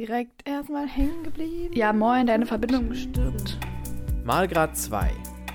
direkt 0.00 0.48
erstmal 0.48 0.88
hängen 0.88 1.22
geblieben. 1.24 1.74
Ja, 1.74 1.92
moin, 1.92 2.26
deine 2.26 2.46
Verbindung 2.46 2.94
stirbt. 2.94 3.58
Malgrad 4.24 4.74
2, 4.74 5.10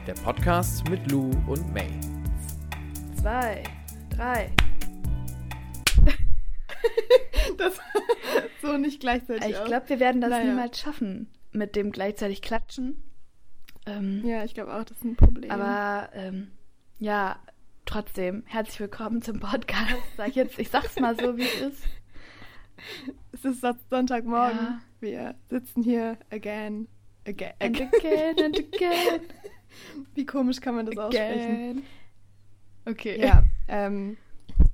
der 0.06 0.14
Podcast 0.14 0.88
mit 0.88 1.10
Lou 1.10 1.32
und 1.48 1.74
May. 1.74 1.90
Zwei, 3.20 3.64
drei. 4.12 4.52
Das 7.58 7.80
so 8.62 8.78
nicht 8.78 9.00
gleichzeitig. 9.00 9.50
Ich 9.50 9.64
glaube, 9.66 9.90
wir 9.90 10.00
werden 10.00 10.22
das 10.22 10.30
Naja. 10.30 10.46
niemals 10.46 10.80
schaffen 10.80 11.28
mit 11.52 11.76
dem 11.76 11.92
gleichzeitig 11.92 12.44
Klatschen. 12.44 13.02
Ähm, 13.88 14.24
Ja, 14.26 14.44
ich 14.44 14.54
glaube 14.54 14.76
auch, 14.76 14.84
das 14.84 14.98
ist 14.98 15.06
ein 15.06 15.16
Problem. 15.16 15.50
Aber 15.50 16.10
ähm, 16.14 16.52
ja, 17.00 17.38
trotzdem, 17.86 18.44
herzlich 18.46 18.80
willkommen 18.80 19.24
zum 19.24 19.40
Podcast. 19.40 19.96
Sag 20.18 20.30
ich 20.30 20.36
jetzt, 20.36 20.60
ich 20.60 20.70
sag's 20.70 21.00
mal 21.00 21.16
so, 21.20 21.36
wie 21.36 21.44
es 21.44 21.62
ist. 21.62 21.84
Es 23.32 23.46
ist 23.46 23.62
Son- 23.62 23.80
Sonntagmorgen. 23.90 24.58
Ja. 24.60 24.82
Wir 25.00 25.36
sitzen 25.50 25.84
hier 25.84 26.18
again. 26.32 26.88
Again. 27.28 27.54
And 27.60 27.76
again. 27.82 27.90
again 28.00 28.40
and 28.44 28.58
again. 28.58 29.22
Wie 30.14 30.26
komisch 30.26 30.62
kann 30.62 30.76
man 30.76 30.86
das 30.86 30.98
aussprechen? 30.98 31.42
again. 31.42 31.84
Okay. 32.86 33.20
Ja. 33.20 33.44
Ähm, 33.68 34.18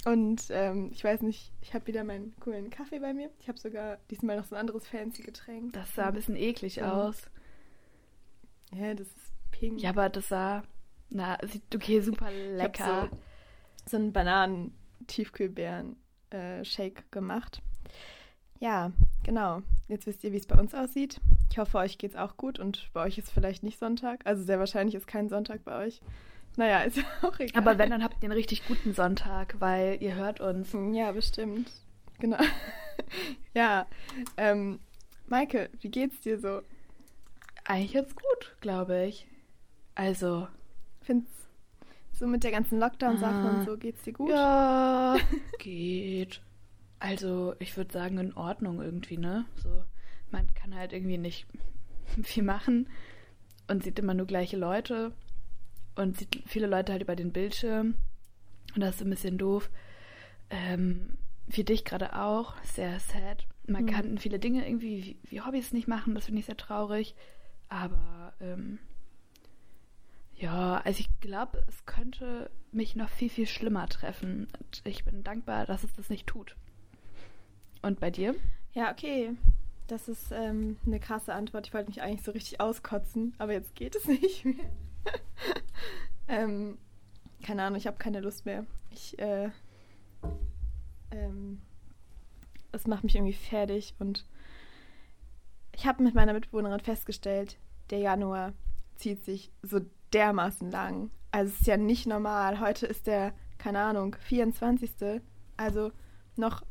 und 0.05 0.43
ähm, 0.49 0.89
ich 0.91 1.03
weiß 1.03 1.21
nicht, 1.21 1.51
ich 1.61 1.73
habe 1.73 1.87
wieder 1.87 2.03
meinen 2.03 2.33
coolen 2.39 2.69
Kaffee 2.69 2.99
bei 2.99 3.13
mir. 3.13 3.29
Ich 3.39 3.47
habe 3.47 3.57
sogar 3.57 3.97
diesmal 4.09 4.37
noch 4.37 4.45
so 4.45 4.55
ein 4.55 4.59
anderes 4.61 4.87
fancy 4.87 5.21
Getränk. 5.23 5.73
Das 5.73 5.95
sah 5.95 6.07
ein 6.07 6.13
bisschen 6.13 6.35
eklig 6.35 6.75
Ja. 6.77 6.91
aus. 6.91 7.29
Ja, 8.73 8.93
das 8.93 9.07
ist 9.07 9.31
pink. 9.51 9.81
Ja, 9.81 9.89
aber 9.91 10.09
das 10.09 10.27
sah, 10.29 10.63
na, 11.09 11.37
sieht 11.45 11.73
okay, 11.75 11.99
super 12.01 12.31
lecker. 12.31 13.09
so, 13.85 13.91
so 13.91 13.97
einen 13.97 14.11
Bananen-Tiefkühlbeeren-Shake 14.13 17.11
gemacht. 17.11 17.61
Ja, 18.59 18.91
genau. 19.23 19.61
Jetzt 19.87 20.05
wisst 20.05 20.23
ihr, 20.23 20.31
wie 20.31 20.37
es 20.37 20.45
bei 20.47 20.57
uns 20.57 20.73
aussieht. 20.73 21.19
Ich 21.49 21.57
hoffe, 21.57 21.77
euch 21.79 21.97
geht's 21.97 22.15
auch 22.15 22.37
gut 22.37 22.59
und 22.59 22.89
bei 22.93 23.03
euch 23.03 23.17
ist 23.17 23.31
vielleicht 23.31 23.63
nicht 23.63 23.79
Sonntag. 23.79 24.21
Also 24.25 24.43
sehr 24.43 24.59
wahrscheinlich 24.59 24.95
ist 24.95 25.07
kein 25.07 25.29
Sonntag 25.29 25.63
bei 25.65 25.85
euch. 25.85 26.01
Naja, 26.57 26.81
ist 26.81 26.99
auch 27.23 27.37
egal. 27.39 27.61
Aber 27.61 27.77
wenn, 27.77 27.89
dann 27.89 28.03
habt 28.03 28.17
ihr 28.23 28.29
einen 28.29 28.37
richtig 28.37 28.65
guten 28.67 28.93
Sonntag, 28.93 29.55
weil 29.59 29.97
ihr 30.01 30.15
hört 30.15 30.39
uns. 30.41 30.75
Ja, 30.93 31.11
bestimmt. 31.11 31.71
Genau. 32.19 32.37
ja. 33.53 33.87
Ähm, 34.37 34.79
Maike, 35.27 35.69
wie 35.81 35.89
geht's 35.89 36.19
dir 36.21 36.39
so? 36.39 36.61
Eigentlich 37.65 37.93
jetzt 37.93 38.15
gut, 38.15 38.55
glaube 38.61 39.05
ich. 39.05 39.27
Also, 39.95 40.47
Find's 41.01 41.31
so 42.13 42.27
mit 42.27 42.43
der 42.43 42.51
ganzen 42.51 42.79
Lockdown-Sache 42.79 43.33
Ah. 43.33 43.49
und 43.49 43.65
so 43.65 43.75
geht's 43.77 44.03
dir 44.03 44.13
gut? 44.13 44.29
ja, 44.29 45.17
geht. 45.59 46.41
Also, 47.01 47.55
ich 47.57 47.75
würde 47.77 47.91
sagen, 47.91 48.19
in 48.19 48.33
Ordnung 48.35 48.79
irgendwie, 48.79 49.17
ne? 49.17 49.45
So, 49.55 49.83
man 50.29 50.53
kann 50.53 50.75
halt 50.75 50.93
irgendwie 50.93 51.17
nicht 51.17 51.47
viel 52.23 52.43
machen 52.43 52.87
und 53.67 53.83
sieht 53.83 53.97
immer 53.97 54.13
nur 54.13 54.27
gleiche 54.27 54.55
Leute 54.55 55.11
und 55.95 56.15
sieht 56.17 56.43
viele 56.45 56.67
Leute 56.67 56.91
halt 56.91 57.01
über 57.01 57.15
den 57.15 57.31
Bildschirm. 57.31 57.95
Und 58.75 58.81
das 58.81 58.95
ist 58.97 59.01
ein 59.01 59.09
bisschen 59.09 59.39
doof. 59.39 59.71
Ähm, 60.51 61.17
wie 61.47 61.63
dich 61.63 61.85
gerade 61.85 62.15
auch, 62.21 62.53
sehr 62.63 62.99
sad. 62.99 63.47
Man 63.65 63.87
Hm. 63.87 63.93
kann 63.93 64.17
viele 64.19 64.37
Dinge 64.37 64.67
irgendwie 64.67 65.03
wie, 65.03 65.17
wie 65.29 65.41
Hobbys 65.41 65.73
nicht 65.73 65.87
machen, 65.87 66.13
das 66.13 66.25
finde 66.25 66.39
ich 66.39 66.45
sehr 66.45 66.57
traurig. 66.57 67.15
Aber 67.67 68.33
ähm, 68.39 68.77
ja, 70.35 70.81
also 70.85 70.99
ich 70.99 71.09
glaube, 71.19 71.63
es 71.67 71.85
könnte 71.85 72.51
mich 72.71 72.95
noch 72.95 73.09
viel, 73.09 73.29
viel 73.29 73.47
schlimmer 73.47 73.87
treffen. 73.87 74.47
Und 74.59 74.81
ich 74.85 75.03
bin 75.03 75.23
dankbar, 75.23 75.65
dass 75.65 75.83
es 75.83 75.93
das 75.93 76.09
nicht 76.09 76.27
tut. 76.27 76.55
Und 77.81 77.99
bei 77.99 78.11
dir? 78.11 78.35
Ja, 78.73 78.91
okay. 78.91 79.35
Das 79.87 80.07
ist 80.07 80.31
ähm, 80.31 80.77
eine 80.85 80.99
krasse 80.99 81.33
Antwort. 81.33 81.67
Ich 81.67 81.73
wollte 81.73 81.89
mich 81.89 82.01
eigentlich 82.01 82.23
so 82.23 82.31
richtig 82.31 82.61
auskotzen, 82.61 83.33
aber 83.37 83.53
jetzt 83.53 83.75
geht 83.75 83.95
es 83.95 84.05
nicht 84.07 84.45
mehr. 84.45 84.69
ähm, 86.27 86.77
keine 87.43 87.63
Ahnung, 87.63 87.77
ich 87.77 87.87
habe 87.87 87.97
keine 87.97 88.21
Lust 88.21 88.45
mehr. 88.45 88.65
Ich, 88.91 89.17
äh, 89.19 89.49
ähm, 91.11 91.61
es 92.71 92.87
macht 92.87 93.03
mich 93.03 93.15
irgendwie 93.15 93.33
fertig 93.33 93.95
und 93.99 94.25
ich 95.73 95.85
habe 95.85 96.03
mit 96.03 96.13
meiner 96.13 96.33
Mitbewohnerin 96.33 96.79
festgestellt, 96.79 97.57
der 97.89 97.99
Januar 97.99 98.53
zieht 98.95 99.25
sich 99.25 99.51
so 99.61 99.81
dermaßen 100.13 100.69
lang. 100.71 101.09
Also 101.31 101.51
es 101.51 101.61
ist 101.61 101.67
ja 101.67 101.77
nicht 101.77 102.07
normal. 102.07 102.59
Heute 102.59 102.85
ist 102.85 103.07
der, 103.07 103.33
keine 103.57 103.79
Ahnung, 103.79 104.15
24. 104.21 105.21
Also 105.57 105.91
noch 106.35 106.63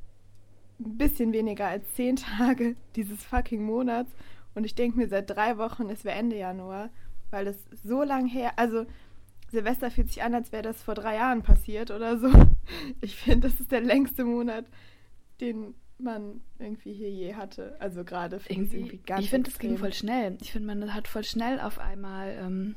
ein 0.80 0.96
bisschen 0.96 1.32
weniger 1.32 1.66
als 1.66 1.94
zehn 1.94 2.16
Tage 2.16 2.76
dieses 2.96 3.22
fucking 3.24 3.62
Monats. 3.62 4.10
Und 4.54 4.64
ich 4.64 4.74
denke 4.74 4.98
mir 4.98 5.08
seit 5.08 5.30
drei 5.30 5.58
Wochen, 5.58 5.88
es 5.90 6.04
wäre 6.04 6.18
Ende 6.18 6.36
Januar, 6.36 6.90
weil 7.30 7.46
es 7.46 7.56
so 7.84 8.02
lang 8.02 8.26
her, 8.26 8.58
also 8.58 8.86
Silvester 9.50 9.90
fühlt 9.90 10.08
sich 10.08 10.22
an, 10.22 10.34
als 10.34 10.52
wäre 10.52 10.62
das 10.62 10.82
vor 10.82 10.94
drei 10.94 11.16
Jahren 11.16 11.42
passiert 11.42 11.90
oder 11.90 12.18
so. 12.18 12.30
Ich 13.00 13.16
finde, 13.16 13.48
das 13.48 13.58
ist 13.58 13.72
der 13.72 13.80
längste 13.80 14.24
Monat, 14.24 14.64
den 15.40 15.74
man 15.98 16.40
irgendwie 16.60 16.92
hier 16.92 17.10
je 17.10 17.34
hatte. 17.34 17.74
Also 17.80 18.04
gerade 18.04 18.38
finde 18.38 18.64
ich 18.64 18.74
Irgendwie, 18.74 18.98
ganz 18.98 19.24
ich 19.24 19.30
finde, 19.30 19.50
es 19.50 19.58
ging 19.58 19.76
voll 19.76 19.92
schnell. 19.92 20.38
Ich 20.40 20.52
finde, 20.52 20.68
man 20.68 20.94
hat 20.94 21.08
voll 21.08 21.24
schnell 21.24 21.58
auf 21.58 21.80
einmal. 21.80 22.36
Ähm, 22.40 22.76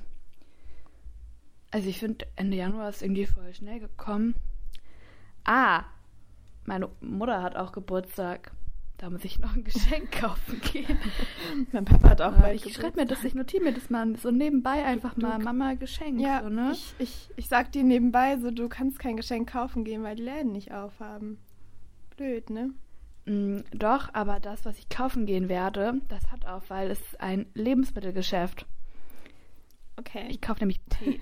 also, 1.69 1.89
ich 1.89 1.99
finde, 1.99 2.25
Ende 2.35 2.57
Januar 2.57 2.89
ist 2.89 3.01
irgendwie 3.01 3.25
voll 3.25 3.53
schnell 3.53 3.79
gekommen. 3.79 4.35
Ah, 5.43 5.83
meine 6.65 6.89
Mutter 7.01 7.41
hat 7.41 7.55
auch 7.55 7.71
Geburtstag. 7.71 8.51
Da 8.97 9.09
muss 9.09 9.25
ich 9.25 9.39
noch 9.39 9.53
ein 9.55 9.63
Geschenk 9.65 10.11
kaufen 10.19 10.61
gehen. 10.61 10.97
Mein 11.73 11.83
Papa 11.83 12.09
hat 12.11 12.21
auch 12.21 12.37
Äh, 12.37 12.41
bald 12.41 12.65
ich 12.65 12.73
schreibe 12.73 13.01
mir 13.01 13.05
das, 13.05 13.23
ich 13.25 13.33
notiere 13.35 13.63
mir 13.63 13.73
das 13.73 13.89
mal 13.89 14.15
so 14.15 14.31
nebenbei 14.31 14.85
einfach 14.85 15.13
Du- 15.15 15.21
mal 15.21 15.39
Mama 15.39 15.73
Geschenk. 15.73 16.21
Ja, 16.21 16.41
so, 16.43 16.49
ne? 16.49 16.71
ich, 16.73 16.93
ich, 16.99 17.29
ich 17.35 17.47
sag 17.49 17.71
dir 17.73 17.83
nebenbei 17.83 18.37
so, 18.37 18.49
du 18.51 18.69
kannst 18.69 18.99
kein 18.99 19.17
Geschenk 19.17 19.51
kaufen 19.51 19.83
gehen, 19.83 20.03
weil 20.03 20.15
die 20.15 20.23
Läden 20.23 20.51
nicht 20.53 20.71
aufhaben. 20.73 21.37
Blöd, 22.15 22.49
ne? 22.49 22.69
Mm, 23.25 23.61
Doch, 23.73 24.09
aber 24.13 24.39
das, 24.39 24.63
was 24.63 24.77
ich 24.77 24.87
kaufen 24.89 25.25
gehen 25.25 25.49
werde, 25.49 25.95
das 26.07 26.31
hat 26.31 26.45
auf, 26.45 26.69
weil 26.69 26.91
es 26.91 27.01
ist 27.01 27.19
ein 27.19 27.45
Lebensmittelgeschäft. 27.55 28.65
Okay. 29.97 30.27
Ich 30.29 30.39
kaufe 30.39 30.59
nämlich 30.61 30.79
Tee. 30.89 31.19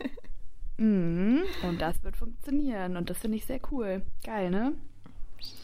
mm, 0.78 1.40
und 1.68 1.82
das 1.82 2.04
wird 2.04 2.16
funktionieren 2.18 2.96
und 2.98 3.10
das 3.10 3.20
finde 3.20 3.38
ich 3.38 3.46
sehr 3.46 3.60
cool. 3.72 4.04
Geil, 4.24 4.52
ne? 4.52 4.74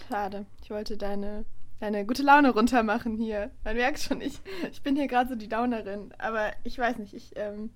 Schade. 0.07 0.45
Ich 0.63 0.69
wollte 0.69 0.97
deine, 0.97 1.45
deine 1.79 2.05
gute 2.05 2.23
Laune 2.23 2.51
runtermachen 2.51 3.17
hier. 3.17 3.51
Man 3.63 3.75
merkt 3.75 3.99
schon, 3.99 4.21
ich, 4.21 4.39
ich 4.71 4.81
bin 4.81 4.95
hier 4.95 5.07
gerade 5.07 5.29
so 5.29 5.35
die 5.35 5.49
Downerin. 5.49 6.13
Aber 6.17 6.51
ich 6.63 6.77
weiß 6.77 6.97
nicht, 6.97 7.13
ich 7.13 7.33
ähm, 7.35 7.71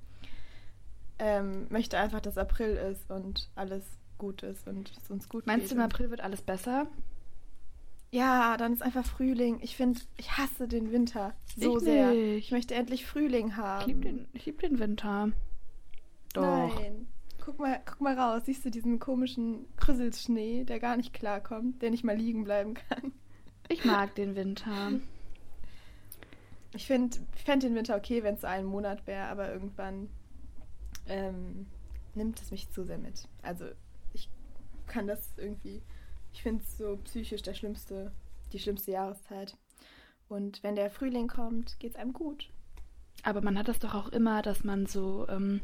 ähm, 1.19 1.67
möchte 1.69 1.97
einfach, 1.97 2.22
dass 2.22 2.38
April 2.38 2.72
ist 2.75 3.09
und 3.11 3.50
alles 3.56 3.84
gut 4.17 4.44
ist 4.44 4.67
und 4.67 4.91
es 5.01 5.09
uns 5.09 5.29
gut 5.29 5.45
Meinst 5.47 5.63
geht. 5.67 5.72
du, 5.72 5.75
im 5.75 5.81
April 5.81 6.09
wird 6.09 6.22
alles 6.22 6.41
besser? 6.41 6.88
Ja, 8.11 8.57
dann 8.57 8.73
ist 8.73 8.81
einfach 8.81 9.06
Frühling. 9.06 9.59
Ich 9.61 9.75
finde, 9.78 10.00
ich 10.17 10.38
hasse 10.38 10.67
den 10.67 10.91
Winter 10.91 11.34
so 11.56 11.78
Ich 11.78 11.84
sehr. 11.84 12.11
nicht. 12.11 12.45
Ich 12.45 12.51
möchte 12.51 12.75
endlich 12.75 13.06
Frühling 13.06 13.50
Ich 13.50 13.56
haben. 13.56 13.88
liebe 13.88 14.01
den, 14.01 14.28
ich 14.34 14.45
lieb 14.45 14.59
den 14.59 14.79
Winter. 14.79 15.31
Doch. 16.34 16.41
Nein. 16.44 17.07
Guck 17.44 17.59
mal, 17.59 17.81
guck 17.85 18.02
mal 18.02 18.18
raus. 18.18 18.44
Siehst 18.46 18.63
du 18.63 18.69
diesen 18.69 19.00
komischen 19.00 19.66
Krüsselschnee, 19.75 20.63
der 20.63 20.79
gar 20.79 20.96
nicht 20.96 21.13
klarkommt, 21.13 21.81
der 21.81 21.91
nicht 21.91 22.03
mal 22.03 22.16
liegen 22.16 22.44
bleiben 22.44 22.75
kann? 22.75 23.12
Ich 23.68 23.84
mag 23.85 24.16
den 24.16 24.35
Winter. 24.35 24.94
Ich 26.74 26.88
finde 26.88 27.18
ich 27.35 27.44
fänd 27.44 27.63
den 27.63 27.75
Winter 27.75 27.96
okay, 27.96 28.24
wenn 28.24 28.35
es 28.35 28.41
so 28.41 28.47
einen 28.47 28.68
Monat 28.68 29.06
wäre, 29.07 29.25
aber 29.25 29.52
irgendwann 29.52 30.09
ähm, 31.07 31.68
nimmt 32.16 32.40
es 32.41 32.52
mich 32.52 32.69
zu 32.69 32.84
sehr 32.84 32.97
mit. 32.97 33.28
Also 33.41 33.66
ich 34.13 34.29
kann 34.88 35.08
das 35.08 35.34
irgendwie, 35.38 35.81
ich 36.34 36.44
finde 36.44 36.63
es 36.63 36.78
so 36.78 36.97
psychisch 37.03 37.41
der 37.41 37.53
schlimmste, 37.53 38.12
die 38.53 38.59
schlimmste 38.59 38.91
Jahreszeit. 38.91 39.58
Und 40.29 40.63
wenn 40.63 40.75
der 40.75 40.90
Frühling 40.90 41.28
kommt, 41.28 41.78
geht 41.79 41.91
es 41.91 41.97
einem 41.97 42.14
gut. 42.14 42.49
Aber 43.23 43.41
man 43.41 43.58
hat 43.58 43.67
das 43.67 43.79
doch 43.79 43.93
auch 43.93 44.09
immer, 44.09 44.41
dass 44.41 44.64
man 44.64 44.85
so, 44.85 45.28
ähm, 45.28 45.61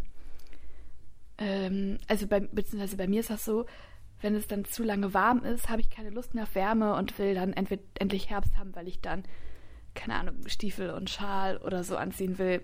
ähm, 1.38 1.98
also 2.08 2.28
bei, 2.28 2.40
beziehungsweise 2.40 2.98
bei 2.98 3.08
mir 3.08 3.20
ist 3.20 3.30
das 3.30 3.46
so, 3.46 3.66
wenn 4.22 4.34
es 4.36 4.48
dann 4.48 4.66
zu 4.66 4.84
lange 4.84 5.14
warm 5.14 5.44
ist, 5.44 5.70
habe 5.70 5.82
ich 5.82 5.90
keine 5.90 6.10
Lust 6.10 6.34
mehr 6.34 6.44
auf 6.44 6.56
Wärme 6.56 6.96
und 6.96 7.18
will 7.20 7.36
dann 7.36 7.54
entweder 7.54 7.84
endlich 8.00 8.30
Herbst 8.30 8.58
haben, 8.58 8.76
weil 8.76 8.88
ich 8.88 9.00
dann, 9.02 9.24
keine 9.94 10.16
Ahnung, 10.16 10.36
Stiefel 10.48 10.90
und 10.90 11.10
Schal 11.10 11.58
oder 11.58 11.84
so 11.84 11.98
anziehen 11.98 12.38
will. 12.40 12.64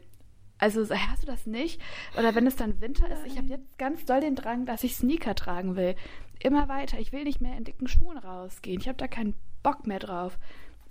Also 0.58 0.84
so- 0.84 0.96
hast 0.96 1.24
du 1.24 1.28
das 1.28 1.46
nicht? 1.46 1.80
Oder 2.18 2.34
wenn 2.36 2.48
es 2.48 2.56
dann 2.56 2.82
Winter 2.82 3.08
ist, 3.12 3.26
ich 3.26 3.38
habe 3.38 3.48
jetzt 3.48 3.78
ganz 3.78 4.06
doll 4.06 4.22
den 4.22 4.36
Drang, 4.36 4.66
dass 4.66 4.84
ich 4.84 4.96
Sneaker 4.96 5.36
tragen 5.36 5.76
will. 5.76 5.96
Immer 6.40 6.68
weiter. 6.70 7.00
Ich 7.00 7.12
will 7.12 7.24
nicht 7.24 7.42
mehr 7.42 7.58
in 7.58 7.64
dicken 7.66 7.88
Schuhen 7.88 8.18
rausgehen. 8.18 8.80
Ich 8.82 8.88
habe 8.88 8.98
da 8.98 9.08
keinen 9.08 9.36
Bock 9.62 9.86
mehr 9.86 10.00
drauf. 10.00 10.40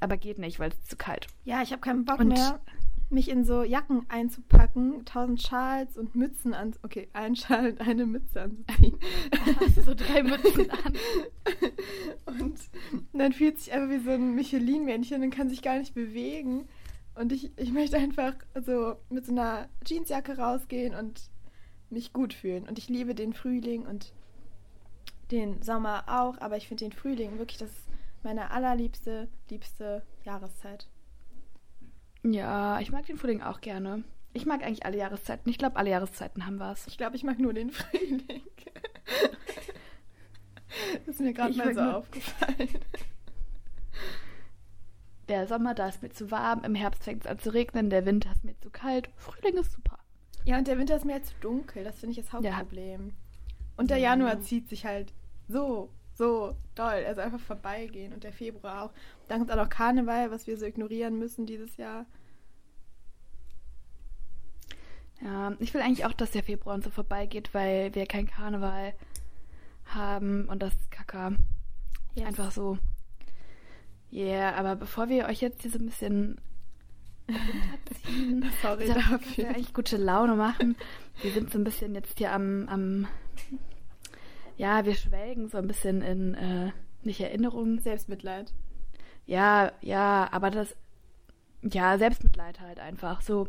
Aber 0.00 0.16
geht 0.16 0.38
nicht, 0.38 0.58
weil 0.58 0.70
es 0.70 0.82
zu 0.84 0.96
kalt. 0.96 1.26
Ja, 1.44 1.62
ich 1.62 1.70
habe 1.72 1.80
keinen 1.80 2.04
Bock 2.04 2.18
Und- 2.20 2.28
mehr, 2.28 2.60
mich 3.12 3.28
in 3.28 3.44
so 3.44 3.62
Jacken 3.62 4.04
einzupacken, 4.08 5.04
tausend 5.04 5.42
Schals 5.42 5.96
und 5.96 6.14
Mützen 6.14 6.54
an. 6.54 6.74
Okay, 6.82 7.08
ein 7.12 7.36
Schal 7.36 7.70
und 7.70 7.80
eine 7.80 8.06
Mütze 8.06 8.42
anzuziehen. 8.42 8.98
Hast 9.60 9.76
du 9.76 9.82
so 9.82 9.94
drei 9.94 10.22
Mützen 10.22 10.70
an? 10.70 10.94
und 12.40 12.58
dann 13.12 13.32
fühlt 13.32 13.58
sich 13.58 13.72
einfach 13.72 13.90
wie 13.90 14.02
so 14.02 14.10
ein 14.10 14.34
Michelin-Männchen 14.34 15.22
und 15.22 15.30
kann 15.30 15.48
sich 15.48 15.62
gar 15.62 15.78
nicht 15.78 15.94
bewegen. 15.94 16.68
Und 17.14 17.32
ich, 17.32 17.50
ich 17.56 17.72
möchte 17.72 17.98
einfach 17.98 18.34
so 18.64 18.96
mit 19.10 19.26
so 19.26 19.32
einer 19.32 19.68
Jeansjacke 19.84 20.38
rausgehen 20.38 20.94
und 20.94 21.30
mich 21.90 22.12
gut 22.12 22.32
fühlen. 22.32 22.66
Und 22.66 22.78
ich 22.78 22.88
liebe 22.88 23.14
den 23.14 23.34
Frühling 23.34 23.86
und 23.86 24.12
den 25.30 25.62
Sommer 25.62 26.04
auch, 26.06 26.40
aber 26.40 26.56
ich 26.56 26.68
finde 26.68 26.84
den 26.84 26.92
Frühling 26.92 27.38
wirklich, 27.38 27.58
das 27.58 27.70
meine 28.22 28.50
allerliebste, 28.50 29.28
liebste 29.50 30.02
Jahreszeit. 30.24 30.88
Ja, 32.24 32.80
ich 32.80 32.92
mag 32.92 33.06
den 33.06 33.16
Frühling 33.16 33.42
auch 33.42 33.60
gerne. 33.60 34.04
Ich 34.32 34.46
mag 34.46 34.62
eigentlich 34.62 34.86
alle 34.86 34.96
Jahreszeiten. 34.96 35.50
Ich 35.50 35.58
glaube, 35.58 35.76
alle 35.76 35.90
Jahreszeiten 35.90 36.46
haben 36.46 36.58
was. 36.58 36.86
Ich 36.86 36.96
glaube, 36.96 37.16
ich 37.16 37.24
mag 37.24 37.38
nur 37.38 37.52
den 37.52 37.70
Frühling. 37.70 38.22
das 41.06 41.16
ist 41.16 41.20
mir 41.20 41.32
gerade 41.32 41.54
mal 41.54 41.74
so 41.74 41.80
aufgefallen. 41.80 42.68
Der 45.28 45.46
Sommer, 45.46 45.74
da 45.74 45.88
ist 45.88 46.02
mir 46.02 46.10
zu 46.10 46.30
warm, 46.30 46.64
im 46.64 46.74
Herbst 46.74 47.04
fängt 47.04 47.24
es 47.24 47.30
an 47.30 47.38
zu 47.38 47.52
regnen, 47.52 47.90
der 47.90 48.06
Winter 48.06 48.30
ist 48.32 48.44
mir 48.44 48.58
zu 48.58 48.70
kalt, 48.70 49.08
Frühling 49.16 49.56
ist 49.56 49.72
super. 49.72 49.98
Ja, 50.44 50.58
und 50.58 50.66
der 50.66 50.78
Winter 50.78 50.96
ist 50.96 51.04
mir 51.04 51.22
zu 51.22 51.34
dunkel, 51.40 51.84
das 51.84 52.00
finde 52.00 52.18
ich 52.18 52.24
das 52.24 52.32
Hauptproblem. 52.32 53.08
Ja. 53.08 53.14
Und 53.76 53.90
der 53.90 53.98
Januar 53.98 54.40
zieht 54.40 54.68
sich 54.68 54.84
halt 54.84 55.12
so, 55.48 55.90
so 56.14 56.56
doll, 56.74 57.04
also 57.06 57.20
einfach 57.20 57.40
vorbeigehen 57.40 58.12
und 58.12 58.24
der 58.24 58.32
Februar 58.32 58.84
auch. 58.84 58.92
Dann 59.28 59.38
kommt 59.38 59.52
auch 59.52 59.56
noch 59.56 59.68
Karneval, 59.68 60.30
was 60.30 60.46
wir 60.46 60.58
so 60.58 60.66
ignorieren 60.66 61.18
müssen 61.18 61.46
dieses 61.46 61.76
Jahr. 61.76 62.06
Ja, 65.22 65.54
ich 65.60 65.72
will 65.72 65.80
eigentlich 65.80 66.04
auch, 66.04 66.12
dass 66.12 66.32
der 66.32 66.42
Februar 66.42 66.74
uns 66.74 66.84
so 66.84 66.90
vorbeigeht, 66.90 67.54
weil 67.54 67.94
wir 67.94 68.06
kein 68.06 68.26
Karneval 68.26 68.94
haben 69.86 70.48
und 70.48 70.62
das 70.62 70.74
ist 70.74 70.90
kacke. 70.90 71.36
Yes. 72.14 72.26
Einfach 72.26 72.50
so. 72.50 72.78
Yeah, 74.12 74.54
aber 74.56 74.76
bevor 74.76 75.08
wir 75.08 75.26
euch 75.26 75.40
jetzt 75.40 75.62
hier 75.62 75.70
so 75.70 75.78
ein 75.78 75.86
bisschen 75.86 76.38
runterziehen, 77.28 78.44
Sorry 78.62 78.88
dafür. 78.88 79.20
wir 79.36 79.48
eigentlich 79.48 79.72
gute 79.72 79.96
Laune 79.96 80.34
machen. 80.34 80.76
Wir 81.22 81.32
sind 81.32 81.50
so 81.50 81.58
ein 81.58 81.64
bisschen 81.64 81.94
jetzt 81.94 82.18
hier 82.18 82.32
am, 82.32 82.68
am 82.68 83.08
ja, 84.62 84.84
wir 84.84 84.94
schwelgen 84.94 85.48
so 85.48 85.58
ein 85.58 85.66
bisschen 85.66 86.02
in, 86.02 86.34
äh, 86.34 86.70
nicht 87.02 87.20
Erinnerungen. 87.20 87.80
Selbstmitleid. 87.80 88.54
Ja, 89.26 89.72
ja, 89.80 90.28
aber 90.30 90.50
das, 90.50 90.76
ja, 91.62 91.98
Selbstmitleid 91.98 92.60
halt 92.60 92.78
einfach. 92.78 93.22
So, 93.22 93.48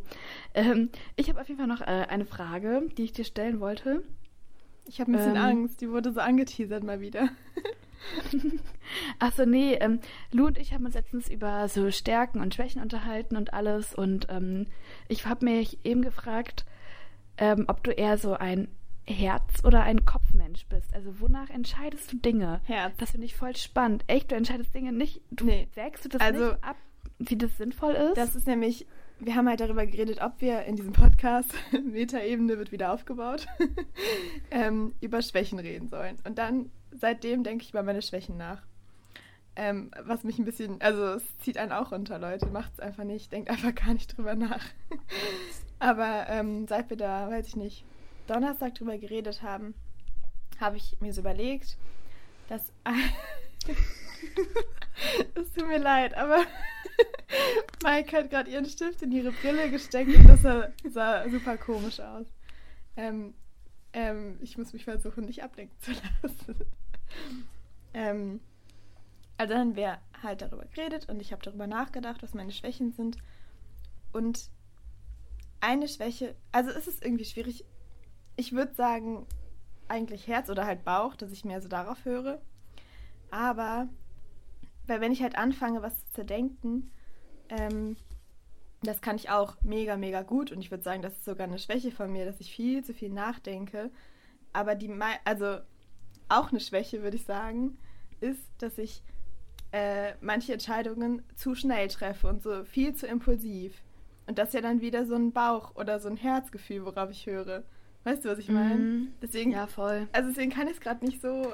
ähm, 0.56 0.90
ich 1.16 1.30
habe 1.30 1.40
auf 1.40 1.48
jeden 1.48 1.60
Fall 1.60 1.68
noch 1.68 1.82
äh, 1.82 2.08
eine 2.10 2.26
Frage, 2.26 2.90
die 2.98 3.04
ich 3.04 3.14
dir 3.14 3.26
stellen 3.26 3.60
wollte. 3.60 4.02
Ich 4.88 5.00
habe 5.00 5.12
ein 5.12 5.18
bisschen 5.18 5.36
ähm, 5.36 5.42
Angst, 5.44 5.82
die 5.82 5.92
wurde 5.92 6.12
so 6.12 6.20
angeteasert 6.20 6.84
mal 6.84 7.00
wieder. 7.00 7.30
Achso, 9.20 9.46
nee, 9.46 9.76
ähm, 9.76 10.00
Lou 10.32 10.48
und 10.48 10.58
ich 10.58 10.74
haben 10.74 10.86
uns 10.86 10.96
letztens 10.96 11.30
über 11.30 11.68
so 11.70 11.92
Stärken 11.92 12.42
und 12.42 12.56
Schwächen 12.56 12.82
unterhalten 12.82 13.38
und 13.38 13.54
alles. 13.54 13.94
Und 13.94 14.26
ähm, 14.32 14.66
ich 15.10 15.28
habe 15.28 15.46
mich 15.46 15.78
eben 15.86 16.02
gefragt, 16.02 16.66
ähm, 17.38 17.66
ob 17.68 17.84
du 17.84 17.92
eher 17.92 18.18
so 18.18 18.34
ein 18.34 18.68
Herz- 19.06 19.64
oder 19.66 19.84
ein 19.84 20.06
Kopfmensch 20.06 20.66
bist. 20.68 20.94
Also 20.94 21.20
wonach 21.20 21.50
entscheidest 21.50 22.12
du 22.12 22.18
Dinge? 22.18 22.62
Herz. 22.66 22.96
Das 22.98 23.12
finde 23.12 23.26
ich 23.26 23.36
voll 23.36 23.56
spannend. 23.56 24.04
Echt, 24.08 24.32
du 24.32 24.36
entscheidest 24.36 24.74
Dinge 24.74 24.94
nicht, 24.94 25.22
du 25.32 25.46
nee. 25.46 25.68
wägst 25.76 26.06
du 26.06 26.10
das 26.10 26.22
also, 26.22 26.52
nicht 26.52 26.64
ab, 26.64 26.78
wie 27.20 27.38
das 27.38 27.58
sinnvoll 27.58 27.94
ist? 27.94 28.18
Das 28.18 28.36
ist 28.36 28.48
nämlich, 28.48 28.88
wir 29.20 29.36
haben 29.36 29.48
halt 29.48 29.60
darüber 29.60 29.86
geredet, 29.86 30.22
ob 30.22 30.40
wir 30.40 30.64
in 30.64 30.76
diesem 30.76 30.94
Podcast, 30.94 31.54
Metaebene 31.84 32.58
wird 32.58 32.72
wieder 32.72 32.94
aufgebaut, 32.94 33.46
ähm, 34.52 34.94
über 35.02 35.22
Schwächen 35.22 35.60
reden 35.60 35.90
sollen. 35.90 36.18
Und 36.26 36.38
dann, 36.38 36.72
seitdem 36.92 37.44
denke 37.44 37.64
ich 37.64 37.72
über 37.72 37.84
meine 37.84 38.02
Schwächen 38.02 38.38
nach. 38.38 38.64
Ähm, 39.56 39.92
was 40.02 40.24
mich 40.24 40.40
ein 40.40 40.46
bisschen, 40.46 40.82
also 40.82 41.04
es 41.14 41.38
zieht 41.40 41.60
einen 41.60 41.72
auch 41.72 41.92
runter, 41.92 42.18
Leute. 42.18 42.48
Macht 42.48 42.74
es 42.74 42.80
einfach 42.80 43.04
nicht, 43.04 43.32
denkt 43.32 43.52
einfach 43.52 43.76
gar 43.76 43.94
nicht 43.94 44.18
drüber 44.18 44.34
nach. 44.34 44.66
Aber 45.80 46.26
ähm, 46.30 46.66
seit 46.68 46.90
wir 46.90 46.98
da, 46.98 47.30
weiß 47.30 47.48
ich 47.50 47.56
nicht, 47.56 47.86
Donnerstag 48.28 48.76
drüber 48.76 48.98
geredet 48.98 49.42
haben, 49.42 49.74
habe 50.60 50.78
ich 50.78 50.98
mir 51.00 51.14
so 51.14 51.22
überlegt, 51.22 51.78
dass. 52.50 52.72
Es 55.36 55.52
tut 55.52 55.68
mir 55.68 55.80
leid, 55.80 56.16
aber 56.16 56.46
Mike 57.84 58.16
hat 58.16 58.30
gerade 58.30 58.50
ihren 58.50 58.66
Stift 58.66 59.02
in 59.02 59.12
ihre 59.12 59.32
Brille 59.32 59.70
gesteckt 59.70 60.16
und 60.16 60.28
das 60.28 60.42
sah, 60.42 60.70
sah 60.90 61.30
super 61.30 61.58
komisch 61.58 62.00
aus. 62.00 62.26
Ähm, 62.96 63.34
ähm, 63.94 64.38
ich 64.42 64.58
muss 64.58 64.74
mich 64.74 64.86
versuchen, 64.86 65.26
nicht 65.26 65.44
ablenken 65.44 65.78
zu 65.82 65.92
lassen. 65.92 66.66
ähm, 67.94 68.40
also 69.38 69.54
dann 69.54 69.70
haben 69.70 69.76
wir 69.76 70.00
halt 70.22 70.42
darüber 70.42 70.66
geredet 70.66 71.10
und 71.10 71.20
ich 71.22 71.32
habe 71.32 71.44
darüber 71.44 71.68
nachgedacht, 71.68 72.24
was 72.24 72.34
meine 72.34 72.52
Schwächen 72.52 72.92
sind. 72.94 73.18
Und 74.12 74.50
eine 75.60 75.88
Schwäche, 75.88 76.36
also 76.52 76.70
es 76.72 76.88
ist 76.88 77.04
irgendwie 77.04 77.26
schwierig. 77.26 77.66
Ich 78.36 78.54
würde 78.54 78.74
sagen, 78.74 79.26
eigentlich 79.88 80.28
Herz 80.28 80.50
oder 80.50 80.66
halt 80.66 80.84
Bauch, 80.84 81.16
dass 81.16 81.32
ich 81.32 81.46
mehr 81.46 81.62
so 81.62 81.68
darauf 81.68 82.04
höre. 82.06 82.42
Aber, 83.32 83.88
weil 84.88 85.02
wenn 85.02 85.12
ich 85.12 85.22
halt 85.22 85.38
anfange, 85.38 85.82
was 85.82 86.06
zu 86.06 86.14
zerdenken, 86.14 86.92
ähm, 87.50 87.96
das 88.82 89.02
kann 89.02 89.16
ich 89.16 89.30
auch 89.30 89.56
mega, 89.62 89.98
mega 89.98 90.22
gut. 90.24 90.52
Und 90.52 90.60
ich 90.60 90.72
würde 90.72 90.84
sagen, 90.84 91.02
das 91.02 91.14
ist 91.14 91.26
sogar 91.26 91.48
eine 91.48 91.60
Schwäche 91.60 91.92
von 91.92 92.12
mir, 92.12 92.26
dass 92.26 92.40
ich 92.40 92.54
viel 92.54 92.84
zu 92.84 92.94
viel 92.94 93.10
nachdenke. 93.10 93.92
Aber 94.52 94.76
die, 94.76 94.94
also 95.26 95.60
auch 96.30 96.52
eine 96.52 96.60
Schwäche, 96.60 97.02
würde 97.02 97.18
ich 97.18 97.26
sagen, 97.26 97.78
ist, 98.20 98.42
dass 98.60 98.78
ich 98.78 99.04
äh, 99.72 100.14
manche 100.22 100.54
Entscheidungen 100.54 101.24
zu 101.36 101.56
schnell 101.56 101.88
treffe 101.88 102.28
und 102.28 102.44
so 102.44 102.64
viel 102.64 102.94
zu 102.94 103.08
impulsiv. 103.08 103.82
Und 104.28 104.38
das 104.38 104.50
ist 104.50 104.54
ja 104.54 104.62
dann 104.62 104.82
wieder 104.82 105.06
so 105.06 105.16
ein 105.16 105.34
Bauch- 105.34 105.76
oder 105.76 106.00
so 106.00 106.10
ein 106.10 106.18
Herzgefühl, 106.18 106.86
worauf 106.86 107.10
ich 107.10 107.26
höre. 107.26 107.64
Weißt 108.04 108.26
du, 108.26 108.30
was 108.30 108.40
ich 108.40 108.50
meine? 108.50 108.76
Mhm. 108.76 109.14
Deswegen, 109.22 109.52
ja, 109.52 109.68
voll. 109.68 110.08
Also 110.12 110.30
deswegen 110.30 110.52
kann 110.52 110.68
ich 110.68 110.74
es 110.74 110.82
gerade 110.82 111.06
nicht 111.06 111.22
so 111.22 111.54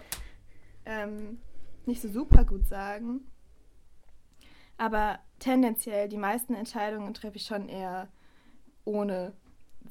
ähm, 0.86 1.40
nicht 1.86 2.01
so 2.01 2.10
super 2.10 2.46
gut 2.46 2.68
sagen. 2.68 3.22
Aber 4.78 5.19
tendenziell 5.40 6.07
die 6.07 6.18
meisten 6.18 6.56
Entscheidungen 6.56 7.13
treffe 7.13 7.38
ich 7.38 7.46
schon 7.46 7.68
eher 7.68 8.07
ohne 8.86 9.34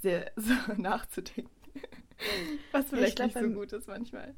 sehr 0.01 0.33
so 0.37 0.55
nachzudenken. 0.77 1.51
Was 2.73 2.87
vielleicht 2.87 3.17
glaub, 3.17 3.35
nicht 3.35 3.39
so 3.39 3.51
gut 3.51 3.73
ist 3.73 3.87
manchmal. 3.87 4.35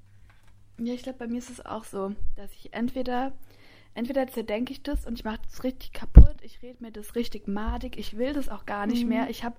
Ja, 0.78 0.94
ich 0.94 1.02
glaube, 1.02 1.19
bei 1.19 1.28
mir 1.28 1.38
ist 1.38 1.50
es 1.50 1.64
auch 1.64 1.84
so, 1.84 2.14
dass 2.37 2.52
ich 2.52 2.73
entweder 2.73 3.32
entweder 3.94 4.26
zerdenke 4.28 4.72
ich 4.72 4.82
das 4.82 5.06
und 5.06 5.14
ich 5.14 5.25
mache 5.25 5.40
das 5.42 5.64
richtig 5.64 5.92
kaputt, 5.92 6.37
ich 6.42 6.62
rede 6.62 6.82
mir 6.82 6.92
das 6.92 7.14
richtig 7.14 7.48
madig, 7.48 7.98
ich 7.98 8.16
will 8.16 8.32
das 8.32 8.48
auch 8.48 8.66
gar 8.66 8.87
nicht 8.87 9.02
mhm. 9.02 9.11
mehr. 9.11 9.30
Ich 9.30 9.44
habe 9.44 9.56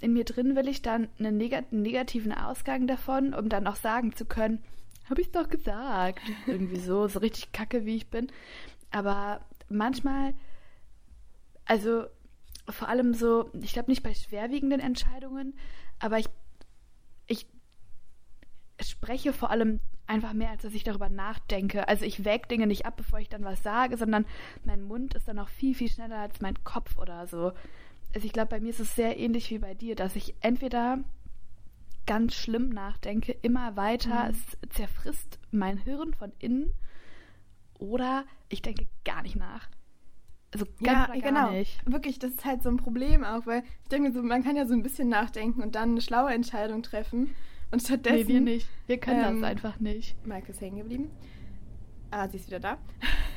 in 0.00 0.12
mir 0.12 0.24
drin 0.24 0.56
will 0.56 0.68
ich 0.68 0.82
dann 0.82 1.08
einen, 1.18 1.36
negat 1.36 1.72
negativen 1.72 2.32
Ausgang 2.32 2.86
davon, 2.86 3.34
um 3.34 3.48
dann 3.48 3.66
auch 3.66 3.76
sagen 3.76 4.14
zu 4.14 4.24
können, 4.24 4.62
habe 5.08 5.20
ich 5.20 5.30
doch 5.30 5.48
gesagt. 5.48 6.22
Irgendwie 6.46 6.80
so, 6.80 7.08
so 7.08 7.20
richtig 7.20 7.52
kacke, 7.52 7.84
wie 7.84 7.96
ich 7.96 8.08
bin. 8.08 8.28
Aber 8.90 9.40
manchmal, 9.68 10.34
also 11.64 12.04
vor 12.68 12.88
allem 12.88 13.14
so, 13.14 13.50
ich 13.60 13.72
glaube 13.72 13.90
nicht 13.90 14.02
bei 14.02 14.12
schwerwiegenden 14.12 14.80
Entscheidungen, 14.80 15.54
aber 15.98 16.18
ich, 16.18 16.28
ich 17.26 17.46
spreche 18.80 19.32
vor 19.32 19.50
allem 19.50 19.80
einfach 20.08 20.32
mehr, 20.32 20.50
als 20.50 20.62
dass 20.62 20.74
ich 20.74 20.84
darüber 20.84 21.08
nachdenke. 21.08 21.86
Also 21.86 22.04
ich 22.04 22.24
wäge 22.24 22.48
Dinge 22.48 22.66
nicht 22.66 22.86
ab, 22.86 22.96
bevor 22.96 23.20
ich 23.20 23.28
dann 23.28 23.44
was 23.44 23.62
sage, 23.62 23.96
sondern 23.96 24.24
mein 24.64 24.82
Mund 24.82 25.14
ist 25.14 25.28
dann 25.28 25.36
noch 25.36 25.48
viel, 25.48 25.74
viel 25.74 25.90
schneller 25.90 26.18
als 26.18 26.40
mein 26.40 26.62
Kopf 26.64 26.96
oder 26.96 27.26
so. 27.26 27.52
Also 28.14 28.26
ich 28.26 28.32
glaube, 28.32 28.48
bei 28.48 28.60
mir 28.60 28.70
ist 28.70 28.80
es 28.80 28.94
sehr 28.94 29.18
ähnlich 29.18 29.50
wie 29.50 29.58
bei 29.58 29.74
dir, 29.74 29.94
dass 29.94 30.16
ich 30.16 30.34
entweder 30.40 30.98
ganz 32.06 32.34
schlimm 32.34 32.70
nachdenke, 32.70 33.32
immer 33.42 33.76
weiter, 33.76 34.24
mhm. 34.24 34.30
es 34.30 34.74
zerfrisst 34.74 35.38
mein 35.50 35.76
Hirn 35.76 36.14
von 36.14 36.32
innen 36.38 36.72
oder 37.78 38.24
ich 38.48 38.62
denke 38.62 38.86
gar 39.04 39.22
nicht 39.22 39.36
nach. 39.36 39.68
Also 40.52 40.64
ganz 40.82 41.08
ja, 41.14 41.20
genau. 41.20 41.50
Nicht. 41.50 41.78
Wirklich, 41.84 42.18
das 42.18 42.30
ist 42.30 42.44
halt 42.46 42.62
so 42.62 42.70
ein 42.70 42.78
Problem 42.78 43.24
auch, 43.24 43.44
weil 43.44 43.62
ich 43.82 43.88
denke 43.90 44.12
so, 44.12 44.22
man 44.22 44.42
kann 44.42 44.56
ja 44.56 44.66
so 44.66 44.72
ein 44.72 44.82
bisschen 44.82 45.10
nachdenken 45.10 45.62
und 45.62 45.74
dann 45.74 45.90
eine 45.90 46.00
schlaue 46.00 46.32
Entscheidung 46.32 46.82
treffen. 46.82 47.34
Und 47.70 47.82
stattdessen. 47.82 48.26
Nee, 48.26 48.34
wir 48.34 48.40
nicht. 48.40 48.68
Wir 48.86 48.98
können 48.98 49.24
ähm, 49.24 49.40
das 49.40 49.50
einfach 49.50 49.80
nicht. 49.80 50.16
Mike 50.26 50.50
ist 50.50 50.60
hängen 50.60 50.78
geblieben. 50.78 51.10
Ah, 52.10 52.28
sie 52.28 52.36
ist 52.38 52.46
wieder 52.46 52.60
da. 52.60 52.78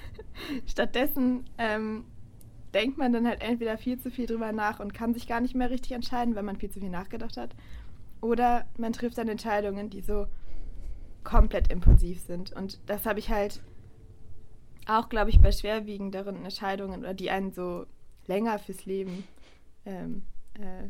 stattdessen 0.65 1.45
ähm, 1.57 2.05
denkt 2.73 2.97
man 2.97 3.11
dann 3.11 3.27
halt 3.27 3.41
entweder 3.41 3.77
viel 3.77 3.99
zu 3.99 4.09
viel 4.09 4.27
drüber 4.27 4.51
nach 4.53 4.79
und 4.79 4.93
kann 4.93 5.13
sich 5.13 5.27
gar 5.27 5.41
nicht 5.41 5.55
mehr 5.55 5.69
richtig 5.69 5.91
entscheiden, 5.91 6.35
wenn 6.35 6.45
man 6.45 6.55
viel 6.55 6.69
zu 6.69 6.79
viel 6.79 6.89
nachgedacht 6.89 7.35
hat. 7.35 7.55
Oder 8.21 8.65
man 8.77 8.93
trifft 8.93 9.17
dann 9.17 9.27
Entscheidungen, 9.27 9.89
die 9.89 10.01
so 10.01 10.27
komplett 11.23 11.71
impulsiv 11.71 12.21
sind. 12.21 12.53
Und 12.53 12.79
das 12.85 13.05
habe 13.05 13.19
ich 13.19 13.29
halt 13.29 13.61
auch, 14.87 15.09
glaube 15.09 15.29
ich, 15.29 15.41
bei 15.41 15.51
schwerwiegenderen 15.51 16.37
Entscheidungen 16.43 17.01
oder 17.01 17.13
die 17.13 17.29
einen 17.29 17.51
so 17.51 17.85
länger 18.27 18.57
fürs 18.59 18.85
Leben 18.85 19.25
ähm, 19.85 20.23
äh, 20.53 20.89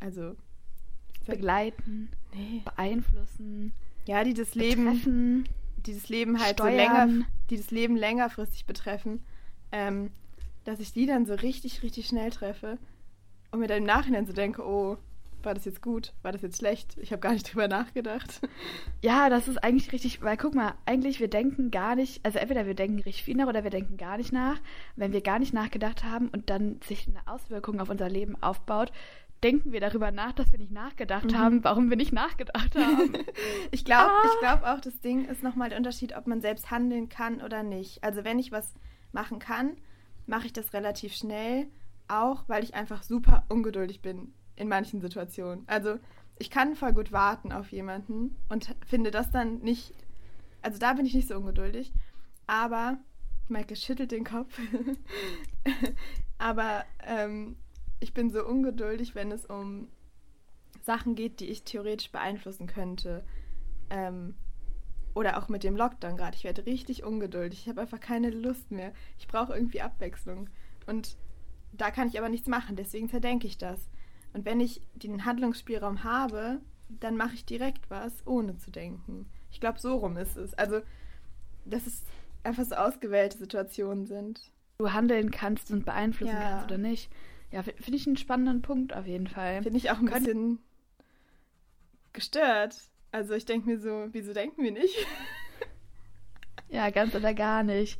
also 0.00 0.34
Begleiten, 1.30 2.10
nee. 2.34 2.62
beeinflussen, 2.64 3.72
ja, 4.06 4.24
die 4.24 4.34
das 4.34 4.54
Leben, 4.54 4.84
betreffen. 4.84 5.48
die 5.86 5.94
das 5.94 6.08
Leben 6.08 6.40
halt 6.40 6.54
Steuern. 6.54 6.72
so 6.72 6.76
länger, 6.76 7.26
die 7.50 7.56
das 7.56 7.70
Leben 7.70 7.96
längerfristig 7.96 8.66
betreffen, 8.66 9.24
ähm, 9.72 10.10
dass 10.64 10.80
ich 10.80 10.92
die 10.92 11.06
dann 11.06 11.26
so 11.26 11.34
richtig, 11.34 11.82
richtig 11.82 12.06
schnell 12.06 12.30
treffe 12.30 12.78
und 13.50 13.60
mir 13.60 13.66
dann 13.66 13.78
im 13.78 13.84
Nachhinein 13.84 14.26
so 14.26 14.32
denke, 14.32 14.64
oh, 14.64 14.98
war 15.42 15.54
das 15.54 15.64
jetzt 15.64 15.82
gut, 15.82 16.12
war 16.22 16.32
das 16.32 16.42
jetzt 16.42 16.58
schlecht? 16.58 16.96
Ich 16.98 17.12
habe 17.12 17.20
gar 17.20 17.32
nicht 17.32 17.50
drüber 17.50 17.68
nachgedacht. 17.68 18.40
Ja, 19.02 19.30
das 19.30 19.48
ist 19.48 19.56
eigentlich 19.64 19.92
richtig, 19.92 20.22
weil 20.22 20.36
guck 20.36 20.54
mal, 20.54 20.74
eigentlich 20.84 21.20
wir 21.20 21.28
denken 21.28 21.70
gar 21.70 21.96
nicht, 21.96 22.24
also 22.24 22.38
entweder 22.38 22.66
wir 22.66 22.74
denken 22.74 22.96
richtig 23.00 23.24
viel 23.24 23.36
nach 23.36 23.46
oder 23.46 23.64
wir 23.64 23.70
denken 23.70 23.96
gar 23.96 24.18
nicht 24.18 24.32
nach. 24.32 24.60
Wenn 24.96 25.12
wir 25.12 25.22
gar 25.22 25.38
nicht 25.38 25.54
nachgedacht 25.54 26.04
haben 26.04 26.28
und 26.28 26.50
dann 26.50 26.80
sich 26.86 27.08
eine 27.08 27.26
Auswirkung 27.26 27.80
auf 27.80 27.88
unser 27.88 28.10
Leben 28.10 28.36
aufbaut, 28.42 28.92
denken 29.42 29.72
wir 29.72 29.80
darüber 29.80 30.10
nach, 30.10 30.32
dass 30.32 30.52
wir 30.52 30.58
nicht 30.58 30.72
nachgedacht 30.72 31.32
Mhm. 31.32 31.38
haben, 31.38 31.64
warum 31.64 31.88
wir 31.90 31.96
nicht 31.96 32.12
nachgedacht 32.12 32.74
haben. 32.76 33.12
Ich 33.70 33.84
glaube 33.84 34.10
Ah. 34.12 34.22
ich 34.24 34.40
glaub 34.40 34.62
auch, 34.62 34.80
das 34.80 35.00
Ding 35.00 35.24
ist 35.26 35.42
nochmal 35.42 35.68
der 35.70 35.78
Unterschied, 35.78 36.16
ob 36.16 36.26
man 36.26 36.40
selbst 36.40 36.70
handeln 36.70 37.08
kann 37.08 37.40
oder 37.40 37.62
nicht. 37.62 38.02
Also 38.04 38.24
wenn 38.24 38.38
ich 38.38 38.52
was 38.52 38.74
machen 39.12 39.38
kann, 39.38 39.76
mache 40.26 40.46
ich 40.46 40.52
das 40.52 40.72
relativ 40.74 41.14
schnell, 41.14 41.66
auch 42.08 42.44
weil 42.48 42.62
ich 42.64 42.74
einfach 42.74 43.02
super 43.02 43.44
ungeduldig 43.48 44.02
bin 44.02 44.32
in 44.56 44.68
manchen 44.68 45.00
Situationen. 45.00 45.64
Also 45.66 45.98
ich 46.38 46.50
kann 46.50 46.74
voll 46.76 46.92
gut 46.92 47.12
warten 47.12 47.52
auf 47.52 47.70
jemanden 47.72 48.36
und 48.48 48.74
finde 48.86 49.10
das 49.10 49.30
dann 49.30 49.58
nicht, 49.60 49.92
also 50.62 50.78
da 50.78 50.92
bin 50.94 51.06
ich 51.06 51.14
nicht 51.14 51.28
so 51.28 51.36
ungeduldig, 51.36 51.92
aber 52.46 52.98
Michael 53.48 53.76
schüttelt 53.76 54.10
den 54.12 54.24
Kopf. 54.24 54.58
aber 56.38 56.84
ähm, 57.06 57.56
ich 58.00 58.12
bin 58.14 58.30
so 58.30 58.44
ungeduldig, 58.46 59.14
wenn 59.14 59.30
es 59.32 59.46
um 59.46 59.88
Sachen 60.82 61.14
geht, 61.14 61.40
die 61.40 61.46
ich 61.46 61.64
theoretisch 61.64 62.10
beeinflussen 62.10 62.66
könnte. 62.66 63.24
Ähm, 63.90 64.34
oder 65.14 65.38
auch 65.38 65.48
mit 65.48 65.64
dem 65.64 65.76
Lockdown 65.76 66.16
gerade. 66.16 66.36
Ich 66.36 66.44
werde 66.44 66.66
richtig 66.66 67.02
ungeduldig. 67.04 67.60
Ich 67.60 67.68
habe 67.68 67.80
einfach 67.80 68.00
keine 68.00 68.30
Lust 68.30 68.70
mehr. 68.70 68.92
Ich 69.18 69.26
brauche 69.28 69.54
irgendwie 69.54 69.80
Abwechslung. 69.82 70.48
Und 70.86 71.16
da 71.72 71.90
kann 71.90 72.08
ich 72.08 72.18
aber 72.18 72.28
nichts 72.28 72.48
machen. 72.48 72.76
Deswegen 72.76 73.08
zerdenke 73.08 73.46
ich 73.46 73.58
das. 73.58 73.90
Und 74.32 74.44
wenn 74.44 74.60
ich 74.60 74.80
den 74.94 75.24
Handlungsspielraum 75.24 76.04
habe, 76.04 76.60
dann 76.88 77.16
mache 77.16 77.34
ich 77.34 77.44
direkt 77.44 77.90
was, 77.90 78.24
ohne 78.26 78.56
zu 78.56 78.70
denken. 78.70 79.28
Ich 79.50 79.60
glaube, 79.60 79.80
so 79.80 79.96
rum 79.96 80.16
ist 80.16 80.36
es. 80.36 80.54
Also, 80.54 80.80
dass 81.64 81.86
es 81.86 82.04
einfach 82.44 82.64
so 82.64 82.76
ausgewählte 82.76 83.36
Situationen 83.38 84.06
sind. 84.06 84.52
du 84.78 84.92
handeln 84.92 85.30
kannst 85.30 85.70
und 85.72 85.84
beeinflussen 85.84 86.32
Ja. 86.34 86.40
kannst 86.40 86.66
oder 86.66 86.78
nicht. 86.78 87.10
Ja, 87.52 87.62
finde 87.62 87.96
ich 87.96 88.06
einen 88.06 88.16
spannenden 88.16 88.62
Punkt 88.62 88.94
auf 88.94 89.06
jeden 89.06 89.26
Fall. 89.26 89.62
Finde 89.62 89.76
ich 89.78 89.90
auch 89.90 89.98
ein 89.98 90.06
Könnt- 90.06 90.24
bisschen 90.26 90.58
gestört. 92.12 92.76
Also 93.12 93.34
ich 93.34 93.44
denke 93.44 93.68
mir 93.68 93.78
so, 93.78 94.08
wieso 94.12 94.32
denken 94.32 94.62
wir 94.62 94.72
nicht? 94.72 94.94
Ja, 96.72 96.90
ganz 96.90 97.16
oder 97.16 97.34
gar 97.34 97.64
nicht. 97.64 97.98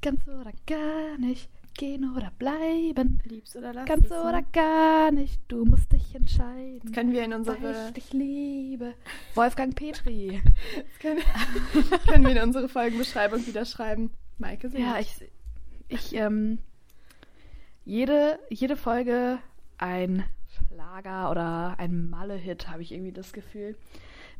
Ganz 0.00 0.20
oder 0.28 0.52
gar 0.68 1.18
nicht. 1.18 1.50
Gehen 1.76 2.14
oder 2.16 2.30
bleiben. 2.38 3.18
Liebst 3.24 3.56
oder 3.56 3.72
lass 3.72 3.88
Ganz 3.88 4.08
ne? 4.10 4.22
oder 4.22 4.42
gar 4.52 5.10
nicht. 5.10 5.40
Du 5.48 5.64
musst 5.64 5.90
dich 5.90 6.14
entscheiden. 6.14 6.78
Das 6.84 6.92
können 6.92 7.12
wir 7.12 7.24
in 7.24 7.32
unsere, 7.32 7.88
ich 7.88 7.94
dich 7.94 8.12
liebe. 8.12 8.94
Wolfgang 9.34 9.74
Petri. 9.74 10.40
das 10.76 10.98
können, 11.00 11.20
können 12.06 12.24
wir 12.24 12.30
in 12.36 12.42
unsere 12.42 12.68
Folgenbeschreibung 12.68 13.44
wieder 13.44 13.64
schreiben. 13.64 14.12
Maike 14.38 14.68
singt. 14.68 14.84
Ja, 14.84 15.00
ich, 15.00 15.16
ich, 15.88 16.14
ähm, 16.14 16.58
jede, 17.84 18.38
jede 18.48 18.76
Folge 18.76 19.38
ein 19.78 20.24
Schlager 20.48 21.30
oder 21.30 21.76
ein 21.78 22.08
Malle-Hit, 22.10 22.68
habe 22.68 22.82
ich 22.82 22.92
irgendwie 22.92 23.12
das 23.12 23.32
Gefühl. 23.32 23.76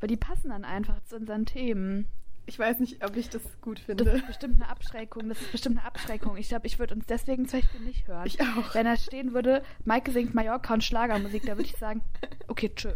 Weil 0.00 0.08
die 0.08 0.16
passen 0.16 0.50
dann 0.50 0.64
einfach 0.64 1.02
zu 1.04 1.16
unseren 1.16 1.46
Themen. 1.46 2.06
ich 2.46 2.58
weiß 2.58 2.80
nicht, 2.80 3.04
ob 3.04 3.16
ich 3.16 3.30
das 3.30 3.42
gut 3.61 3.78
Das 3.78 3.84
finde. 3.84 4.11
ist 4.11 4.26
bestimmt 4.26 4.61
eine 4.61 4.68
Abschreckung. 4.68 5.28
Das 5.28 5.40
ist 5.40 5.52
bestimmt 5.52 5.78
eine 5.78 5.87
Abschreckung. 5.87 6.37
Ich 6.37 6.49
glaube, 6.49 6.66
ich 6.66 6.78
würde 6.78 6.94
uns 6.94 7.06
deswegen 7.06 7.46
zum 7.49 7.61
Beispiel 7.61 7.80
nicht 7.80 8.08
hören. 8.08 8.26
Ich 8.26 8.40
auch. 8.40 8.75
Wenn 8.75 8.84
da 8.84 8.96
stehen 8.96 9.32
würde, 9.32 9.62
Maike 9.84 10.11
singt 10.11 10.34
Mallorca 10.34 10.75
und 10.75 10.84
Schlagermusik, 10.84 11.44
da 11.46 11.56
würde 11.56 11.68
ich 11.68 11.76
sagen, 11.76 12.02
okay, 12.49 12.72
tschö. 12.75 12.92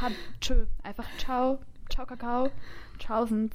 Ha, 0.00 0.10
tschö. 0.40 0.66
Einfach 0.82 1.06
ciao. 1.18 1.58
Ciao, 1.90 2.06
Kakao. 2.06 2.50
Tschaußens. 2.98 3.54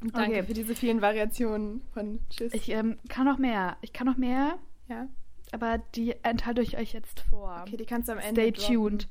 Danke 0.00 0.30
okay. 0.30 0.42
für 0.42 0.54
diese 0.54 0.74
vielen 0.74 1.00
Variationen 1.00 1.82
von 1.92 2.20
Tschüss. 2.30 2.52
Ich 2.52 2.68
ähm, 2.70 2.98
kann 3.08 3.26
noch 3.26 3.38
mehr. 3.38 3.76
Ich 3.80 3.92
kann 3.92 4.06
noch 4.06 4.16
mehr, 4.16 4.58
ja, 4.88 5.08
aber 5.52 5.78
die 5.94 6.14
enthalte 6.24 6.62
ich 6.62 6.76
euch 6.78 6.92
jetzt 6.92 7.20
vor. 7.20 7.62
okay, 7.66 7.76
die 7.76 7.86
kannst 7.86 8.08
du 8.08 8.12
am 8.12 8.18
Ende 8.18 8.40
Stay 8.42 8.52
droppen. 8.52 8.74
tuned. 8.74 9.08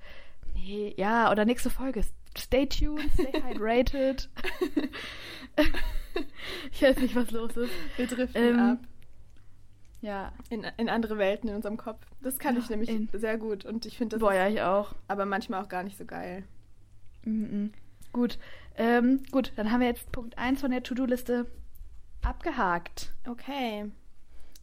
Nee, 0.55 0.93
ja, 0.97 1.31
oder 1.31 1.45
nächste 1.45 1.69
Folge. 1.69 2.03
Stay 2.37 2.65
tuned, 2.67 3.09
stay 3.13 3.41
hydrated. 3.47 4.29
ich 6.71 6.81
weiß 6.81 6.97
nicht, 6.97 7.15
was 7.15 7.31
los 7.31 7.55
ist. 7.57 7.71
Wir 7.97 8.07
driften 8.07 8.41
Ähm, 8.43 8.59
ab 8.59 8.77
Ja. 10.01 10.31
in, 10.49 10.65
in 10.77 10.89
andere 10.89 11.17
Welten 11.17 11.49
in 11.49 11.55
unserem 11.55 11.77
Kopf. 11.77 12.05
Das 12.21 12.39
kann 12.39 12.55
Ja, 12.55 12.61
ich 12.61 12.69
nämlich 12.69 12.89
in- 12.89 13.09
sehr 13.13 13.37
gut 13.37 13.65
und 13.65 13.85
ich 13.85 13.97
finde 13.97 14.15
das 14.15 14.19
Boah, 14.21 14.33
ja, 14.33 14.47
ich 14.47 14.61
auch. 14.61 14.95
aber 15.07 15.25
manchmal 15.25 15.63
auch 15.63 15.69
gar 15.69 15.83
nicht 15.83 15.97
so 15.97 16.05
geil. 16.05 16.43
Mhm. 17.23 17.71
Gut. 18.11 18.37
Ähm, 18.75 19.21
gut, 19.31 19.53
dann 19.55 19.71
haben 19.71 19.79
wir 19.81 19.87
jetzt 19.87 20.11
Punkt 20.11 20.37
1 20.37 20.61
von 20.61 20.71
der 20.71 20.83
To-Do-Liste 20.83 21.45
abgehakt. 22.21 23.13
Okay, 23.27 23.89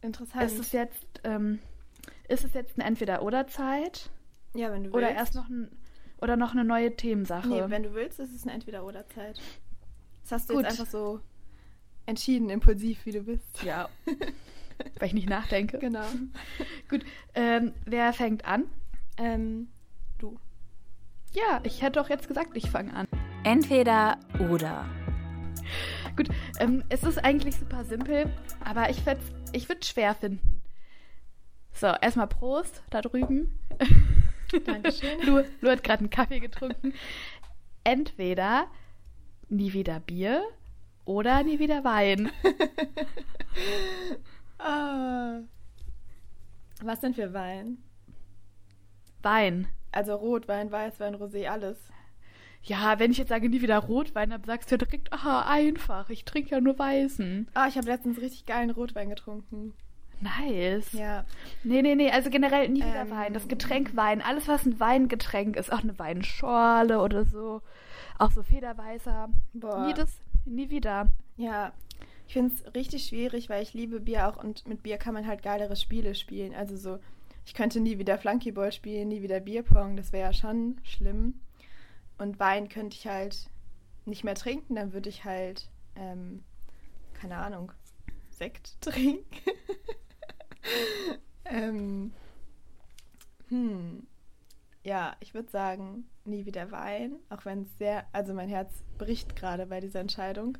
interessant. 0.01 0.43
Ist 0.43 0.59
es 0.59 0.71
jetzt, 0.71 1.05
ähm, 1.23 1.59
ist 2.27 2.43
es 2.43 2.53
jetzt 2.53 2.77
eine 2.77 2.87
Entweder-Oder-Zeit? 2.87 4.09
ja, 4.53 4.71
wenn 4.71 4.83
du 4.83 4.89
Oder 4.91 5.07
willst. 5.07 5.19
erst 5.19 5.35
noch 5.35 5.49
ein, 5.49 5.69
oder 6.21 6.35
noch 6.35 6.51
eine 6.51 6.63
neue 6.65 6.95
Themensache? 6.95 7.47
Nee, 7.47 7.63
wenn 7.67 7.83
du 7.83 7.93
willst, 7.93 8.19
ist 8.19 8.33
es 8.35 8.43
eine 8.43 8.53
Entweder-Oder-Zeit. 8.53 9.39
Das 10.23 10.31
hast 10.31 10.49
du 10.49 10.55
Gut. 10.55 10.63
jetzt 10.63 10.79
einfach 10.79 10.91
so 10.91 11.19
entschieden, 12.05 12.49
impulsiv, 12.49 13.05
wie 13.05 13.11
du 13.11 13.21
bist. 13.21 13.63
ja. 13.63 13.89
Weil 14.99 15.07
ich 15.09 15.13
nicht 15.13 15.29
nachdenke. 15.29 15.77
Genau. 15.77 16.05
Gut. 16.89 17.03
Ähm, 17.35 17.73
wer 17.85 18.13
fängt 18.13 18.45
an? 18.45 18.65
Ähm, 19.17 19.67
du. 20.17 20.39
Ja, 21.33 21.59
ich 21.63 21.81
hätte 21.83 21.99
doch 21.99 22.09
jetzt 22.09 22.27
gesagt, 22.27 22.51
ich 22.55 22.69
fange 22.71 22.93
an. 22.93 23.07
Entweder 23.43 24.17
oder. 24.49 24.85
Gut, 26.15 26.29
ähm, 26.59 26.83
es 26.89 27.03
ist 27.03 27.23
eigentlich 27.23 27.55
super 27.55 27.85
simpel, 27.85 28.31
aber 28.63 28.89
ich 28.89 29.05
würde 29.05 29.21
ich 29.53 29.69
würd's 29.69 29.87
schwer 29.87 30.15
finden. 30.15 30.61
So, 31.73 31.87
erstmal 31.87 32.27
Prost 32.27 32.83
da 32.89 33.01
drüben. 33.01 33.57
Dankeschön. 34.65 35.21
Lu, 35.25 35.43
Lu 35.61 35.69
hat 35.69 35.83
gerade 35.83 35.99
einen 35.99 36.09
Kaffee 36.09 36.39
getrunken. 36.39 36.93
Entweder 37.83 38.67
nie 39.49 39.73
wieder 39.73 39.99
Bier 39.99 40.43
oder 41.05 41.43
nie 41.43 41.59
wieder 41.59 41.83
Wein. 41.83 42.31
ah. 44.59 45.39
Was 46.81 46.99
denn 46.99 47.13
für 47.13 47.33
Wein? 47.33 47.77
Wein. 49.21 49.67
Also 49.91 50.15
Rotwein, 50.15 50.71
Weißwein, 50.71 51.15
Rosé, 51.15 51.47
alles. 51.47 51.77
Ja, 52.63 52.99
wenn 52.99 53.11
ich 53.11 53.17
jetzt 53.17 53.29
sage 53.29 53.49
nie 53.49 53.61
wieder 53.61 53.79
Rotwein, 53.79 54.29
dann 54.29 54.43
sagst 54.43 54.69
du 54.69 54.75
ja 54.75 54.77
direkt, 54.77 55.11
aha, 55.11 55.41
einfach. 55.47 56.09
Ich 56.09 56.25
trinke 56.25 56.51
ja 56.51 56.61
nur 56.61 56.77
Weißen. 56.77 57.47
Ah, 57.53 57.67
ich 57.67 57.77
habe 57.77 57.87
letztens 57.87 58.19
richtig 58.21 58.45
geilen 58.45 58.69
Rotwein 58.69 59.09
getrunken. 59.09 59.73
Nice. 60.21 60.93
Ja. 60.93 61.25
Nee, 61.63 61.81
nee, 61.81 61.95
nee, 61.95 62.11
also 62.11 62.29
generell 62.29 62.69
nie 62.69 62.81
wieder 62.81 63.01
Ähm. 63.01 63.09
Wein. 63.09 63.33
Das 63.33 63.47
Getränk 63.47 63.95
Wein, 63.95 64.21
alles 64.21 64.47
was 64.47 64.65
ein 64.65 64.79
Weingetränk 64.79 65.55
ist, 65.55 65.73
auch 65.73 65.81
eine 65.81 65.97
Weinschorle 65.97 67.01
oder 67.01 67.25
so, 67.25 67.61
auch 68.19 68.31
so 68.31 68.43
Federweißer. 68.43 69.29
Boah. 69.53 69.87
Nie 69.87 69.93
das, 69.95 70.21
nie 70.45 70.69
wieder. 70.69 71.09
Ja. 71.37 71.73
Ich 72.27 72.33
finde 72.33 72.53
es 72.53 72.75
richtig 72.75 73.05
schwierig, 73.05 73.49
weil 73.49 73.63
ich 73.63 73.73
liebe 73.73 73.99
Bier 73.99 74.27
auch 74.29 74.41
und 74.41 74.67
mit 74.67 74.83
Bier 74.83 74.97
kann 74.97 75.13
man 75.13 75.27
halt 75.27 75.43
geilere 75.43 75.75
Spiele 75.75 76.15
spielen. 76.15 76.53
Also 76.53 76.77
so, 76.77 76.99
ich 77.45 77.53
könnte 77.55 77.81
nie 77.81 77.97
wieder 77.97 78.17
Flunkyball 78.17 78.71
spielen, 78.71 79.09
nie 79.09 79.21
wieder 79.21 79.39
Bierpong, 79.39 79.97
das 79.97 80.13
wäre 80.13 80.27
ja 80.27 80.33
schon 80.33 80.77
schlimm. 80.83 81.39
Und 82.21 82.39
Wein 82.39 82.69
könnte 82.69 82.95
ich 82.95 83.07
halt 83.07 83.49
nicht 84.05 84.23
mehr 84.23 84.35
trinken, 84.35 84.75
dann 84.75 84.93
würde 84.93 85.09
ich 85.09 85.25
halt, 85.25 85.71
ähm, 85.95 86.43
keine 87.15 87.37
Ahnung, 87.37 87.71
Sekt 88.29 88.79
trinken. 88.81 89.25
ähm, 91.45 92.13
hm. 93.47 94.05
Ja, 94.83 95.15
ich 95.19 95.33
würde 95.33 95.49
sagen, 95.49 96.05
nie 96.23 96.45
wieder 96.45 96.69
Wein, 96.69 97.15
auch 97.31 97.43
wenn 97.45 97.63
es 97.63 97.75
sehr, 97.79 98.05
also 98.11 98.35
mein 98.35 98.49
Herz 98.49 98.71
bricht 98.99 99.35
gerade 99.35 99.65
bei 99.65 99.79
dieser 99.79 100.01
Entscheidung. 100.01 100.59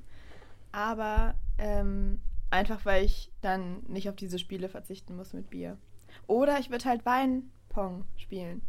Aber 0.71 1.35
ähm, 1.59 2.21
einfach, 2.49 2.85
weil 2.85 3.05
ich 3.05 3.31
dann 3.41 3.83
nicht 3.83 4.09
auf 4.09 4.15
diese 4.15 4.39
Spiele 4.39 4.67
verzichten 4.67 5.15
muss 5.15 5.33
mit 5.33 5.51
Bier. 5.51 5.77
Oder 6.25 6.57
ich 6.57 6.71
würde 6.71 6.85
halt 6.85 7.05
Weinpong 7.05 8.05
spielen. 8.17 8.63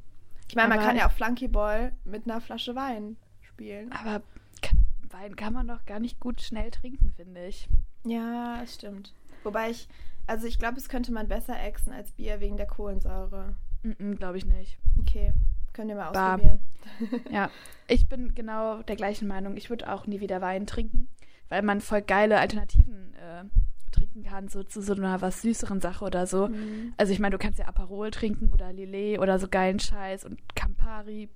Ich 0.53 0.57
meine, 0.57 0.69
man 0.69 0.81
kann 0.85 0.99
ja 0.99 1.09
auch 1.09 1.13
Flunkyball 1.13 1.93
mit 2.05 2.27
einer 2.27 2.39
Flasche 2.43 2.75
Wein 2.75 3.17
spielen. 3.41 3.91
Aber 3.91 4.23
kann, 4.61 4.85
Wein 5.09 5.35
kann 5.35 5.55
man 5.55 5.67
doch 5.67 5.87
gar 5.87 5.99
nicht 5.99 6.21
gut 6.21 6.43
schnell 6.43 6.71
trinken, 6.71 7.11
finde 7.17 7.47
ich. 7.47 7.71
Ja, 8.05 8.61
das 8.61 8.75
stimmt. 8.75 9.15
Wobei 9.45 9.71
ich, 9.71 9.89
Also 10.27 10.47
ich 10.47 10.59
glaube, 10.59 10.77
es 10.77 10.91
könnte 10.91 11.11
man 11.11 11.27
besser 11.27 11.59
exen 11.59 11.95
als 11.95 12.13
Bier 12.13 12.41
wegen 12.41 12.59
der 12.59 12.67
Kohlensäure. 12.67 13.57
Mm 13.83 14.17
glaube 14.17 14.37
ich 14.37 14.45
nicht. 14.45 14.77
Okay, 14.99 15.33
könnt 15.73 15.89
ihr 15.89 15.97
mal 15.97 16.09
ausprobieren. 16.11 16.61
Ja, 17.31 17.49
ich 17.89 18.07
bin 18.11 18.35
genau 18.35 18.83
der 18.83 18.97
gleichen 18.97 19.29
Meinung. 19.29 19.57
Ich 19.57 19.71
würde 19.71 19.91
auch 19.91 20.07
nie 20.07 20.21
wieder 20.21 20.43
Wein 20.43 20.67
trinken, 20.67 21.09
weil 21.49 21.63
man 21.63 21.81
voll 21.81 22.03
geile 22.03 22.39
Alternativen 22.39 23.15
äh, 23.15 23.45
trinken 23.93 24.25
kann, 24.25 24.49
so 24.49 24.63
zu 24.65 24.81
so 24.83 24.95
einer 24.95 25.21
was 25.21 25.43
süßeren 25.43 25.81
Sache 25.81 26.05
oder 26.05 26.27
so. 26.27 26.49
Mhm. 26.49 26.93
Also 26.97 27.13
ich 27.13 27.21
meine, 27.21 27.37
du 27.37 27.39
kannst 27.39 27.59
ja 27.61 27.67
Aperol 27.67 28.11
trinken 28.11 28.51
oder 28.53 28.73
Lillet 28.73 29.19
oder 29.21 29.39
so 29.39 29.47
geilen 29.49 29.79
Scheiß 29.79 30.25
und 30.25 30.41
Campari 30.57 31.29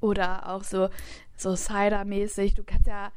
oder 0.00 0.48
auch 0.48 0.64
so, 0.64 0.88
so 1.36 1.54
Cider-mäßig. 1.54 2.54
Du 2.54 2.64
kannst 2.64 2.86
ja 2.86 3.12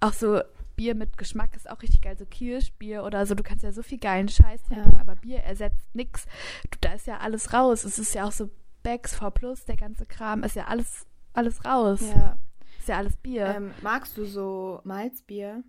auch 0.00 0.12
so 0.12 0.40
Bier 0.76 0.94
mit 0.94 1.18
Geschmack 1.18 1.56
ist 1.56 1.68
auch 1.68 1.82
richtig 1.82 2.02
geil, 2.02 2.16
so 2.16 2.24
Kirschbier 2.24 3.02
oder 3.04 3.26
so. 3.26 3.34
Du 3.34 3.42
kannst 3.42 3.64
ja 3.64 3.72
so 3.72 3.82
viel 3.82 3.98
geilen 3.98 4.28
Scheiß 4.28 4.62
trinken, 4.64 4.92
Ja. 4.92 5.00
aber 5.00 5.16
Bier 5.16 5.40
ersetzt 5.40 5.92
nix. 5.94 6.26
Du, 6.70 6.78
da 6.80 6.92
ist 6.92 7.06
ja 7.08 7.18
alles 7.18 7.52
raus. 7.52 7.84
Es 7.84 7.98
ist 7.98 8.14
ja 8.14 8.24
auch 8.26 8.32
so 8.32 8.48
Becks, 8.84 9.16
V 9.16 9.30
Plus, 9.30 9.64
der 9.64 9.76
ganze 9.76 10.06
Kram, 10.06 10.44
ist 10.44 10.54
ja 10.54 10.66
alles, 10.68 11.04
alles 11.32 11.64
raus. 11.64 12.00
Ja. 12.14 12.38
Ist 12.78 12.88
ja 12.88 12.96
alles 12.98 13.16
Bier. 13.16 13.46
Ähm, 13.56 13.72
magst 13.82 14.16
du 14.16 14.24
so 14.24 14.80
Malzbier? 14.84 15.64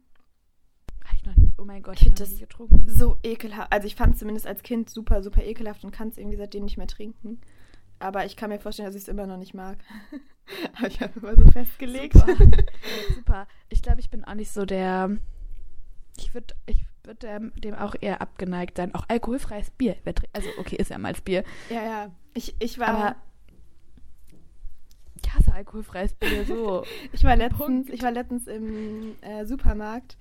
Nie, 1.35 1.51
oh 1.57 1.65
mein 1.65 1.81
Gott, 1.83 1.95
Ich 1.95 2.01
ich, 2.01 2.07
find 2.07 2.19
hab 2.19 2.27
noch 2.27 2.31
das 2.31 2.39
getrunken. 2.39 2.83
So 2.87 3.17
ekelhaft. 3.23 3.71
Also 3.71 3.87
ich 3.87 3.95
fand 3.95 4.13
es 4.13 4.19
zumindest 4.19 4.47
als 4.47 4.63
Kind 4.63 4.89
super, 4.89 5.21
super 5.23 5.43
ekelhaft 5.43 5.83
und 5.83 5.91
kann 5.91 6.09
es 6.09 6.17
irgendwie 6.17 6.37
seitdem 6.37 6.63
nicht 6.63 6.77
mehr 6.77 6.87
trinken. 6.87 7.39
Aber 7.99 8.25
ich 8.25 8.35
kann 8.35 8.49
mir 8.49 8.59
vorstellen, 8.59 8.87
dass 8.87 8.95
ich 8.95 9.03
es 9.03 9.07
immer 9.07 9.27
noch 9.27 9.37
nicht 9.37 9.53
mag. 9.53 9.77
Habe 10.75 10.87
ich 10.87 11.01
einfach 11.01 11.21
mal 11.21 11.37
so 11.37 11.51
festgelegt. 11.51 12.13
Super. 12.13 12.35
Super. 13.15 13.47
Ich 13.69 13.81
glaube, 13.81 13.99
ich 13.99 14.09
bin 14.09 14.23
auch 14.23 14.33
nicht 14.33 14.51
so 14.51 14.65
der. 14.65 15.17
Ich 16.17 16.33
würde 16.33 16.55
ich 16.65 16.85
würd 17.03 17.23
dem, 17.23 17.53
dem 17.55 17.75
auch 17.75 17.95
eher 17.99 18.21
abgeneigt 18.21 18.77
sein. 18.77 18.95
Auch 18.95 19.05
alkoholfreies 19.07 19.71
Bier. 19.71 19.95
Also, 20.33 20.49
okay, 20.59 20.77
ist 20.77 20.89
ja 20.89 20.97
Malzbier. 20.97 21.43
Ja, 21.69 21.83
ja. 21.83 22.11
Ich, 22.33 22.55
ich 22.59 22.79
war, 22.79 22.87
Aber 22.87 23.15
ich 25.21 25.33
hasse 25.33 25.53
alkoholfreies 25.53 26.13
Bier 26.13 26.45
so. 26.45 26.83
ich 27.11 27.23
war 27.23 27.35
letztens, 27.35 27.59
Punkt. 27.59 27.89
ich 27.89 28.01
war 28.01 28.11
letztens 28.11 28.47
im 28.47 29.15
äh, 29.21 29.45
Supermarkt 29.45 30.17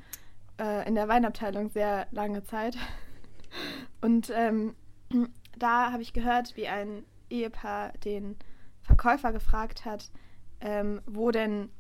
äh, 0.59 0.87
in 0.89 0.95
der 0.95 1.09
Weinabteilung 1.09 1.71
sehr 1.71 2.07
lange 2.11 2.45
Zeit. 2.45 2.77
Und 4.01 4.31
ähm, 4.35 4.75
da 5.59 5.93
habe 5.93 6.03
ich 6.03 6.13
gehört, 6.13 6.57
wie 6.57 6.69
ein 6.69 7.05
Ehepaar 7.31 7.93
den 8.05 8.37
Verkäufer 8.83 9.33
gefragt 9.33 9.85
hat, 9.85 10.11
ähm, 10.61 11.01
wo 11.07 11.31
denn 11.31 11.71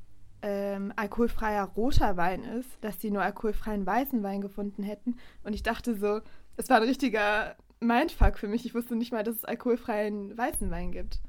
ähm, 0.43 0.93
alkoholfreier 0.97 1.65
roter 1.65 2.17
Wein 2.17 2.45
ist, 2.45 2.71
dass 2.81 2.99
die 2.99 3.11
nur 3.11 3.23
alkoholfreien 3.23 3.87
weißen 3.87 4.23
Wein 4.23 4.41
gefunden 4.41 4.83
hätten. 4.83 5.17
Und 5.43 5.53
ich 5.53 5.63
dachte 5.63 5.97
so, 5.97 6.21
es 6.57 6.69
war 6.69 6.79
ein 6.79 6.89
richtiger 6.89 7.57
Mindfuck 7.81 8.39
für 8.39 8.49
mich. 8.49 8.65
Ich 8.65 8.75
wusste 8.75 8.97
nicht 8.97 9.13
mal, 9.13 9.25
dass 9.25 9.37
es 9.37 9.45
alkoholfreien 9.45 10.37
weißen 10.37 10.71
Wein 10.71 10.93
gibt. 10.93 11.21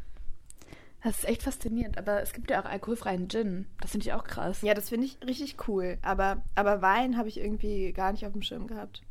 Das 1.04 1.20
ist 1.20 1.28
echt 1.28 1.44
faszinierend. 1.44 1.98
Aber 1.98 2.22
es 2.22 2.34
gibt 2.34 2.50
ja 2.50 2.62
auch 2.62 2.66
alkoholfreien 2.66 3.30
Gin. 3.30 3.68
Das 3.80 3.92
finde 3.92 4.06
ich 4.06 4.14
auch 4.14 4.24
krass. 4.24 4.62
Ja, 4.62 4.74
das 4.74 4.90
finde 4.90 5.06
ich 5.06 5.18
richtig 5.26 5.68
cool. 5.68 5.98
Aber, 6.02 6.44
aber 6.56 6.82
Wein 6.82 7.18
habe 7.18 7.30
ich 7.30 7.40
irgendwie 7.40 7.94
gar 7.94 8.12
nicht 8.12 8.26
auf 8.26 8.34
dem 8.34 8.42
Schirm 8.42 8.68
gehabt. 8.68 9.02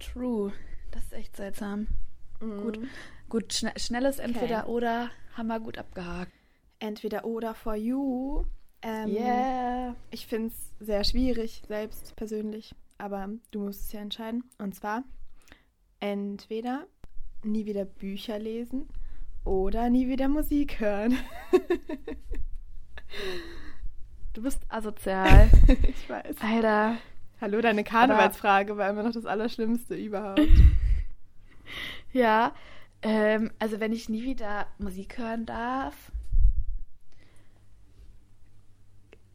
True. 0.00 0.52
Das 0.90 1.04
ist 1.04 1.12
echt 1.12 1.36
seltsam. 1.36 1.86
Gut. 2.40 2.80
Mhm. 2.80 2.88
Gut, 3.28 3.52
schne 3.52 3.72
schnelles 3.76 4.18
Entweder 4.18 4.68
oder 4.68 5.10
haben 5.34 5.46
wir 5.46 5.60
gut 5.60 5.78
abgehakt. 5.78 6.32
Entweder 6.80 7.24
oder 7.24 7.54
for 7.54 7.76
you. 7.76 8.44
Ähm, 8.82 9.08
Yeah. 9.08 9.94
Ich 10.10 10.26
finde 10.26 10.48
es 10.48 10.86
sehr 10.86 11.04
schwierig, 11.04 11.62
selbst 11.68 12.16
persönlich. 12.16 12.74
Aber 12.98 13.28
du 13.52 13.60
musst 13.60 13.86
es 13.86 13.92
ja 13.92 14.00
entscheiden. 14.00 14.44
Und 14.58 14.74
zwar 14.74 15.04
entweder 16.00 16.86
nie 17.44 17.64
wieder 17.64 17.84
Bücher 17.84 18.38
lesen 18.38 18.88
oder 19.44 19.90
nie 19.90 20.08
wieder 20.08 20.28
Musik 20.28 20.80
hören. 20.80 21.16
Du 24.32 24.42
bist 24.42 24.60
asozial. 24.68 25.50
ich 25.88 26.08
weiß. 26.08 26.36
Alter. 26.40 26.96
Hallo, 27.40 27.60
deine 27.60 27.84
Karnevalsfrage 27.84 28.76
war 28.76 28.88
immer 28.88 29.02
noch 29.02 29.12
das 29.12 29.26
Allerschlimmste 29.26 29.94
überhaupt. 29.94 30.40
Ja, 32.12 32.52
ähm, 33.00 33.50
also 33.58 33.80
wenn 33.80 33.92
ich 33.92 34.10
nie 34.10 34.22
wieder 34.22 34.66
Musik 34.78 35.16
hören 35.16 35.46
darf. 35.46 36.12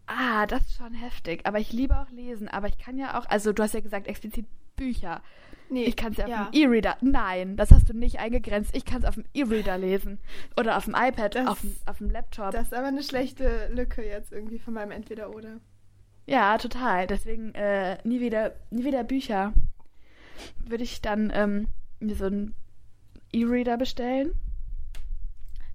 Ah, 0.06 0.46
das 0.46 0.62
ist 0.62 0.78
schon 0.78 0.94
heftig. 0.94 1.46
Aber 1.46 1.60
ich 1.60 1.74
liebe 1.74 2.00
auch 2.00 2.10
lesen. 2.12 2.48
Aber 2.48 2.68
ich 2.68 2.78
kann 2.78 2.98
ja 2.98 3.20
auch, 3.20 3.26
also 3.26 3.52
du 3.52 3.64
hast 3.64 3.74
ja 3.74 3.80
gesagt, 3.80 4.08
explizit 4.08 4.46
Bücher. 4.76 5.22
Nee, 5.70 5.84
Ich 5.84 5.96
kann 5.98 6.12
es 6.14 6.18
ja, 6.18 6.28
ja. 6.28 6.44
auf 6.46 6.52
dem 6.52 6.62
E-Reader. 6.64 6.98
Nein, 7.02 7.58
das 7.58 7.72
hast 7.72 7.90
du 7.90 7.94
nicht 7.94 8.20
eingegrenzt. 8.20 8.76
Ich 8.76 8.86
kann 8.86 9.00
es 9.02 9.06
auf 9.06 9.16
dem 9.16 9.26
E-Reader 9.34 9.78
lesen. 9.78 10.18
Oder 10.58 10.78
auf 10.78 10.86
dem 10.86 10.96
iPad, 10.96 11.36
Das- 11.36 11.48
auf, 11.48 11.60
dem, 11.62 11.76
auf 11.86 11.98
dem 11.98 12.10
Laptop. 12.10 12.52
Das 12.52 12.68
ist 12.68 12.74
aber 12.74 12.88
eine 12.88 13.04
schlechte 13.04 13.68
Lücke 13.74 14.06
jetzt 14.06 14.32
irgendwie 14.32 14.60
von 14.60 14.74
meinem 14.74 14.92
Entweder-Oder. 14.92 15.60
Ja, 16.26 16.58
total. 16.58 17.08
Deswegen 17.08 17.54
äh, 17.56 17.98
nie 18.06 18.20
wieder, 18.22 18.54
nie 18.70 18.84
wieder 18.86 19.04
Bücher. 19.04 19.54
Würde 20.66 20.84
ich 20.84 21.02
dann 21.02 21.32
ähm, 21.34 21.68
mir 22.00 22.16
so 22.16 22.26
einen 22.26 22.56
E-Reader 23.34 23.78
bestellen? 23.78 24.34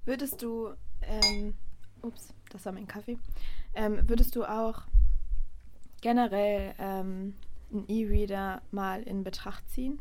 Würdest 0.05 0.43
du, 0.43 0.71
ähm, 1.03 1.55
ups, 2.03 2.35
das 2.51 2.65
war 2.67 2.73
mein 2.73 2.87
Kaffee, 2.89 3.19
ähm, 3.75 4.09
würdest 4.09 4.35
du 4.37 4.45
auch 4.45 4.83
generell 6.01 6.75
ähm, 6.79 7.35
einen 7.73 7.89
E-Reader 7.89 8.63
mal 8.71 9.03
in 9.03 9.25
Betracht 9.25 9.69
ziehen? 9.71 9.99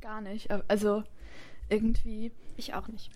Gar 0.00 0.20
nicht. 0.20 0.50
Also 0.68 1.02
irgendwie. 1.68 2.32
Ich 2.56 2.74
auch 2.74 2.88
nicht. 2.88 3.10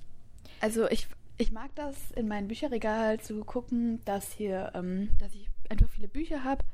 Also 0.61 0.88
ich, 0.88 1.09
ich 1.38 1.53
mag 1.53 1.75
das 1.75 2.11
in 2.12 2.29
meinem 2.29 2.48
Bücherregal 2.48 3.20
zu 3.20 3.44
gucken, 3.44 4.01
dass 4.05 4.33
hier, 4.33 4.72
ähm, 4.75 5.11
dass 5.18 5.35
ich 5.35 5.48
einfach 5.68 5.88
viele 5.88 6.09
Bücher 6.09 6.44
habe 6.44 6.64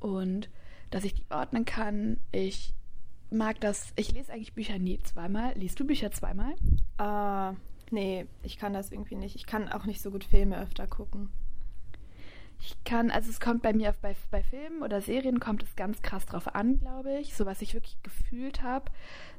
und 0.00 0.48
dass 0.90 1.04
ich 1.04 1.14
die 1.14 1.26
ordnen 1.30 1.64
kann. 1.64 2.18
Ich 2.32 2.74
mag 3.30 3.60
das. 3.60 3.92
Ich 3.96 4.12
lese 4.12 4.32
eigentlich 4.32 4.54
Bücher 4.54 4.78
nie 4.78 5.00
zweimal. 5.02 5.52
Liest 5.54 5.78
du 5.78 5.86
Bücher 5.86 6.10
zweimal? 6.10 6.54
Ah, 6.98 7.54
nee, 7.90 8.26
ich 8.42 8.58
kann 8.58 8.72
das 8.72 8.90
irgendwie 8.90 9.14
nicht. 9.14 9.36
Ich 9.36 9.46
kann 9.46 9.68
auch 9.68 9.86
nicht 9.86 10.02
so 10.02 10.10
gut 10.10 10.24
Filme 10.24 10.60
öfter 10.60 10.86
gucken. 10.86 11.30
Ich 12.62 12.76
kann, 12.84 13.10
also 13.10 13.30
es 13.30 13.40
kommt 13.40 13.62
bei 13.62 13.72
mir 13.72 13.90
auf, 13.90 13.96
bei, 13.98 14.14
bei 14.30 14.42
Filmen 14.42 14.82
oder 14.82 15.00
Serien 15.00 15.40
kommt 15.40 15.62
es 15.62 15.76
ganz 15.76 16.02
krass 16.02 16.26
drauf 16.26 16.54
an, 16.54 16.78
glaube 16.80 17.18
ich. 17.18 17.34
So 17.34 17.46
was 17.46 17.62
ich 17.62 17.72
wirklich 17.74 17.96
gefühlt 18.02 18.62
habe. 18.62 18.90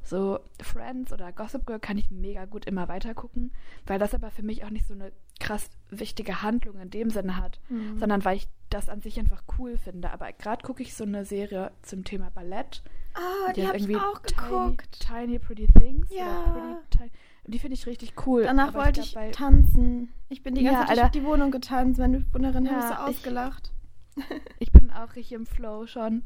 So 0.03 0.39
Friends 0.61 1.13
oder 1.13 1.31
Gossip 1.31 1.65
Girl 1.67 1.79
kann 1.79 1.97
ich 1.99 2.09
mega 2.09 2.45
gut 2.45 2.65
immer 2.65 2.87
weiter 2.87 3.13
gucken, 3.13 3.51
weil 3.85 3.99
das 3.99 4.15
aber 4.15 4.31
für 4.31 4.41
mich 4.41 4.63
auch 4.65 4.71
nicht 4.71 4.87
so 4.87 4.95
eine 4.95 5.11
krass 5.39 5.69
wichtige 5.89 6.41
Handlung 6.41 6.79
in 6.79 6.89
dem 6.89 7.09
Sinne 7.11 7.37
hat, 7.37 7.59
Mhm. 7.69 7.99
sondern 7.99 8.25
weil 8.25 8.37
ich 8.37 8.47
das 8.69 8.89
an 8.89 9.01
sich 9.01 9.19
einfach 9.19 9.43
cool 9.59 9.77
finde. 9.77 10.09
Aber 10.11 10.31
gerade 10.33 10.63
gucke 10.65 10.81
ich 10.81 10.95
so 10.95 11.03
eine 11.03 11.23
Serie 11.25 11.71
zum 11.83 12.03
Thema 12.03 12.31
Ballett. 12.31 12.81
Ah, 13.13 13.51
die 13.53 13.67
heißt 13.67 13.83
habe 13.83 13.91
ich 13.91 13.97
auch 13.97 14.19
Tiny, 14.21 14.49
geguckt. 14.49 14.99
Tiny 14.99 15.39
Pretty 15.39 15.67
Things. 15.67 16.07
Ja. 16.09 16.81
Pretty, 16.89 17.11
die 17.47 17.59
finde 17.59 17.75
ich 17.75 17.85
richtig 17.85 18.13
cool. 18.25 18.43
Danach 18.43 18.73
wollte 18.73 18.91
glaub, 19.01 19.05
ich, 19.05 19.13
bei- 19.15 19.31
tanzen. 19.31 20.09
Ich 20.29 20.43
bin 20.43 20.55
die 20.55 20.63
ganze 20.63 20.81
Ja, 20.81 20.87
Zeit 20.87 20.97
durch 20.99 21.09
die 21.11 21.23
Wohnung 21.23 21.51
getanzt. 21.51 21.99
Meine 21.99 22.19
Mitbewohnerin 22.19 22.65
Ja, 22.65 22.71
hat 22.73 22.87
so 22.87 22.93
ich- 23.11 23.17
ausgelacht. 23.17 23.71
Ich 24.59 24.71
bin 24.71 24.91
auch 24.91 25.15
richtig 25.15 25.33
im 25.33 25.45
Flow 25.45 25.87
schon. 25.87 26.23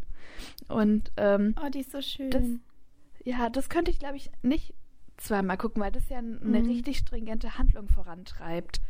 Und 0.68 1.12
ähm, 1.18 1.56
Oh, 1.64 1.70
die 1.70 1.80
ist 1.82 1.92
so 1.92 2.02
schön. 2.02 2.32
Das- 2.32 2.44
Ja, 3.24 3.50
das 3.50 3.70
könnte 3.70 3.92
ich, 3.92 4.00
glaube 4.00 4.18
ich, 4.18 4.30
nicht 4.44 4.74
zweimal 5.18 5.58
gucken, 5.58 5.82
weil 5.82 5.92
das 5.92 6.10
ja 6.10 6.18
eine 6.18 6.40
Mhm. 6.42 6.66
richtig 6.68 6.98
stringente 6.98 7.58
Handlung 7.58 7.88
vorantreibt. 7.90 8.82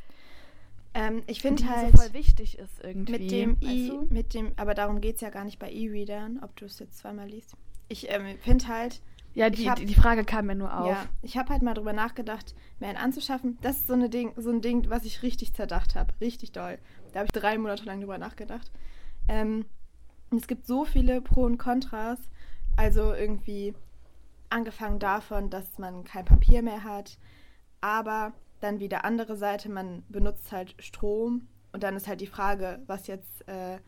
ähm, 0.94 1.24
ich 1.28 1.42
finde 1.42 1.64
so 1.64 1.70
halt 1.70 1.96
voll 1.98 2.14
wichtig 2.14 2.58
ist 2.58 2.82
irgendwie. 2.84 3.12
mit 3.12 3.32
dem 3.32 3.58
I, 3.62 3.92
mit 4.10 4.34
dem, 4.34 4.54
aber 4.56 4.74
darum 4.74 5.02
geht 5.02 5.16
es 5.16 5.22
ja 5.22 5.30
gar 5.30 5.44
nicht 5.44 5.60
bei 5.60 5.70
E-Readern, 5.70 6.40
ob 6.42 6.56
du 6.56 6.66
es 6.66 6.80
jetzt 6.80 6.98
zweimal 7.00 7.28
liest. 7.28 7.54
Ich 7.90 8.10
ähm, 8.10 8.38
finde 8.40 8.68
halt, 8.70 9.02
Ja, 9.36 9.50
die, 9.50 9.70
hab- 9.70 9.78
die, 9.78 9.94
Frage 9.94 10.24
kam 10.24 10.46
mir 10.46 10.56
nur 10.56 10.76
auf. 10.78 10.88
Ja, 10.88 11.06
ich 11.22 11.38
habe 11.38 11.50
halt 11.50 11.62
mal 11.62 11.74
drüber 11.74 11.92
nachgedacht, 11.92 12.56
mir 12.80 12.88
einen 12.88 12.98
anzuschaffen. 12.98 13.58
Das 13.62 13.76
ist 13.78 13.88
so, 13.88 13.94
eine 13.94 14.10
Ding, 14.10 14.32
so 14.38 14.50
ein 14.50 14.62
Ding, 14.62 14.90
was 14.90 15.04
ich 15.04 15.24
richtig 15.24 15.54
zerdacht 15.54 15.96
habe. 15.96 16.14
Richtig 16.22 16.54
doll. 16.54 16.80
Da 17.12 17.20
habe 17.20 17.28
ich 17.28 17.34
drei 17.34 17.58
Monate 17.58 17.84
lang 17.84 18.00
drüber 18.00 18.18
nachgedacht. 18.18 18.72
Ähm, 19.28 19.66
es 20.36 20.48
gibt 20.48 20.66
so 20.66 20.86
viele 20.86 21.22
Pro 21.22 21.44
und 21.44 21.58
Kontras. 21.58 22.18
Also 22.78 23.14
irgendwie 23.14 23.74
angefangen 24.50 25.00
davon, 25.00 25.50
dass 25.50 25.78
man 25.80 26.06
kein 26.06 26.24
Papier 26.24 26.62
mehr 26.62 26.86
hat. 26.86 27.18
Aber 27.82 28.32
dann 28.62 28.80
wieder 28.80 29.04
andere 29.04 29.36
Seite, 29.36 29.70
man 29.70 30.04
benutzt 30.08 30.54
halt 30.54 30.76
Strom. 30.80 31.48
Und 31.74 31.84
dann 31.84 31.98
ist 31.98 32.08
halt 32.08 32.22
die 32.22 32.28
Frage, 32.28 32.82
was 32.88 33.08
jetzt 33.08 33.46
äh, 33.50 33.80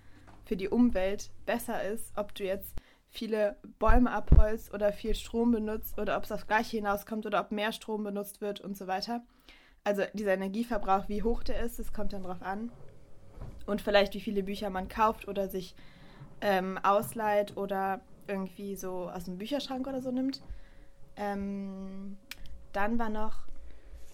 für 0.44 0.58
die 0.58 0.68
Umwelt 0.68 1.32
besser 1.46 1.84
ist. 1.84 2.12
Ob 2.18 2.36
du 2.36 2.44
jetzt 2.44 2.76
viele 3.18 3.58
Bäume 3.80 4.12
abholzt 4.12 4.74
oder 4.74 4.94
viel 4.94 5.16
Strom 5.16 5.52
benutzt 5.52 6.00
oder 6.00 6.18
ob 6.18 6.24
es 6.24 6.32
aufs 6.32 6.48
Gleiche 6.48 6.78
hinauskommt 6.78 7.26
oder 7.26 7.42
ob 7.42 7.52
mehr 7.52 7.72
Strom 7.72 8.04
benutzt 8.04 8.42
wird 8.42 8.62
und 8.62 8.78
so 8.78 8.88
weiter. 8.88 9.24
Also 9.84 10.04
dieser 10.14 10.34
Energieverbrauch, 10.34 11.10
wie 11.10 11.24
hoch 11.24 11.44
der 11.44 11.62
ist, 11.62 11.80
das 11.80 11.94
kommt 11.94 12.14
dann 12.14 12.24
drauf 12.24 12.42
an. 12.42 12.72
Und 13.66 13.82
vielleicht 13.82 14.14
wie 14.14 14.22
viele 14.22 14.44
Bücher 14.44 14.70
man 14.70 14.88
kauft 14.88 15.28
oder 15.28 15.50
sich 15.50 15.76
ähm, 16.42 16.78
ausleiht 16.84 17.58
oder 17.58 18.02
irgendwie 18.28 18.76
so 18.76 19.10
aus 19.10 19.26
dem 19.26 19.38
Bücherschrank 19.38 19.88
oder 19.88 20.02
so 20.02 20.12
nimmt. 20.12 20.42
Ähm, 21.16 22.18
dann 22.74 23.00
war 23.00 23.10
noch 23.10 23.48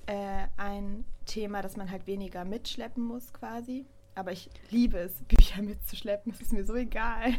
äh, 0.05 0.47
ein 0.57 1.05
Thema, 1.25 1.61
dass 1.61 1.75
man 1.75 1.91
halt 1.91 2.07
weniger 2.07 2.45
mitschleppen 2.45 3.03
muss 3.03 3.33
quasi. 3.33 3.85
Aber 4.15 4.31
ich 4.31 4.49
liebe 4.69 4.97
es, 4.97 5.21
Bücher 5.27 5.61
mitzuschleppen. 5.61 6.31
Es 6.31 6.41
ist 6.41 6.53
mir 6.53 6.65
so 6.65 6.75
egal. 6.75 7.33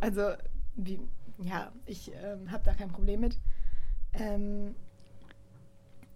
Also, 0.00 0.34
wie, 0.78 1.00
ja, 1.42 1.72
ich 1.86 2.12
ähm, 2.14 2.50
habe 2.50 2.64
da 2.64 2.72
kein 2.72 2.90
Problem 2.90 3.20
mit. 3.20 3.38
Ähm, 4.14 4.74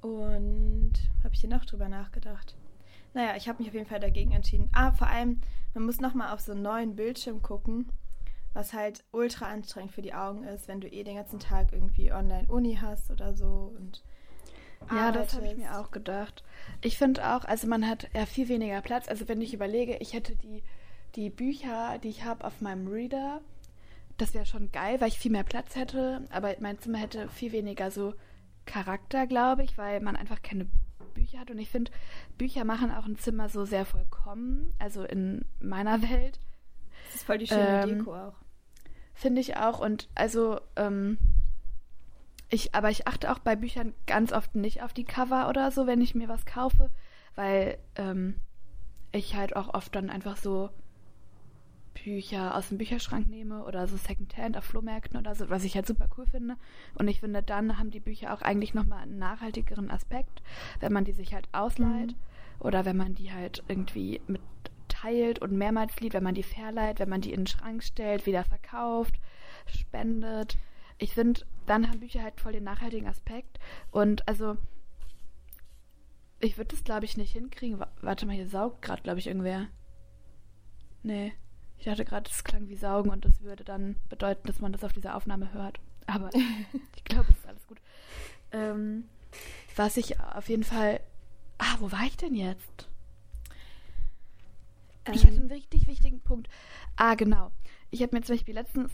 und 0.01 0.93
habe 1.23 1.35
ich 1.35 1.41
hier 1.41 1.51
noch 1.51 1.65
drüber 1.65 1.89
nachgedacht? 1.89 2.57
Naja, 3.15 3.37
ich 3.37 3.49
habe 3.49 3.59
mich 3.59 3.69
auf 3.69 3.75
jeden 3.75 3.87
Fall 3.87 4.01
dagegen 4.01 4.33
entschieden. 4.33 4.71
Ah, 4.73 4.93
vor 4.93 5.09
allem, 5.09 5.41
man 5.75 5.85
muss 5.85 6.01
nochmal 6.01 6.33
auf 6.33 6.41
so 6.41 6.53
einen 6.53 6.63
neuen 6.63 6.97
Bildschirm 6.97 7.43
gucken, 7.43 7.93
was 8.55 8.73
halt 8.73 9.05
ultra 9.13 9.47
anstrengend 9.47 9.93
für 9.93 10.03
die 10.03 10.15
Augen 10.15 10.45
ist, 10.45 10.67
wenn 10.69 10.81
du 10.81 10.89
eh 10.89 11.05
den 11.05 11.17
ganzen 11.17 11.39
Tag 11.39 11.73
irgendwie 11.73 12.13
Online-Uni 12.13 12.79
hast 12.81 13.11
oder 13.11 13.35
so 13.35 13.73
und 13.77 14.03
ja, 14.91 15.13
das 15.13 15.35
habe 15.35 15.47
ich 15.47 15.57
mir 15.57 15.79
auch 15.79 15.91
gedacht. 15.91 16.43
Ich 16.81 16.99
finde 16.99 17.25
auch, 17.25 17.45
also 17.45 17.69
man 17.69 17.89
hat 17.89 18.09
ja 18.15 18.27
viel 18.27 18.49
weniger 18.49 18.81
Platz. 18.81 19.09
Also 19.09 19.29
wenn 19.29 19.41
ich 19.41 19.55
überlege, 19.55 19.97
ich 19.99 20.13
hätte 20.13 20.35
die, 20.35 20.65
die 21.15 21.31
Bücher, 21.31 21.99
die 22.03 22.09
ich 22.09 22.25
habe 22.25 22.45
auf 22.45 22.61
meinem 22.61 22.89
Reader, 22.89 23.41
das 24.23 24.35
wäre 24.35 24.47
schon 24.47 24.71
geil, 24.71 25.01
weil 25.01 25.09
ich 25.09 25.19
viel 25.19 25.33
mehr 25.33 25.43
Platz 25.43 25.75
hätte. 25.75 26.27
Aber 26.31 26.55
mein 26.61 26.79
Zimmer 26.79 26.99
hätte 26.99 27.29
viel 27.29 27.51
weniger 27.53 27.91
so 27.91 28.15
Charakter, 28.67 29.27
glaube 29.27 29.65
ich, 29.65 29.77
weil 29.77 30.01
man 30.01 30.15
einfach 30.15 30.43
keine 30.43 30.69
Bücher 31.15 31.41
hat. 31.41 31.51
Und 31.51 31.59
ich 31.59 31.69
finde, 31.69 31.91
Bücher 32.39 32.65
machen 32.65 32.93
auch 32.93 33.05
ein 33.05 33.19
Zimmer 33.19 33.49
so 33.49 33.65
sehr 33.65 33.85
vollkommen. 33.85 34.73
Also 34.79 35.03
in 35.03 35.45
meiner 35.61 36.03
Welt. 36.03 36.39
Das 37.07 37.17
ist 37.17 37.25
voll 37.25 37.39
die 37.39 37.49
schöne 37.49 37.83
ähm, 37.83 37.99
Deko 37.99 38.15
auch. 38.15 38.35
Finde 39.13 39.41
ich 39.41 39.57
auch. 39.57 39.81
Und 39.81 40.09
also, 40.15 40.61
ähm, 40.77 41.19
ich, 42.49 42.75
aber 42.77 42.91
ich 42.91 43.09
achte 43.09 43.33
auch 43.33 43.41
bei 43.41 43.57
Büchern 43.57 43.93
ganz 44.07 44.33
oft 44.33 44.55
nicht 44.55 44.83
auf 44.83 44.93
die 44.93 45.05
Cover 45.05 45.49
oder 45.49 45.73
so, 45.73 45.89
wenn 45.89 46.01
ich 46.01 46.15
mir 46.15 46.29
was 46.29 46.47
kaufe, 46.47 46.91
weil 47.35 47.77
ähm, 47.97 48.37
ich 49.11 49.35
halt 49.35 49.57
auch 49.57 49.75
oft 49.75 49.95
dann 49.97 50.11
einfach 50.11 50.37
so 50.37 50.71
Bücher 51.95 52.57
aus 52.57 52.69
dem 52.69 52.79
Bücherschrank 52.79 53.29
nehme 53.29 53.65
oder 53.65 53.87
so 53.87 53.97
Secondhand 53.97 54.57
auf 54.57 54.65
Flohmärkten 54.65 55.19
oder 55.19 55.35
so, 55.35 55.51
was 55.51 55.65
ich 55.65 55.75
halt 55.75 55.87
super 55.87 56.09
cool 56.17 56.27
finde. 56.27 56.57
Und 56.95 57.09
ich 57.09 57.21
finde, 57.21 57.43
dann 57.43 57.79
haben 57.79 57.91
die 57.91 58.01
Bücher 58.01 58.35
auch 58.35 58.43
eigentlich 58.43 58.75
nochmal 58.75 59.03
einen 59.03 59.19
nachhaltigeren 59.19 59.91
Aspekt, 59.91 60.43
wenn 60.81 60.93
man 60.93 61.05
die 61.05 61.13
sich 61.13 61.35
halt 61.35 61.49
ausleiht 61.53 62.13
mhm. 62.13 62.61
oder 62.61 62.85
wenn 62.85 62.97
man 62.97 63.15
die 63.15 63.33
halt 63.33 63.63
irgendwie 63.69 64.21
mit 64.27 64.41
teilt 64.89 65.41
und 65.41 65.53
mehrmals 65.53 65.99
liest, 66.01 66.15
wenn 66.15 66.23
man 66.23 66.35
die 66.35 66.43
verleiht, 66.43 66.99
wenn 66.99 67.09
man 67.09 67.21
die 67.21 67.33
in 67.33 67.43
den 67.43 67.47
Schrank 67.47 67.83
stellt, 67.83 68.27
wieder 68.27 68.45
verkauft, 68.45 69.19
spendet 69.67 70.57
ich 71.03 71.15
finde, 71.15 71.45
dann 71.67 71.89
haben 71.89 71.99
Bücher 71.99 72.23
halt 72.23 72.41
voll 72.41 72.53
den 72.53 72.63
nachhaltigen 72.63 73.09
Aspekt. 73.09 73.59
Und 73.91 74.29
also, 74.29 74.57
ich 76.39 76.57
würde 76.59 76.69
das, 76.69 76.85
glaube 76.85 77.05
ich, 77.05 77.17
nicht 77.17 77.33
hinkriegen. 77.33 77.83
Warte 78.01 78.25
mal, 78.25 78.37
hier 78.37 78.49
saugt 78.49 78.83
gerade, 78.83 79.03
glaube 79.03 79.19
ich, 79.19 79.27
irgendwer. 79.27 79.67
Nee. 81.03 81.33
Ich 81.83 81.87
dachte 81.87 82.05
gerade, 82.05 82.31
es 82.31 82.45
klang 82.45 82.69
wie 82.69 82.77
Saugen 82.77 83.11
und 83.11 83.25
das 83.25 83.43
würde 83.43 83.65
dann 83.65 83.97
bedeuten, 84.09 84.47
dass 84.47 84.61
man 84.61 84.71
das 84.71 84.85
auf 84.85 84.93
dieser 84.93 85.17
Aufnahme 85.17 85.53
hört. 85.53 85.81
Aber 86.07 86.31
ich 86.95 87.03
glaube, 87.03 87.27
es 87.33 87.39
ist 87.39 87.49
alles 87.49 87.67
gut. 87.67 87.79
Ähm, 88.53 89.09
was 89.75 89.97
ich 89.97 90.21
auf 90.21 90.49
jeden 90.49 90.63
Fall. 90.63 91.01
Ah, 91.59 91.75
wo 91.81 91.91
war 91.91 92.05
ich 92.05 92.17
denn 92.17 92.37
jetzt? 92.37 92.89
Ähm, 95.07 95.15
ich 95.15 95.27
hatte 95.27 95.35
einen 95.35 95.51
richtig 95.51 95.89
wichtigen 95.89 96.21
Punkt. 96.21 96.49
Ah, 96.95 97.17
genau. 97.17 97.51
Ich 97.91 98.01
habe 98.01 98.15
mir 98.15 98.23
zum 98.23 98.37
Beispiel 98.37 98.55
letztens 98.55 98.93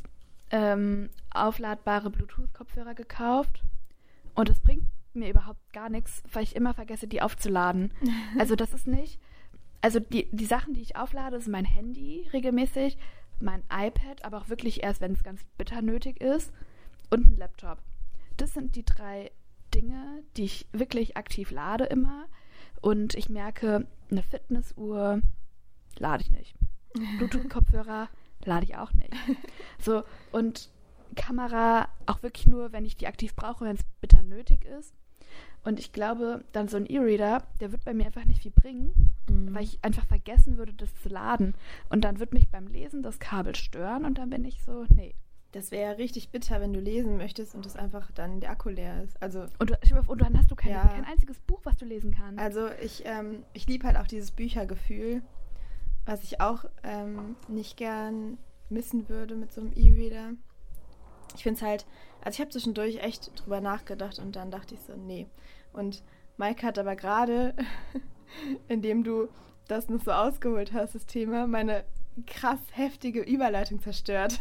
ähm, 0.51 1.11
aufladbare 1.29 2.09
Bluetooth-Kopfhörer 2.09 2.95
gekauft 2.95 3.65
und 4.35 4.49
es 4.49 4.61
bringt 4.61 4.89
mir 5.13 5.29
überhaupt 5.29 5.75
gar 5.75 5.91
nichts, 5.91 6.23
weil 6.33 6.43
ich 6.43 6.57
immer 6.57 6.73
vergesse, 6.73 7.07
die 7.07 7.21
aufzuladen. 7.21 7.93
Also 8.39 8.57
das 8.57 8.73
ist 8.73 8.87
nicht. 8.87 9.21
Also 9.81 10.01
die, 10.01 10.29
die 10.33 10.47
Sachen, 10.47 10.75
die 10.75 10.83
ich 10.83 10.97
auflade, 10.97 11.41
sind 11.41 11.53
mein 11.53 11.65
Handy 11.65 12.29
regelmäßig, 12.33 12.99
mein 13.41 13.63
iPad, 13.73 14.25
aber 14.25 14.39
auch 14.39 14.49
wirklich 14.49 14.83
erst, 14.83 15.01
wenn 15.01 15.13
es 15.13 15.23
ganz 15.23 15.45
bitter 15.57 15.83
nötig 15.83 16.21
ist, 16.21 16.53
und 17.11 17.27
ein 17.27 17.37
Laptop. 17.37 17.79
Das 18.37 18.55
sind 18.55 18.77
die 18.77 18.85
drei 18.85 19.31
Dinge, 19.75 20.23
die 20.37 20.45
ich 20.45 20.67
wirklich 20.73 21.17
aktiv 21.17 21.51
lade 21.51 21.85
immer. 21.85 22.27
Und 22.81 23.15
ich 23.15 23.29
merke, 23.29 23.87
eine 24.11 24.23
Fitnessuhr 24.23 25.23
lade 25.97 26.23
ich 26.23 26.31
nicht. 26.31 26.55
Bluetooth-Kopfhörer 27.19 28.09
lade 28.45 28.65
ich 28.65 28.77
auch 28.77 28.93
nicht. 28.93 29.13
So, 29.81 30.05
und 30.33 30.71
Kamera 31.17 31.89
auch 32.07 32.23
wirklich 32.23 32.47
nur, 32.47 32.73
wenn 32.73 32.85
ich 32.85 32.97
die 32.97 33.07
aktiv 33.07 33.35
brauche, 33.35 33.65
wenn 33.65 33.77
es 33.77 33.85
bitter 34.01 34.23
nötig 34.23 34.65
ist. 34.65 34.95
Und 35.69 35.79
ich 35.79 35.93
glaube, 35.93 36.43
dann 36.53 36.67
so 36.67 36.79
ein 36.79 36.87
E-Reader, 36.87 37.43
der 37.61 37.73
wird 37.73 37.85
bei 37.85 37.93
mir 37.93 38.07
einfach 38.07 38.25
nicht 38.25 38.41
viel 38.41 38.53
bringen, 38.53 39.13
mhm. 39.29 39.55
weil 39.55 39.65
ich 39.65 39.79
einfach 39.85 40.07
vergessen 40.07 40.57
würde, 40.57 40.73
das 40.73 40.95
zu 41.03 41.11
laden. 41.11 41.55
Und 41.91 42.05
dann 42.05 42.21
wird 42.21 42.33
mich 42.33 42.49
beim 42.49 42.69
Lesen 42.69 43.03
das 43.03 43.19
Kabel 43.19 43.55
stören 43.55 44.07
und 44.07 44.17
dann 44.17 44.31
bin 44.31 44.47
ich 44.47 44.63
so, 44.65 44.87
nee. 44.89 45.15
Das 45.53 45.71
wäre 45.71 45.91
ja 45.91 45.97
richtig 45.99 46.31
bitter, 46.31 46.63
wenn 46.63 46.73
du 46.73 46.81
lesen 46.81 47.19
möchtest 47.19 47.55
und 47.55 47.67
es 47.67 47.77
einfach 47.77 48.11
dann 48.13 48.41
der 48.41 48.49
Akku 48.49 48.71
leer 48.71 49.03
ist. 49.05 49.23
Also 49.23 49.45
und, 49.59 49.71
und 50.09 50.23
dann 50.23 50.39
hast 50.39 50.51
du 50.51 50.57
kein, 50.57 50.73
ja. 50.73 50.87
kein 50.87 51.05
einziges 51.05 51.39
Buch, 51.41 51.61
was 51.65 51.77
du 51.77 51.85
lesen 51.85 52.15
kannst. 52.17 52.41
Also 52.41 52.71
ich, 52.83 53.03
ähm, 53.05 53.45
ich 53.53 53.67
liebe 53.67 53.87
halt 53.87 53.99
auch 53.99 54.07
dieses 54.07 54.31
Büchergefühl, 54.31 55.21
was 56.07 56.25
ich 56.25 56.41
auch 56.41 56.65
ähm, 56.83 57.37
nicht 57.47 57.77
gern 57.77 58.39
missen 58.71 59.11
würde 59.11 59.37
mit 59.37 59.53
so 59.53 59.61
einem 59.61 59.73
E-Reader. 59.75 60.31
Ich 61.37 61.43
finde 61.43 61.59
es 61.59 61.63
halt, 61.63 61.87
also 62.23 62.37
ich 62.37 62.41
habe 62.41 62.51
zwischendurch 62.51 63.03
echt 63.03 63.33
drüber 63.39 63.61
nachgedacht 63.61 64.19
und 64.19 64.35
dann 64.35 64.51
dachte 64.51 64.75
ich 64.75 64.81
so, 64.81 64.97
nee. 64.97 65.27
Und 65.73 66.03
Mike 66.37 66.67
hat 66.67 66.79
aber 66.79 66.97
gerade, 66.97 67.55
indem 68.69 69.05
du 69.05 69.29
das 69.67 69.89
noch 69.89 70.03
so 70.03 70.13
ausgeholt 70.13 70.73
hast, 70.73 70.95
das 70.95 71.07
Thema, 71.07 71.47
meine 71.47 71.85
krass 72.27 72.61
heftige 72.73 73.21
Überleitung 73.21 73.81
zerstört. 73.81 74.41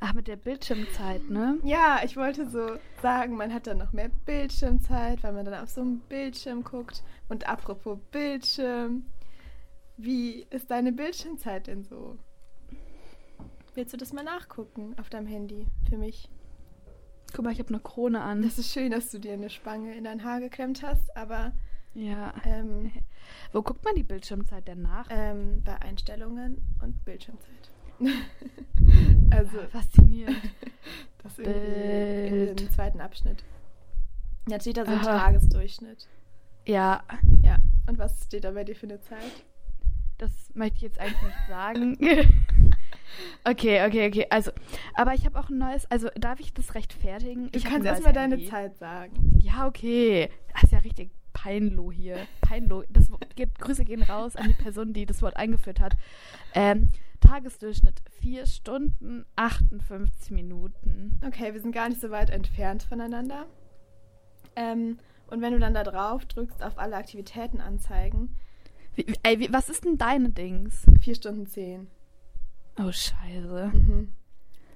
Ach, 0.00 0.14
mit 0.14 0.28
der 0.28 0.36
Bildschirmzeit, 0.36 1.28
ne? 1.28 1.58
Ja, 1.62 2.00
ich 2.04 2.16
wollte 2.16 2.48
so 2.48 2.78
sagen, 3.02 3.36
man 3.36 3.52
hat 3.52 3.66
dann 3.66 3.78
noch 3.78 3.92
mehr 3.92 4.08
Bildschirmzeit, 4.08 5.22
weil 5.22 5.32
man 5.32 5.44
dann 5.44 5.62
auf 5.62 5.68
so 5.68 5.80
einem 5.80 6.00
Bildschirm 6.00 6.64
guckt. 6.64 7.02
Und 7.28 7.48
apropos 7.48 7.98
Bildschirm, 8.10 9.06
wie 9.96 10.46
ist 10.50 10.70
deine 10.70 10.92
Bildschirmzeit 10.92 11.66
denn 11.66 11.84
so? 11.84 12.16
Willst 13.74 13.92
du 13.92 13.96
das 13.96 14.12
mal 14.12 14.24
nachgucken 14.24 14.94
auf 14.98 15.10
deinem 15.10 15.26
Handy 15.26 15.66
für 15.88 15.98
mich? 15.98 16.28
Guck 17.32 17.44
mal, 17.44 17.52
ich 17.52 17.58
habe 17.58 17.68
eine 17.68 17.80
Krone 17.80 18.20
an. 18.20 18.42
Das 18.42 18.58
ist 18.58 18.72
schön, 18.72 18.90
dass 18.90 19.10
du 19.10 19.18
dir 19.18 19.34
eine 19.34 19.50
Spange 19.50 19.94
in 19.94 20.04
dein 20.04 20.24
Haar 20.24 20.40
geklemmt 20.40 20.82
hast, 20.82 21.16
aber. 21.16 21.52
Ja. 21.94 22.34
Ähm, 22.44 22.92
Wo 23.52 23.62
guckt 23.62 23.84
man 23.84 23.94
die 23.94 24.02
Bildschirmzeit 24.02 24.66
denn 24.68 24.82
nach? 24.82 25.06
Ähm, 25.10 25.62
bei 25.64 25.80
Einstellungen 25.80 26.62
und 26.82 27.04
Bildschirmzeit. 27.04 27.70
also. 29.30 29.60
Ah, 29.60 29.68
faszinierend. 29.68 30.38
Das 31.24 31.36
ist 31.36 31.48
in 31.48 32.56
dem 32.56 32.70
zweiten 32.70 33.00
Abschnitt. 33.00 33.42
Jetzt 34.48 34.62
steht 34.62 34.76
da 34.76 34.86
so 34.86 34.92
ein 34.92 34.98
Aha. 34.98 35.18
Tagesdurchschnitt. 35.18 36.06
Ja. 36.64 37.02
Ja. 37.42 37.58
Und 37.88 37.98
was 37.98 38.24
steht 38.24 38.44
da 38.44 38.52
bei 38.52 38.62
dir 38.62 38.76
für 38.76 38.86
eine 38.86 39.00
Zeit? 39.00 39.44
Das 40.18 40.30
möchte 40.54 40.76
ich 40.76 40.82
jetzt 40.82 41.00
eigentlich 41.00 41.22
nicht 41.22 41.48
sagen. 41.48 41.96
Okay, 43.44 43.86
okay, 43.86 44.08
okay. 44.08 44.26
Also, 44.30 44.50
aber 44.94 45.14
ich 45.14 45.24
habe 45.24 45.38
auch 45.38 45.48
ein 45.48 45.58
neues. 45.58 45.90
Also, 45.90 46.08
darf 46.16 46.40
ich 46.40 46.52
das 46.52 46.74
rechtfertigen? 46.74 47.50
Du 47.50 47.58
ich 47.58 47.64
kannst 47.64 47.86
erstmal 47.86 48.12
deine 48.12 48.44
Zeit 48.46 48.76
sagen. 48.78 49.38
Ja, 49.42 49.66
okay. 49.66 50.30
Das 50.52 50.64
ist 50.64 50.72
ja 50.72 50.78
richtig 50.78 51.10
peinlo 51.32 51.92
hier. 51.92 52.26
Peinlo. 52.40 52.84
Das 52.90 53.08
geht, 53.36 53.58
Grüße 53.58 53.84
gehen 53.84 54.02
raus 54.02 54.36
an 54.36 54.48
die 54.48 54.62
Person, 54.62 54.92
die 54.92 55.06
das 55.06 55.22
Wort 55.22 55.36
eingeführt 55.36 55.80
hat. 55.80 55.96
Ähm, 56.54 56.90
Tagesdurchschnitt 57.20 58.00
4 58.20 58.46
Stunden 58.46 59.24
58 59.36 60.30
Minuten. 60.30 61.20
Okay, 61.26 61.52
wir 61.52 61.60
sind 61.60 61.72
gar 61.72 61.88
nicht 61.88 62.00
so 62.00 62.10
weit 62.10 62.30
entfernt 62.30 62.82
voneinander. 62.82 63.46
Ähm, 64.56 64.98
und 65.28 65.42
wenn 65.42 65.52
du 65.52 65.58
dann 65.58 65.74
da 65.74 65.84
drauf 65.84 66.24
drückst 66.26 66.62
auf 66.62 66.78
alle 66.78 66.96
Aktivitäten 66.96 67.60
anzeigen, 67.60 68.36
wie, 68.94 69.06
ey, 69.22 69.38
wie, 69.38 69.52
was 69.52 69.68
ist 69.68 69.84
denn 69.84 69.98
deine 69.98 70.30
Dings? 70.30 70.84
Vier 71.00 71.14
Stunden 71.14 71.46
zehn. 71.46 71.88
Oh, 72.78 72.92
scheiße. 72.92 73.70
Mhm. 73.74 74.12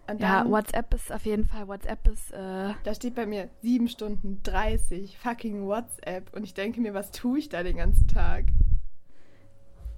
Dann, 0.07 0.19
ja, 0.19 0.49
WhatsApp 0.49 0.93
ist 0.95 1.13
auf 1.13 1.25
jeden 1.25 1.47
Fall, 1.47 1.69
WhatsApp 1.69 2.09
ist, 2.09 2.33
äh... 2.33 2.75
Da 2.83 2.95
steht 2.95 3.15
bei 3.15 3.25
mir 3.25 3.49
sieben 3.63 3.89
Stunden 3.89 4.43
30, 4.43 5.17
fucking 5.17 5.67
WhatsApp. 5.67 6.35
Und 6.35 6.43
ich 6.43 6.55
denke 6.55 6.81
mir, 6.81 6.93
was 6.93 7.13
tue 7.13 7.39
ich 7.39 7.49
da 7.49 7.63
den 7.63 7.77
ganzen 7.77 8.09
Tag? 8.09 8.47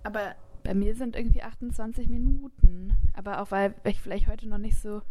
Aber... 0.02 0.34
Bei 0.62 0.72
mir 0.72 0.94
sind 0.94 1.14
irgendwie 1.14 1.42
28 1.42 2.08
Minuten. 2.08 2.96
Aber 3.12 3.42
auch, 3.42 3.50
weil 3.50 3.74
ich 3.84 4.00
vielleicht 4.00 4.28
heute 4.28 4.48
noch 4.48 4.58
nicht 4.58 4.78
so... 4.80 5.02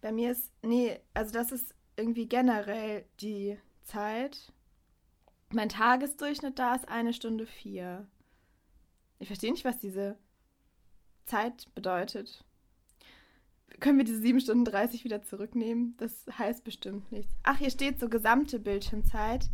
Bei 0.00 0.10
mir 0.10 0.30
ist, 0.30 0.50
nee, 0.62 0.98
also 1.12 1.34
das 1.34 1.52
ist 1.52 1.74
irgendwie 1.96 2.26
generell 2.26 3.04
die 3.20 3.58
Zeit. 3.82 4.54
Mein 5.52 5.68
Tagesdurchschnitt 5.68 6.58
da 6.58 6.74
ist 6.74 6.88
eine 6.88 7.12
Stunde 7.12 7.44
vier. 7.44 8.06
Ich 9.18 9.26
verstehe 9.26 9.52
nicht, 9.52 9.66
was 9.66 9.78
diese 9.78 10.16
Zeit 11.30 11.68
bedeutet. 11.74 12.44
Können 13.78 13.98
wir 13.98 14.04
diese 14.04 14.20
7 14.20 14.40
Stunden 14.40 14.64
30 14.64 15.04
wieder 15.04 15.22
zurücknehmen? 15.22 15.94
Das 15.96 16.26
heißt 16.36 16.64
bestimmt 16.64 17.10
nichts. 17.12 17.32
Ach, 17.44 17.56
hier 17.56 17.70
steht 17.70 18.00
so 18.00 18.08
gesamte 18.08 18.58
Bildschirmzeit. 18.58 19.48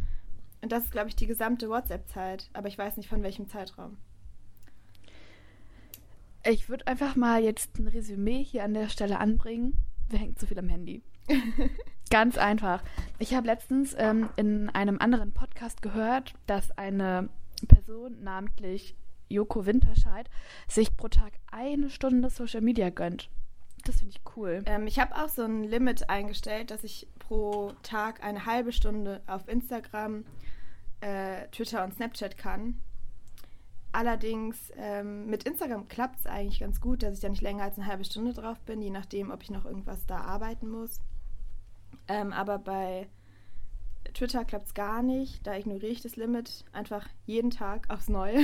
Und 0.62 0.73
das 0.73 0.85
ist, 0.85 0.93
glaube 0.93 1.09
ich, 1.09 1.17
die 1.17 1.27
gesamte 1.27 1.69
WhatsApp-Zeit. 1.69 2.49
Aber 2.55 2.69
ich 2.69 2.79
weiß 2.79 2.97
nicht 2.97 3.09
von 3.09 3.23
welchem 3.23 3.49
Zeitraum. 3.49 3.99
Ich 6.45 6.69
würde 6.69 6.87
einfach 6.87 7.15
mal 7.15 7.43
jetzt 7.43 7.79
ein 7.79 7.89
Resümee 7.89 8.43
hier 8.43 8.65
an 8.65 8.75
der 8.75 8.89
Stelle 8.89 9.19
anbringen. 9.19 9.77
Wer 10.09 10.21
hängt 10.21 10.39
zu 10.39 10.47
viel 10.47 10.59
am 10.59 10.69
Handy? 10.69 11.03
Ganz 12.11 12.39
einfach. 12.39 12.83
Ich 13.19 13.35
habe 13.35 13.47
letztens 13.47 13.95
ähm, 13.99 14.31
in 14.37 14.71
einem 14.71 14.99
anderen 14.99 15.33
Podcast 15.33 15.83
gehört, 15.83 16.35
dass 16.47 16.77
eine 16.79 17.29
Person, 17.69 18.23
namentlich 18.23 18.97
Joko 19.29 19.67
Winterscheid, 19.67 20.29
sich 20.69 20.97
pro 20.97 21.09
Tag 21.09 21.33
eine 21.51 21.91
Stunde 21.91 22.31
Social 22.31 22.61
Media 22.61 22.91
gönnt. 22.91 23.29
Das 23.85 24.01
finde 24.01 24.15
ich 24.17 24.37
cool. 24.37 24.62
Ähm, 24.67 24.87
ich 24.87 24.99
habe 24.99 25.15
auch 25.15 25.29
so 25.29 25.43
ein 25.43 25.62
Limit 25.62 26.11
eingestellt, 26.11 26.71
dass 26.71 26.85
ich 26.85 27.07
pro 27.19 27.73
Tag 27.83 28.23
eine 28.23 28.47
halbe 28.47 28.73
Stunde 28.73 29.23
auf 29.27 29.49
Instagram, 29.49 30.25
äh, 31.01 31.47
Twitter 31.49 31.85
und 31.85 31.95
Snapchat 31.95 32.37
kann. 32.37 32.81
Allerdings 33.93 34.73
ähm, 34.77 35.27
mit 35.27 35.45
Instagram 35.45 35.89
klappt 35.89 36.21
es 36.21 36.27
eigentlich 36.27 36.61
ganz 36.61 36.81
gut, 36.81 37.03
dass 37.03 37.15
ich 37.15 37.21
da 37.21 37.29
nicht 37.29 37.43
länger 37.43 37.65
als 37.65 37.79
eine 37.79 37.87
halbe 37.87 38.05
Stunde 38.05 38.35
drauf 38.35 38.61
bin, 38.61 38.83
je 38.83 38.91
nachdem, 38.91 39.31
ob 39.31 39.43
ich 39.43 39.51
noch 39.51 39.65
irgendwas 39.65 40.05
da 40.07 40.19
arbeiten 40.19 40.69
muss. 40.69 41.01
Ähm, 42.09 42.33
aber 42.33 42.59
bei 42.59 43.09
Twitter 44.16 44.44
klappt 44.46 44.68
es 44.68 44.74
gar 44.74 45.02
nicht. 45.02 45.46
Da 45.46 45.55
ignoriere 45.55 45.92
ich 45.92 46.00
das 46.00 46.16
Limit 46.16 46.64
einfach 46.72 47.07
jeden 47.26 47.50
Tag 47.50 47.90
aufs 47.90 48.09
Neue. 48.09 48.38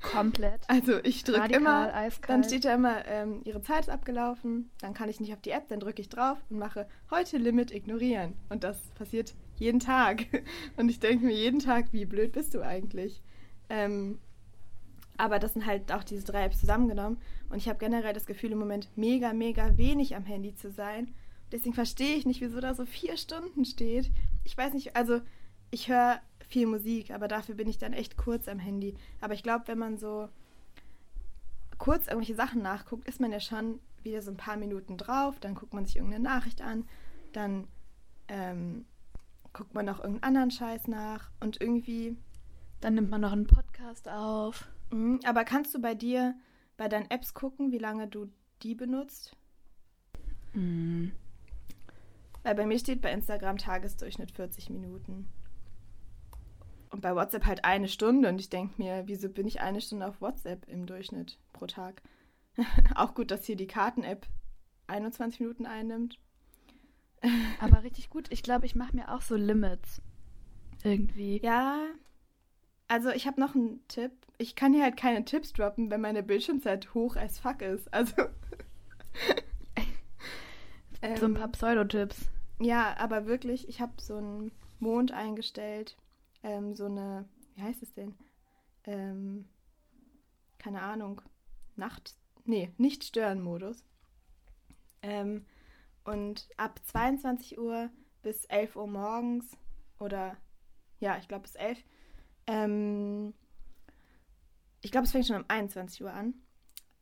Komplett. 0.00 0.68
Also 0.68 0.98
ich 1.04 1.22
drücke 1.22 1.54
immer, 1.54 1.94
eiskalt. 1.94 2.28
dann 2.28 2.44
steht 2.44 2.64
da 2.64 2.74
immer, 2.74 3.06
ähm, 3.06 3.40
ihre 3.44 3.62
Zeit 3.62 3.82
ist 3.82 3.88
abgelaufen, 3.88 4.70
dann 4.80 4.94
kann 4.94 5.08
ich 5.08 5.20
nicht 5.20 5.32
auf 5.32 5.40
die 5.40 5.50
App, 5.50 5.68
dann 5.68 5.78
drücke 5.78 6.02
ich 6.02 6.08
drauf 6.08 6.38
und 6.50 6.58
mache 6.58 6.88
heute 7.10 7.38
Limit 7.38 7.72
ignorieren. 7.72 8.34
Und 8.48 8.64
das 8.64 8.78
passiert 8.96 9.34
jeden 9.56 9.78
Tag. 9.78 10.26
Und 10.76 10.88
ich 10.88 10.98
denke 10.98 11.24
mir 11.24 11.34
jeden 11.34 11.60
Tag, 11.60 11.92
wie 11.92 12.04
blöd 12.04 12.32
bist 12.32 12.54
du 12.54 12.62
eigentlich? 12.62 13.22
Ähm, 13.68 14.18
aber 15.18 15.38
das 15.38 15.52
sind 15.52 15.66
halt 15.66 15.92
auch 15.92 16.02
diese 16.02 16.24
drei 16.24 16.46
Apps 16.46 16.58
zusammengenommen. 16.58 17.18
Und 17.48 17.58
ich 17.58 17.68
habe 17.68 17.78
generell 17.78 18.12
das 18.12 18.26
Gefühl, 18.26 18.50
im 18.50 18.58
Moment 18.58 18.88
mega, 18.96 19.32
mega 19.32 19.76
wenig 19.76 20.16
am 20.16 20.24
Handy 20.24 20.54
zu 20.54 20.72
sein. 20.72 21.14
Deswegen 21.52 21.74
verstehe 21.74 22.16
ich 22.16 22.26
nicht, 22.26 22.40
wieso 22.40 22.60
da 22.60 22.74
so 22.74 22.86
vier 22.86 23.16
Stunden 23.16 23.64
steht. 23.64 24.10
Ich 24.44 24.56
weiß 24.56 24.72
nicht, 24.74 24.96
also 24.96 25.20
ich 25.70 25.88
höre 25.88 26.20
viel 26.48 26.66
Musik, 26.66 27.10
aber 27.10 27.28
dafür 27.28 27.54
bin 27.54 27.68
ich 27.68 27.78
dann 27.78 27.92
echt 27.92 28.16
kurz 28.16 28.48
am 28.48 28.58
Handy. 28.58 28.94
Aber 29.20 29.34
ich 29.34 29.42
glaube, 29.42 29.68
wenn 29.68 29.78
man 29.78 29.96
so 29.96 30.28
kurz 31.78 32.06
irgendwelche 32.06 32.34
Sachen 32.34 32.62
nachguckt, 32.62 33.08
ist 33.08 33.20
man 33.20 33.32
ja 33.32 33.40
schon 33.40 33.80
wieder 34.02 34.22
so 34.22 34.30
ein 34.30 34.36
paar 34.36 34.56
Minuten 34.56 34.96
drauf. 34.96 35.40
Dann 35.40 35.54
guckt 35.54 35.72
man 35.72 35.86
sich 35.86 35.96
irgendeine 35.96 36.24
Nachricht 36.24 36.60
an. 36.60 36.86
Dann 37.32 37.66
ähm, 38.28 38.84
guckt 39.52 39.74
man 39.74 39.86
noch 39.86 39.98
irgendeinen 40.00 40.24
anderen 40.24 40.50
Scheiß 40.50 40.88
nach. 40.88 41.30
Und 41.40 41.60
irgendwie. 41.60 42.16
Dann 42.80 42.94
nimmt 42.94 43.10
man 43.10 43.20
noch 43.20 43.32
einen 43.32 43.46
Podcast 43.46 44.08
auf. 44.08 44.68
Mhm, 44.90 45.20
aber 45.24 45.44
kannst 45.44 45.74
du 45.74 45.80
bei 45.80 45.94
dir, 45.94 46.34
bei 46.76 46.88
deinen 46.88 47.10
Apps 47.10 47.32
gucken, 47.32 47.72
wie 47.72 47.78
lange 47.78 48.08
du 48.08 48.28
die 48.62 48.74
benutzt? 48.74 49.36
Mhm. 50.52 51.12
Weil 52.42 52.54
bei 52.54 52.66
mir 52.66 52.78
steht 52.78 53.00
bei 53.00 53.12
Instagram 53.12 53.58
Tagesdurchschnitt 53.58 54.32
40 54.32 54.70
Minuten. 54.70 55.28
Und 56.90 57.00
bei 57.00 57.14
WhatsApp 57.14 57.46
halt 57.46 57.64
eine 57.64 57.88
Stunde. 57.88 58.28
Und 58.28 58.40
ich 58.40 58.50
denke 58.50 58.74
mir, 58.76 59.04
wieso 59.06 59.28
bin 59.28 59.46
ich 59.46 59.60
eine 59.60 59.80
Stunde 59.80 60.06
auf 60.06 60.20
WhatsApp 60.20 60.68
im 60.68 60.86
Durchschnitt 60.86 61.38
pro 61.52 61.66
Tag? 61.66 62.02
Auch 62.94 63.14
gut, 63.14 63.30
dass 63.30 63.46
hier 63.46 63.56
die 63.56 63.66
Karten-App 63.66 64.26
21 64.88 65.40
Minuten 65.40 65.66
einnimmt. 65.66 66.18
Aber 67.60 67.82
richtig 67.82 68.10
gut. 68.10 68.30
Ich 68.30 68.42
glaube, 68.42 68.66
ich 68.66 68.74
mache 68.74 68.96
mir 68.96 69.12
auch 69.12 69.22
so 69.22 69.36
Limits. 69.36 70.02
Irgendwie. 70.82 71.40
Ja. 71.42 71.86
Also 72.88 73.10
ich 73.10 73.26
habe 73.26 73.40
noch 73.40 73.54
einen 73.54 73.86
Tipp. 73.88 74.12
Ich 74.38 74.56
kann 74.56 74.74
hier 74.74 74.82
halt 74.82 74.96
keine 74.96 75.24
Tipps 75.24 75.52
droppen, 75.52 75.90
wenn 75.90 76.00
meine 76.00 76.22
Bildschirmzeit 76.22 76.92
hoch 76.94 77.16
as 77.16 77.38
fuck 77.38 77.62
ist. 77.62 77.92
Also. 77.94 78.14
so 81.02 81.26
ein 81.26 81.32
Ähm, 81.32 81.34
paar 81.34 81.48
Pseudotipps. 81.48 82.28
Ja, 82.60 82.96
aber 82.98 83.26
wirklich, 83.26 83.68
ich 83.68 83.80
habe 83.80 83.92
so 84.00 84.16
einen 84.16 84.52
Mond 84.78 85.12
eingestellt, 85.12 85.96
ähm, 86.42 86.74
so 86.74 86.86
eine, 86.86 87.28
wie 87.54 87.62
heißt 87.62 87.82
es 87.82 87.92
denn? 87.92 88.14
Ähm, 88.84 89.48
keine 90.58 90.82
Ahnung, 90.82 91.20
Nacht, 91.76 92.14
nee, 92.44 92.72
nicht 92.78 93.04
stören 93.04 93.40
Modus. 93.40 93.84
Ähm, 95.02 95.44
und 96.04 96.48
ab 96.56 96.80
22 96.84 97.58
Uhr 97.58 97.90
bis 98.22 98.44
11 98.46 98.76
Uhr 98.76 98.86
morgens 98.86 99.56
oder 99.98 100.36
ja, 101.00 101.16
ich 101.18 101.26
glaube 101.26 101.42
bis 101.42 101.56
11. 101.56 101.78
Ähm, 102.46 103.34
ich 104.80 104.90
glaube, 104.92 105.06
es 105.06 105.12
fängt 105.12 105.26
schon 105.26 105.36
um 105.36 105.44
21 105.48 106.02
Uhr 106.02 106.12
an. 106.12 106.34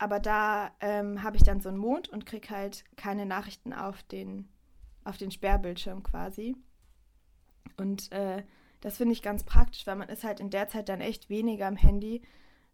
Aber 0.01 0.19
da 0.19 0.71
ähm, 0.81 1.23
habe 1.23 1.37
ich 1.37 1.43
dann 1.43 1.61
so 1.61 1.69
einen 1.69 1.77
Mond 1.77 2.09
und 2.09 2.25
krieg 2.25 2.49
halt 2.49 2.85
keine 2.97 3.27
Nachrichten 3.27 3.75
auf 3.75 4.03
den, 4.05 4.49
auf 5.05 5.19
den 5.19 5.31
Sperrbildschirm 5.31 6.03
quasi. 6.03 6.57
Und 7.77 8.11
äh, 8.11 8.43
das 8.81 8.97
finde 8.97 9.13
ich 9.13 9.21
ganz 9.21 9.45
praktisch, 9.45 9.87
weil 9.87 9.97
man 9.97 10.09
ist 10.09 10.25
halt 10.25 10.41
in 10.41 10.49
der 10.49 10.69
Zeit 10.69 10.89
dann 10.89 11.03
echt 11.03 11.29
weniger 11.29 11.67
am 11.67 11.77
Handy, 11.77 12.23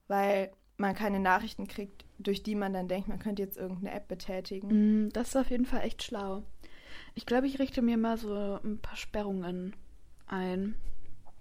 weil 0.07 0.53
man 0.77 0.95
keine 0.95 1.19
Nachrichten 1.19 1.67
kriegt, 1.67 2.05
durch 2.21 2.45
die 2.45 2.55
man 2.55 2.73
dann 2.73 2.87
denkt, 2.87 3.09
man 3.09 3.19
könnte 3.19 3.43
jetzt 3.43 3.57
irgendeine 3.57 3.91
App 3.91 4.07
betätigen. 4.07 5.07
Mm, 5.07 5.09
Das 5.11 5.31
ist 5.31 5.37
auf 5.37 5.51
jeden 5.51 5.67
Fall 5.67 5.81
echt 5.83 6.05
schlau. 6.05 6.45
Ich 7.17 7.27
glaube, 7.27 7.49
ich 7.49 7.59
richte 7.59 7.83
mir 7.83 7.97
mal 7.97 8.19
so 8.19 8.61
ein 8.63 8.79
paar 8.79 8.97
Sperrungen 8.97 9.75
ein. 10.29 10.77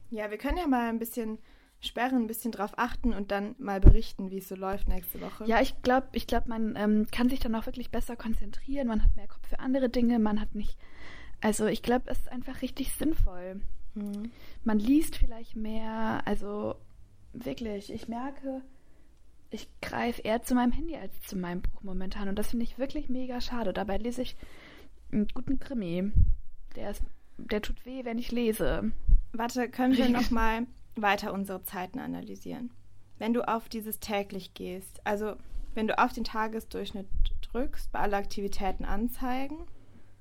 Ja, 0.10 0.32
wir 0.32 0.40
können 0.40 0.58
ja 0.58 0.66
mal 0.66 0.90
ein 0.90 0.98
bisschen 0.98 1.38
sperren, 1.86 2.24
ein 2.24 2.28
bisschen 2.28 2.52
drauf 2.52 2.74
achten 2.78 3.14
und 3.14 3.32
dann 3.32 3.56
mal 3.58 3.80
berichten, 3.80 4.32
wie 4.32 4.38
es 4.38 4.48
so 4.48 4.56
läuft 4.56 4.88
nächste 4.88 5.22
Woche. 5.22 5.46
Ja, 5.46 5.62
ich 5.62 5.82
glaube, 5.82 6.08
ich 6.14 6.28
glaub, 6.28 6.48
man 6.48 6.76
ähm, 6.76 7.08
kann 7.12 7.30
sich 7.30 7.40
dann 7.40 7.56
auch 7.56 7.66
wirklich 7.66 7.92
besser 7.92 8.16
konzentrieren. 8.16 8.88
Man 8.88 9.04
hat 9.04 9.16
mehr 9.16 9.28
Kopf 9.28 9.48
für 9.48 9.60
andere 9.60 9.90
Dinge. 9.90 10.20
Man 10.20 10.42
hat 10.42 10.56
nicht. 10.56 10.78
Also, 11.42 11.66
ich 11.68 11.82
glaube, 11.82 12.06
es 12.08 12.20
ist 12.20 12.32
einfach 12.32 12.62
richtig 12.62 12.94
sinnvoll. 12.94 13.62
Mhm. 13.94 14.32
Man 14.64 14.80
liest 14.80 15.18
vielleicht 15.18 15.56
mehr. 15.56 16.22
Also, 16.26 16.76
wirklich, 17.34 17.92
ich 17.92 18.08
merke, 18.08 18.62
ich 19.52 19.70
greife 19.82 20.22
eher 20.22 20.44
zu 20.44 20.56
meinem 20.56 20.72
Handy 20.72 20.96
als 20.96 21.20
zu 21.22 21.38
meinem 21.38 21.62
Buch 21.62 21.82
momentan. 21.84 22.28
Und 22.28 22.38
das 22.38 22.52
finde 22.52 22.66
ich 22.66 22.78
wirklich 22.78 23.10
mega 23.10 23.42
schade. 23.42 23.74
Dabei 23.74 23.98
lese 23.98 24.22
ich 24.22 24.36
einen 25.12 25.28
guten 25.34 25.60
Krimi. 25.60 26.12
Der, 26.76 26.92
ist, 26.92 27.04
der 27.38 27.62
tut 27.62 27.86
weh, 27.86 28.04
wenn 28.06 28.18
ich 28.18 28.32
lese. 28.32 28.92
Warte, 29.32 29.70
können 29.70 29.98
wir 29.98 30.10
noch 30.10 30.32
mal 30.32 30.66
weiter 30.98 31.34
unsere 31.34 31.64
Zeiten 31.64 32.00
analysieren? 32.00 32.72
Wenn 33.18 33.34
du 33.34 33.48
auf 33.48 33.70
dieses 33.70 34.00
täglich 34.00 34.54
gehst, 34.54 35.02
also 35.06 35.36
wenn 35.74 35.88
du 35.88 35.98
auf 35.98 36.14
den 36.14 36.24
Tagesdurchschnitt 36.24 37.08
drückst, 37.52 37.92
bei 37.92 38.00
alle 38.00 38.18
Aktivitäten 38.18 38.86
anzeigen 38.86 39.58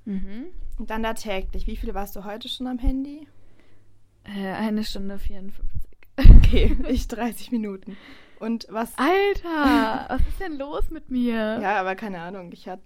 Mhm. 0.06 0.46
und 0.78 0.90
dann 0.90 1.02
da 1.02 1.14
täglich, 1.14 1.66
wie 1.66 1.76
viel 1.76 1.94
warst 1.94 2.14
du 2.14 2.24
heute 2.24 2.48
schon 2.48 2.66
am 2.66 2.78
Handy? 2.78 3.26
Äh, 4.24 4.48
eine 4.52 4.84
Stunde 4.84 5.18
54. 5.18 5.64
Okay, 6.18 6.76
ich 6.88 7.08
30 7.08 7.50
Minuten. 7.52 7.96
Und 8.38 8.66
was? 8.70 8.92
Alter, 8.98 10.06
was 10.08 10.20
ist 10.28 10.40
denn 10.40 10.58
los 10.58 10.90
mit 10.90 11.10
mir? 11.10 11.58
Ja, 11.62 11.80
aber 11.80 11.94
keine 11.94 12.20
Ahnung, 12.20 12.52
ich 12.52 12.68
habe 12.68 12.82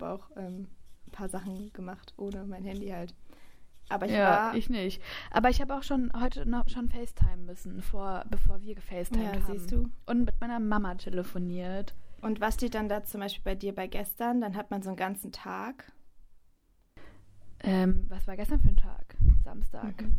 auch 0.00 0.30
ähm, 0.36 0.68
ein 1.06 1.10
paar 1.10 1.28
Sachen 1.28 1.72
gemacht 1.72 2.14
ohne 2.16 2.44
mein 2.44 2.64
Handy 2.64 2.88
halt. 2.88 3.14
Aber 3.88 4.06
ich 4.06 4.12
ja, 4.12 4.28
war. 4.30 4.54
ich 4.54 4.70
nicht. 4.70 5.02
Aber 5.30 5.50
ich 5.50 5.60
habe 5.60 5.76
auch 5.76 5.82
schon 5.82 6.10
heute 6.18 6.46
noch 6.48 6.68
schon 6.68 6.88
FaceTime 6.88 7.36
müssen, 7.44 7.82
vor, 7.82 8.24
bevor 8.30 8.60
wir 8.62 8.74
gefacetimed 8.74 9.34
Ja, 9.36 9.42
haben. 9.42 9.52
siehst 9.52 9.70
du. 9.72 9.90
Und 10.06 10.24
mit 10.24 10.40
meiner 10.40 10.58
Mama 10.60 10.94
telefoniert. 10.94 11.94
und 12.22 12.40
was 12.40 12.54
steht 12.54 12.74
dann 12.74 12.88
da 12.88 13.04
zum 13.04 13.20
Beispiel 13.20 13.42
bei 13.44 13.54
dir 13.54 13.74
bei 13.74 13.86
gestern? 13.86 14.40
Dann 14.40 14.56
hat 14.56 14.70
man 14.70 14.82
so 14.82 14.88
einen 14.90 14.96
ganzen 14.96 15.32
Tag. 15.32 15.92
Ähm, 17.60 18.06
was 18.08 18.26
war 18.26 18.36
gestern 18.36 18.60
für 18.60 18.68
ein 18.68 18.76
Tag? 18.76 19.16
Samstag. 19.42 20.00
Mhm. 20.02 20.16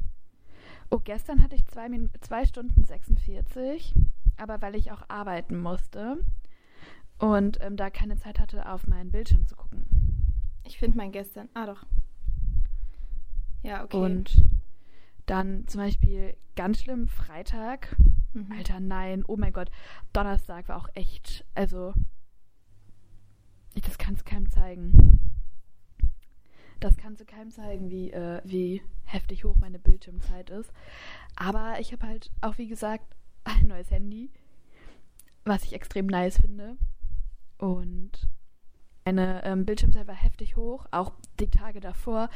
Oh, 0.91 0.99
gestern 1.04 1.41
hatte 1.43 1.56
ich 1.56 1.65
zwei, 1.67 1.89
Min 1.89 2.10
zwei 2.21 2.45
Stunden 2.45 2.84
46, 2.84 3.93
aber 4.38 4.62
weil 4.62 4.75
ich 4.75 4.91
auch 4.91 5.01
arbeiten 5.10 5.58
musste 5.60 6.17
und 7.17 7.58
ähm, 7.62 7.75
da 7.78 7.89
keine 7.89 8.17
Zeit 8.17 8.39
hatte, 8.39 8.69
auf 8.71 8.86
meinen 8.88 9.12
Bildschirm 9.12 9.47
zu 9.47 9.56
gucken. 9.56 9.86
Ich 10.63 10.78
finde 10.78 10.97
mein 10.97 11.12
gestern. 11.12 11.49
Ah, 11.56 11.65
doch. 11.65 11.86
Ja, 13.65 13.84
okay. 13.84 13.97
Und 13.97 14.43
dann 15.25 15.67
zum 15.67 15.82
Beispiel 15.82 16.38
ganz 16.56 16.82
schlimm 16.82 17.08
Freitag. 17.08 17.95
Mhm. 18.34 18.51
Alter, 18.51 18.80
nein. 18.80 19.23
Oh 19.28 19.38
mein 19.38 19.54
Gott. 19.54 19.71
Donnerstag 20.13 20.69
war 20.69 20.78
auch 20.78 20.89
echt. 20.93 21.45
Also. 21.56 21.93
Ich, 23.73 23.82
das 23.82 23.97
kannst 23.97 24.21
du 24.21 24.30
keinem 24.30 24.49
zeigen. 24.49 25.19
Das 26.80 26.95
kannst 26.97 27.21
du 27.21 27.25
keinem 27.25 27.49
zeigen, 27.49 27.89
wie, 27.89 28.12
äh, 28.12 28.41
wie 28.43 28.82
heftig 29.06 29.43
hoch 29.43 29.58
meine 29.58 29.80
Bildschirmzeit 29.80 30.49
ist. 30.49 30.71
Aber 31.36 31.80
ich 31.80 31.91
habe 31.91 32.06
halt 32.06 32.32
auch, 32.41 32.58
wie 32.58 32.67
gesagt, 32.67 33.15
ein 33.43 33.67
neues 33.67 33.89
Handy. 33.89 34.30
Was 35.43 35.63
ich 35.63 35.73
extrem 35.73 36.06
nice 36.06 36.39
finde. 36.39 36.78
Und 37.58 38.30
Meine 39.08 39.44
ähm, 39.44 39.65
Bildschirmzeit 39.65 40.08
war 40.08 40.15
heftig 40.15 40.56
hoch, 40.56 40.88
auch 40.89 41.12
die 41.39 41.52
Tage 41.52 41.80
davor. 41.80 42.28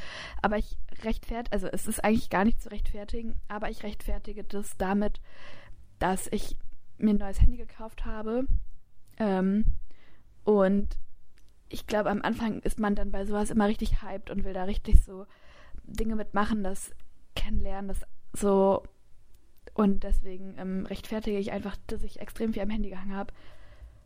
Aber 0.43 0.57
ich 0.57 0.77
rechtfertige, 1.01 1.51
also 1.51 1.67
es 1.67 1.87
ist 1.87 2.03
eigentlich 2.03 2.29
gar 2.29 2.45
nicht 2.45 2.61
zu 2.61 2.69
rechtfertigen, 2.69 3.35
aber 3.47 3.71
ich 3.71 3.81
rechtfertige 3.81 4.43
das 4.43 4.77
damit, 4.77 5.19
dass 5.97 6.27
ich 6.27 6.57
mir 6.99 7.09
ein 7.09 7.17
neues 7.17 7.41
Handy 7.41 7.57
gekauft 7.57 8.05
habe. 8.05 8.45
Ähm, 9.17 9.65
und 10.43 10.95
ich 11.69 11.87
glaube, 11.87 12.11
am 12.11 12.21
Anfang 12.21 12.59
ist 12.59 12.79
man 12.79 12.93
dann 12.93 13.09
bei 13.09 13.25
sowas 13.25 13.49
immer 13.49 13.67
richtig 13.67 14.03
hyped 14.03 14.29
und 14.29 14.43
will 14.43 14.53
da 14.53 14.65
richtig 14.65 15.03
so 15.03 15.25
Dinge 15.85 16.15
mitmachen, 16.15 16.63
das 16.63 16.91
kennenlernen, 17.35 17.87
das 17.87 18.01
so. 18.33 18.83
Und 19.73 20.03
deswegen 20.03 20.53
ähm, 20.59 20.85
rechtfertige 20.85 21.39
ich 21.39 21.51
einfach, 21.51 21.77
dass 21.87 22.03
ich 22.03 22.19
extrem 22.19 22.53
viel 22.53 22.61
am 22.61 22.69
Handy 22.69 22.89
gehangen 22.89 23.15
habe, 23.15 23.33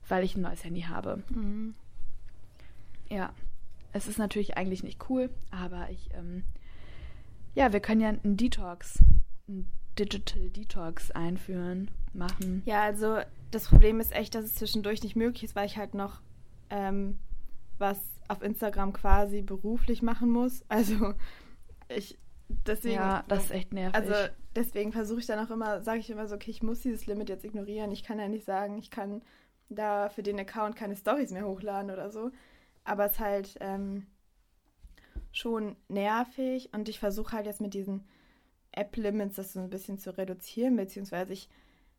weil 0.07 0.23
ich 0.23 0.37
ein 0.37 0.41
neues 0.41 0.63
Handy 0.63 0.83
habe. 0.83 1.23
Mhm. 1.29 1.75
Ja, 3.13 3.33
es 3.91 4.07
ist 4.07 4.17
natürlich 4.17 4.57
eigentlich 4.57 4.83
nicht 4.83 5.09
cool, 5.09 5.29
aber 5.51 5.89
ich, 5.91 6.09
ähm, 6.13 6.43
ja, 7.53 7.71
wir 7.71 7.79
können 7.79 8.01
ja 8.01 8.09
einen 8.09 8.37
Detox, 8.37 9.03
einen 9.47 9.71
Digital 9.97 10.49
Detox 10.49 11.11
einführen, 11.11 11.91
machen. 12.13 12.63
Ja, 12.65 12.81
also 12.81 13.19
das 13.51 13.67
Problem 13.67 13.99
ist 13.99 14.11
echt, 14.13 14.35
dass 14.35 14.45
es 14.45 14.55
zwischendurch 14.55 15.03
nicht 15.03 15.15
möglich 15.15 15.43
ist, 15.43 15.55
weil 15.55 15.67
ich 15.67 15.77
halt 15.77 15.93
noch 15.93 16.21
ähm, 16.69 17.19
was 17.77 17.99
auf 18.27 18.41
Instagram 18.41 18.93
quasi 18.93 19.41
beruflich 19.41 20.01
machen 20.01 20.29
muss. 20.29 20.65
Also 20.69 21.13
ich 21.89 22.17
deswegen. 22.65 22.95
Ja, 22.95 23.23
das 23.27 23.45
ist 23.45 23.51
echt 23.51 23.73
nervig. 23.73 23.95
Also 23.95 24.13
deswegen 24.55 24.91
versuche 24.91 25.19
ich 25.19 25.25
dann 25.27 25.45
auch 25.45 25.51
immer, 25.51 25.81
sage 25.81 25.99
ich 25.99 26.09
immer 26.09 26.27
so, 26.27 26.35
okay, 26.35 26.51
ich 26.51 26.63
muss 26.63 26.81
dieses 26.81 27.05
Limit 27.05 27.29
jetzt 27.29 27.45
ignorieren. 27.45 27.91
Ich 27.91 28.03
kann 28.03 28.19
ja 28.19 28.27
nicht 28.27 28.45
sagen, 28.45 28.77
ich 28.77 28.89
kann 28.89 29.21
da 29.69 30.09
für 30.09 30.23
den 30.23 30.39
Account 30.39 30.75
keine 30.75 30.95
Stories 30.95 31.31
mehr 31.31 31.45
hochladen 31.45 31.91
oder 31.91 32.09
so. 32.09 32.31
Aber 32.83 33.05
es 33.05 33.13
ist 33.13 33.19
halt 33.19 33.57
ähm, 33.61 34.07
schon 35.31 35.75
nervig 35.87 36.69
und 36.73 36.89
ich 36.89 36.99
versuche 36.99 37.33
halt 37.33 37.45
jetzt 37.45 37.61
mit 37.61 37.73
diesen 37.73 38.03
App-Limits 38.71 39.35
das 39.35 39.53
so 39.53 39.59
ein 39.59 39.69
bisschen 39.69 39.99
zu 39.99 40.17
reduzieren, 40.17 40.75
beziehungsweise 40.75 41.33
ich 41.33 41.49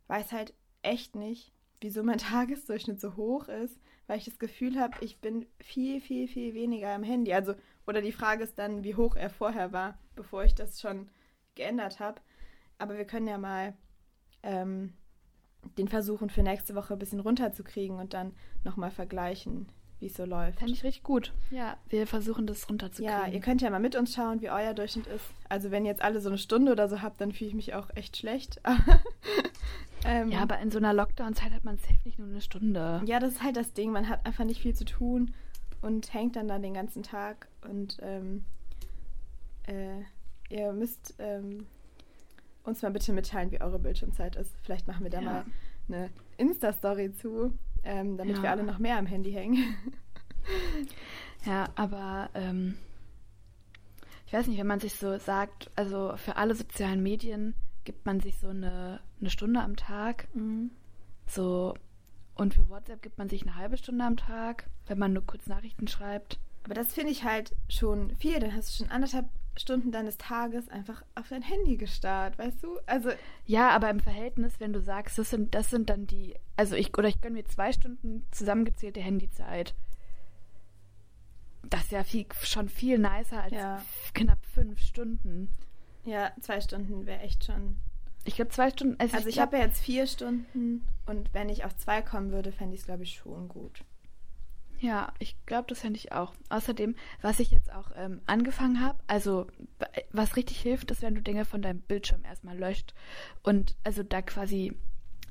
weiß 0.09 0.33
halt 0.33 0.55
echt 0.83 1.17
nicht, 1.17 1.53
wieso 1.81 2.03
mein 2.03 2.19
Tagesdurchschnitt 2.19 3.01
so 3.01 3.17
hoch 3.17 3.49
ist, 3.49 3.79
weil 4.07 4.19
ich 4.19 4.25
das 4.25 4.39
Gefühl 4.39 4.79
habe, 4.79 4.97
ich 5.01 5.21
bin 5.21 5.47
viel, 5.61 6.01
viel, 6.01 6.29
viel 6.29 6.55
weniger 6.55 6.95
am 6.95 7.03
Handy. 7.03 7.33
Also, 7.33 7.55
oder 7.87 8.03
die 8.03 8.13
Frage 8.13 8.45
ist 8.45 8.59
dann, 8.59 8.85
wie 8.85 8.95
hoch 8.95 9.17
er 9.17 9.31
vorher 9.31 9.73
war, 9.73 9.99
bevor 10.15 10.45
ich 10.45 10.55
das 10.55 10.81
schon 10.81 11.09
geändert 11.55 12.01
habe. 12.01 12.21
Aber 12.79 12.97
wir 12.97 13.07
können 13.07 13.27
ja 13.27 13.39
mal 13.39 13.75
ähm, 14.43 14.95
den 15.79 15.89
versuchen, 15.89 16.29
für 16.29 16.43
nächste 16.43 16.75
Woche 16.75 16.95
ein 16.95 16.99
bisschen 16.99 17.21
runterzukriegen 17.21 17.99
und 17.99 18.15
dann 18.15 18.33
nochmal 18.65 18.91
vergleichen, 18.91 19.69
wie 20.01 20.07
es 20.07 20.15
so 20.15 20.25
läuft. 20.25 20.59
Fände 20.59 20.73
ich 20.75 20.85
richtig 20.85 21.03
gut. 21.03 21.33
Ja, 21.51 21.77
wir 21.89 22.07
versuchen 22.07 22.47
das 22.47 22.69
runterzukriegen. 22.69 23.13
Ja, 23.13 23.27
ihr 23.27 23.41
könnt 23.41 23.63
ja 23.63 23.71
mal 23.71 23.81
mit 23.81 23.97
uns 23.97 24.15
schauen, 24.15 24.41
wie 24.43 24.51
euer 24.51 24.75
Durchschnitt 24.75 25.07
ist. 25.07 25.25
Also 25.49 25.71
wenn 25.71 25.85
ihr 25.85 25.91
jetzt 25.91 26.03
alle 26.03 26.21
so 26.21 26.29
eine 26.29 26.39
Stunde 26.39 26.73
oder 26.73 26.89
so 26.89 27.01
habt, 27.03 27.21
dann 27.21 27.33
fühle 27.33 27.49
ich 27.49 27.55
mich 27.55 27.75
auch 27.75 27.89
echt 27.95 28.17
schlecht. 28.17 28.61
ähm, 30.05 30.31
ja, 30.31 30.41
aber 30.41 30.59
in 30.59 30.71
so 30.71 30.79
einer 30.79 30.93
Lockdown-Zeit 30.93 31.53
hat 31.53 31.65
man 31.65 31.79
safe 31.79 31.99
nicht 32.05 32.19
nur 32.19 32.29
eine 32.29 32.41
Stunde. 32.41 33.03
Ja, 33.07 33.19
das 33.19 33.35
ist 33.35 33.43
halt 33.43 33.57
das 33.57 33.73
Ding. 33.73 33.91
Man 33.93 34.09
hat 34.09 34.25
einfach 34.27 34.45
nicht 34.45 34.61
viel 34.61 34.75
zu 34.75 34.85
tun 34.85 35.33
und 35.81 36.13
hängt 36.13 36.37
dann 36.37 36.49
da 36.49 36.59
den 36.59 36.75
ganzen 36.75 37.03
Tag. 37.03 37.49
Und 37.63 37.99
ähm, 38.03 38.45
äh, 39.67 40.01
ihr 40.51 40.73
müsst 40.73 41.15
ähm, 41.19 41.67
uns 42.65 42.83
mal 42.83 42.91
bitte 42.91 43.13
mitteilen, 43.13 43.51
wie 43.51 43.61
eure 43.61 43.79
Bildschirmzeit 43.79 44.37
ist. 44.37 44.55
Vielleicht 44.63 44.87
machen 44.87 45.05
wir 45.05 45.11
da 45.11 45.21
Ja. 45.21 45.25
mal 45.25 45.45
eine 45.89 46.11
Insta-Story 46.37 47.13
zu, 47.15 47.53
ähm, 47.85 48.17
damit 48.17 48.37
Ja. 48.37 48.43
wir 48.43 48.51
alle 48.51 48.65
noch 48.65 48.79
mehr 48.79 48.99
am 48.99 49.07
Handy 49.07 49.33
hängen. 49.33 49.77
Ja, 51.47 51.69
aber 51.75 52.31
ähm, 52.35 52.77
ich 54.27 54.33
weiß 54.33 54.47
nicht, 54.47 54.59
wenn 54.59 54.67
man 54.67 54.81
sich 54.81 54.95
so 54.95 55.19
sagt, 55.19 55.71
also 55.77 56.15
für 56.17 56.37
alle 56.37 56.55
sozialen 56.55 57.03
Medien 57.03 57.55
gibt 57.85 58.07
man 58.07 58.21
sich 58.21 58.39
so 58.39 58.49
eine, 58.49 59.01
eine 59.21 59.31
Stunde 59.31 59.61
am 59.61 59.77
Tag, 59.77 60.29
so 61.27 61.75
und 62.35 62.55
für 62.55 62.69
WhatsApp 62.69 63.03
gibt 63.03 63.19
man 63.19 63.29
sich 63.29 63.43
eine 63.43 63.57
halbe 63.57 63.77
Stunde 63.77 64.05
am 64.05 64.17
Tag, 64.17 64.69
wenn 64.87 64.99
man 64.99 65.13
nur 65.13 65.25
kurz 65.25 65.47
Nachrichten 65.47 65.87
schreibt. 65.87 66.39
Aber 66.65 66.75
das 66.75 66.95
finde 66.95 67.13
ich 67.13 67.25
halt 67.25 67.55
schon 67.69 68.17
viel. 68.17 68.39
Dann 68.41 68.55
hast 68.55 68.71
du 68.71 68.83
schon 68.85 68.91
anderthalb 68.93 69.29
Stunden 69.57 69.93
deines 69.93 70.17
Tages 70.19 70.69
einfach 70.69 71.03
auf 71.15 71.29
dein 71.29 71.43
Handy 71.43 71.77
gestarrt, 71.77 72.39
weißt 72.39 72.63
du? 72.63 72.79
Also, 72.87 73.11
Ja, 73.47 73.71
aber 73.71 73.89
im 73.91 74.01
Verhältnis, 74.01 74.55
wenn 74.59 74.73
du 74.73 74.81
sagst, 74.81 75.17
das 75.19 75.31
sind, 75.31 75.55
das 75.55 75.71
sind 75.71 75.91
dann 75.91 76.07
die, 76.07 76.35
also 76.57 76.75
ich, 76.75 76.97
oder 76.99 77.09
ich 77.09 77.21
gönne 77.21 77.35
mir 77.37 77.45
zwei 77.45 77.73
Stunden 77.73 78.27
zusammengezählte 78.33 79.01
Handyzeit. 79.01 79.75
Das 81.71 81.83
ist 81.85 81.93
ja 81.93 82.05
viel, 82.05 82.27
schon 82.43 82.69
viel 82.69 82.99
nicer 82.99 83.43
als 83.43 83.53
Ja. 83.55 83.83
knapp 84.13 84.45
fünf 84.47 84.81
Stunden. 84.81 85.49
ja, 86.05 86.33
zwei 86.41 86.61
Stunden 86.61 87.07
wäre 87.07 87.21
echt 87.21 87.45
schon. 87.45 87.77
Ich 88.25 88.37
glaube, 88.37 88.51
zwei 88.51 88.71
Stunden. 88.71 88.97
Also, 88.99 89.17
Also, 89.17 89.29
ich 89.29 89.35
glaub- 89.37 89.47
habe 89.47 89.59
ja 89.59 89.65
jetzt 89.65 89.81
vier 89.83 90.07
Stunden 90.07 90.83
und 91.07 91.33
wenn 91.33 91.49
ich 91.49 91.65
auf 91.65 91.77
zwei 91.77 92.03
kommen 92.03 92.33
würde, 92.33 92.53
fände 92.53 92.75
ich 92.75 92.81
es, 92.81 92.87
glaube 92.87 93.03
ich, 93.03 93.15
schon 93.15 93.49
gut. 93.49 93.83
Ja, 94.85 95.15
ich 95.19 95.35
glaube, 95.47 95.65
das 95.69 95.81
fände 95.81 95.99
ich 95.99 96.13
auch. 96.13 96.35
Außerdem, 96.51 96.95
was 97.23 97.41
ich 97.41 97.51
jetzt 97.51 97.73
auch 97.73 97.91
ähm, 97.97 98.21
angefangen 98.27 98.83
habe, 98.83 98.99
also 99.07 99.47
was 100.13 100.37
richtig 100.37 100.61
hilft, 100.61 100.91
ist, 100.91 101.01
wenn 101.01 101.15
du 101.15 101.23
Dinge 101.23 101.47
von 101.47 101.63
deinem 101.63 101.81
Bildschirm 101.81 102.23
erstmal 102.23 102.59
löscht 102.59 102.93
und 103.43 103.77
also 103.83 104.03
da 104.03 104.21
quasi 104.21 104.75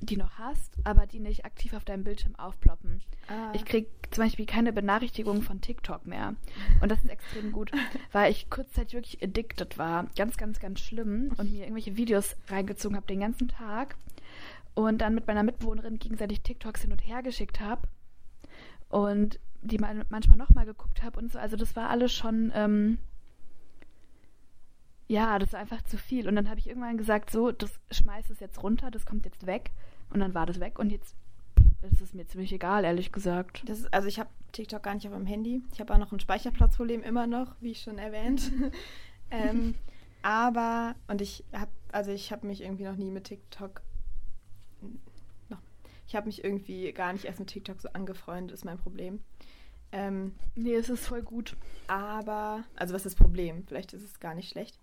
die 0.01 0.17
noch 0.17 0.39
hast, 0.39 0.75
aber 0.83 1.05
die 1.05 1.19
nicht 1.19 1.45
aktiv 1.45 1.73
auf 1.73 1.85
deinem 1.85 2.03
Bildschirm 2.03 2.35
aufploppen. 2.35 3.01
Ah. 3.27 3.51
Ich 3.53 3.63
kriege 3.63 3.87
zum 4.09 4.23
Beispiel 4.23 4.47
keine 4.47 4.73
Benachrichtigung 4.73 5.43
von 5.43 5.61
TikTok 5.61 6.07
mehr. 6.07 6.33
Und 6.81 6.91
das 6.91 7.03
ist 7.03 7.11
extrem 7.11 7.51
gut, 7.51 7.71
weil 8.11 8.31
ich 8.31 8.49
kurzzeitig 8.49 8.95
wirklich 8.95 9.21
addicted 9.21 9.77
war. 9.77 10.07
Ganz, 10.15 10.35
ganz, 10.35 10.59
ganz 10.59 10.79
schlimm. 10.79 11.31
Und 11.37 11.51
mir 11.51 11.61
irgendwelche 11.61 11.95
Videos 11.95 12.35
reingezogen 12.47 12.97
habe 12.97 13.05
den 13.05 13.19
ganzen 13.19 13.49
Tag. 13.49 13.97
Und 14.73 14.97
dann 14.97 15.13
mit 15.13 15.27
meiner 15.27 15.43
Mitbewohnerin 15.43 15.99
gegenseitig 15.99 16.41
TikToks 16.41 16.81
hin 16.81 16.91
und 16.91 17.05
her 17.05 17.21
geschickt 17.21 17.59
habe. 17.59 17.87
Und 18.93 19.39
die 19.61 19.77
man 19.77 20.05
manchmal 20.09 20.37
nochmal 20.37 20.65
geguckt 20.65 21.03
habe 21.03 21.19
und 21.19 21.31
so. 21.31 21.39
Also 21.39 21.55
das 21.55 21.75
war 21.75 21.89
alles 21.89 22.13
schon, 22.13 22.51
ähm, 22.53 22.97
ja, 25.07 25.39
das 25.39 25.53
war 25.53 25.59
einfach 25.59 25.81
zu 25.83 25.97
viel. 25.97 26.27
Und 26.27 26.35
dann 26.35 26.49
habe 26.49 26.59
ich 26.59 26.67
irgendwann 26.67 26.97
gesagt, 26.97 27.31
so, 27.31 27.51
das 27.51 27.79
schmeiß 27.91 28.29
es 28.29 28.39
jetzt 28.39 28.61
runter, 28.61 28.91
das 28.91 29.05
kommt 29.05 29.25
jetzt 29.25 29.47
weg. 29.47 29.71
Und 30.11 30.19
dann 30.19 30.33
war 30.33 30.45
das 30.45 30.59
weg 30.59 30.77
und 30.77 30.91
jetzt 30.91 31.15
ist 31.81 32.01
es 32.01 32.13
mir 32.13 32.25
ziemlich 32.27 32.53
egal, 32.53 32.85
ehrlich 32.85 33.11
gesagt. 33.11 33.63
Das 33.67 33.79
ist, 33.79 33.93
also 33.93 34.07
ich 34.07 34.19
habe 34.19 34.29
TikTok 34.51 34.83
gar 34.83 34.93
nicht 34.93 35.07
auf 35.07 35.13
meinem 35.13 35.25
Handy. 35.25 35.63
Ich 35.73 35.79
habe 35.79 35.93
auch 35.93 35.97
noch 35.97 36.11
ein 36.11 36.19
Speicherplatzproblem 36.19 37.01
immer 37.01 37.25
noch, 37.25 37.55
wie 37.61 37.73
schon 37.73 37.97
erwähnt. 37.97 38.51
ähm, 39.31 39.73
aber, 40.21 40.95
und 41.07 41.19
ich 41.19 41.43
habe, 41.51 41.71
also 41.91 42.11
ich 42.11 42.31
habe 42.31 42.47
mich 42.47 42.61
irgendwie 42.61 42.83
noch 42.83 42.95
nie 42.95 43.11
mit 43.11 43.25
TikTok, 43.25 43.81
ich 46.07 46.15
habe 46.15 46.27
mich 46.27 46.43
irgendwie 46.43 46.91
gar 46.93 47.13
nicht 47.13 47.25
erst 47.25 47.39
mit 47.39 47.49
TikTok 47.49 47.81
so 47.81 47.89
angefreundet, 47.89 48.53
ist 48.53 48.65
mein 48.65 48.77
Problem. 48.77 49.21
Ähm, 49.91 50.33
Nee, 50.55 50.75
es 50.75 50.89
ist 50.89 51.07
voll 51.07 51.21
gut. 51.21 51.55
aber, 51.87 52.63
also 52.75 52.93
was 52.93 53.05
ist 53.05 53.13
das 53.17 53.23
Problem? 53.23 53.65
Vielleicht 53.67 53.93
ist 53.93 54.03
es 54.03 54.19
gar 54.19 54.33
nicht 54.35 54.49
schlecht. 54.49 54.79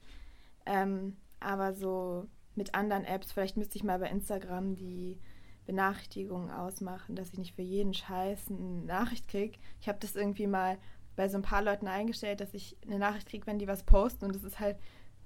Ähm, 0.66 1.16
aber 1.40 1.74
so 1.74 2.26
mit 2.54 2.74
anderen 2.74 3.04
Apps, 3.04 3.32
vielleicht 3.32 3.56
müsste 3.56 3.76
ich 3.76 3.84
mal 3.84 3.98
bei 3.98 4.08
Instagram 4.08 4.76
die 4.76 5.18
Benachrichtigungen 5.66 6.50
ausmachen, 6.50 7.16
dass 7.16 7.32
ich 7.32 7.38
nicht 7.38 7.54
für 7.54 7.62
jeden 7.62 7.94
Scheiß 7.94 8.48
eine 8.50 8.84
Nachricht 8.84 9.28
kriege. 9.28 9.58
Ich 9.80 9.88
habe 9.88 9.98
das 10.00 10.16
irgendwie 10.16 10.46
mal 10.46 10.78
bei 11.16 11.28
so 11.28 11.36
ein 11.38 11.42
paar 11.42 11.62
Leuten 11.62 11.86
eingestellt, 11.86 12.40
dass 12.40 12.54
ich 12.54 12.76
eine 12.86 12.98
Nachricht 12.98 13.28
kriege, 13.28 13.46
wenn 13.46 13.58
die 13.58 13.68
was 13.68 13.84
posten 13.84 14.24
und 14.24 14.34
das 14.34 14.44
ist 14.44 14.58
halt 14.60 14.78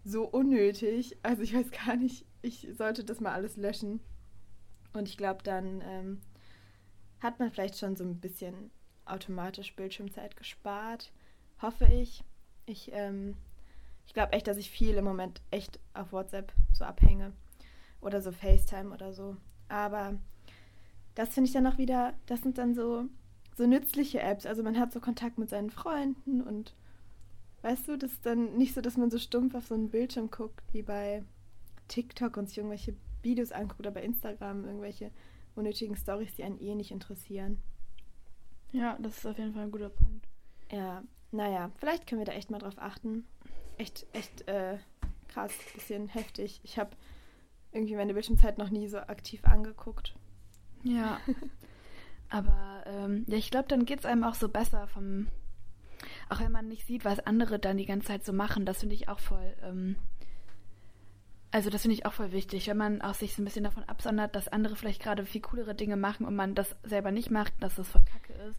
so 0.04 0.24
unnötig. 0.24 1.16
Also 1.22 1.42
ich 1.42 1.54
weiß 1.54 1.70
gar 1.86 1.96
nicht, 1.96 2.26
ich 2.42 2.68
sollte 2.72 3.04
das 3.04 3.20
mal 3.20 3.32
alles 3.32 3.56
löschen. 3.56 4.00
Und 4.94 5.08
ich 5.08 5.18
glaube, 5.18 5.42
dann 5.42 5.82
ähm, 5.82 6.20
hat 7.20 7.38
man 7.38 7.50
vielleicht 7.50 7.78
schon 7.78 7.96
so 7.96 8.04
ein 8.04 8.20
bisschen 8.20 8.70
automatisch 9.04 9.74
Bildschirmzeit 9.76 10.36
gespart. 10.36 11.12
Hoffe 11.60 11.86
ich. 11.86 12.24
Ich, 12.64 12.90
ähm, 12.92 13.36
ich 14.06 14.14
glaube 14.14 14.32
echt, 14.32 14.46
dass 14.46 14.56
ich 14.56 14.70
viel 14.70 14.94
im 14.94 15.04
Moment 15.04 15.42
echt 15.50 15.78
auf 15.92 16.12
WhatsApp 16.12 16.52
so 16.72 16.84
abhänge. 16.84 17.32
Oder 18.00 18.22
so 18.22 18.32
FaceTime 18.32 18.94
oder 18.94 19.12
so. 19.12 19.36
Aber 19.68 20.18
das 21.14 21.30
finde 21.30 21.48
ich 21.48 21.54
dann 21.54 21.66
auch 21.66 21.78
wieder, 21.78 22.14
das 22.26 22.42
sind 22.42 22.58
dann 22.58 22.74
so, 22.74 23.06
so 23.56 23.66
nützliche 23.66 24.20
Apps. 24.20 24.46
Also 24.46 24.62
man 24.62 24.78
hat 24.78 24.92
so 24.92 25.00
Kontakt 25.00 25.38
mit 25.38 25.48
seinen 25.48 25.70
Freunden 25.70 26.40
und 26.40 26.74
weißt 27.62 27.88
du, 27.88 27.96
das 27.96 28.12
ist 28.12 28.26
dann 28.26 28.56
nicht 28.56 28.74
so, 28.74 28.80
dass 28.80 28.96
man 28.96 29.10
so 29.10 29.18
stumpf 29.18 29.54
auf 29.54 29.66
so 29.66 29.74
einen 29.74 29.90
Bildschirm 29.90 30.30
guckt, 30.30 30.62
wie 30.72 30.82
bei 30.82 31.24
TikTok 31.88 32.36
und 32.36 32.48
sich 32.48 32.58
irgendwelche 32.58 32.94
Videos 33.24 33.52
anguckt 33.52 33.80
oder 33.80 33.90
bei 33.90 34.02
Instagram 34.02 34.64
irgendwelche 34.64 35.10
unnötigen 35.54 35.96
Stories, 35.96 36.34
die 36.34 36.44
einen 36.44 36.60
eh 36.60 36.74
nicht 36.74 36.90
interessieren. 36.90 37.62
Ja, 38.72 38.96
das 39.00 39.18
ist 39.18 39.26
auf 39.26 39.38
jeden 39.38 39.52
Fall 39.54 39.64
ein 39.64 39.70
guter 39.70 39.88
Punkt. 39.88 40.26
Ja, 40.70 41.02
naja, 41.30 41.70
vielleicht 41.78 42.06
können 42.06 42.20
wir 42.20 42.26
da 42.26 42.32
echt 42.32 42.50
mal 42.50 42.58
drauf 42.58 42.78
achten. 42.78 43.24
Echt, 43.76 44.06
echt 44.12 44.48
äh, 44.48 44.78
krass, 45.28 45.52
bisschen 45.74 46.08
heftig. 46.08 46.60
Ich 46.64 46.78
habe 46.78 46.90
irgendwie 47.72 47.96
meine 47.96 48.14
Bildschirmzeit 48.14 48.58
noch 48.58 48.70
nie 48.70 48.88
so 48.88 48.98
aktiv 48.98 49.44
angeguckt. 49.44 50.14
Ja. 50.82 51.20
Aber 52.30 52.82
ähm, 52.86 53.24
ja, 53.28 53.36
ich 53.36 53.50
glaube, 53.50 53.68
dann 53.68 53.84
geht 53.84 54.00
es 54.00 54.06
einem 54.06 54.24
auch 54.24 54.34
so 54.34 54.48
besser 54.48 54.86
vom, 54.88 55.28
auch 56.28 56.40
wenn 56.40 56.52
man 56.52 56.68
nicht 56.68 56.86
sieht, 56.86 57.04
was 57.04 57.20
andere 57.20 57.58
dann 57.58 57.76
die 57.76 57.86
ganze 57.86 58.08
Zeit 58.08 58.24
so 58.24 58.32
machen, 58.32 58.66
das 58.66 58.80
finde 58.80 58.94
ich 58.94 59.08
auch 59.08 59.20
voll, 59.20 59.54
ähm, 59.62 59.96
also 61.54 61.70
das 61.70 61.82
finde 61.82 61.94
ich 61.94 62.04
auch 62.04 62.12
voll 62.12 62.32
wichtig, 62.32 62.66
wenn 62.66 62.76
man 62.76 63.00
auch 63.00 63.14
sich 63.14 63.36
so 63.36 63.40
ein 63.40 63.44
bisschen 63.44 63.62
davon 63.62 63.84
absondert, 63.84 64.34
dass 64.34 64.48
andere 64.48 64.74
vielleicht 64.74 65.00
gerade 65.00 65.24
viel 65.24 65.40
coolere 65.40 65.72
Dinge 65.76 65.96
machen 65.96 66.26
und 66.26 66.34
man 66.34 66.56
das 66.56 66.74
selber 66.82 67.12
nicht 67.12 67.30
macht, 67.30 67.52
dass 67.60 67.76
das 67.76 67.88
voll 67.88 68.02
kacke 68.02 68.32
ist. 68.48 68.58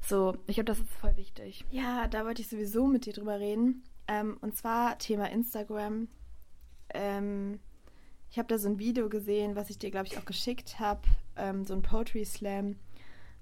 So, 0.00 0.36
ich 0.46 0.54
glaube, 0.54 0.66
das 0.66 0.78
ist 0.78 0.88
voll 0.88 1.16
wichtig. 1.16 1.64
Ja, 1.72 2.06
da 2.06 2.24
wollte 2.24 2.40
ich 2.40 2.48
sowieso 2.48 2.86
mit 2.86 3.06
dir 3.06 3.12
drüber 3.12 3.40
reden. 3.40 3.82
Ähm, 4.06 4.36
und 4.40 4.56
zwar 4.56 4.98
Thema 4.98 5.28
Instagram. 5.28 6.06
Ähm, 6.94 7.58
ich 8.30 8.38
habe 8.38 8.46
da 8.46 8.56
so 8.56 8.68
ein 8.68 8.78
Video 8.78 9.08
gesehen, 9.08 9.56
was 9.56 9.68
ich 9.68 9.78
dir, 9.80 9.90
glaube 9.90 10.06
ich, 10.06 10.16
auch 10.16 10.24
geschickt 10.24 10.78
habe, 10.78 11.02
ähm, 11.34 11.64
so 11.64 11.74
ein 11.74 11.82
Poetry 11.82 12.24
Slam, 12.24 12.76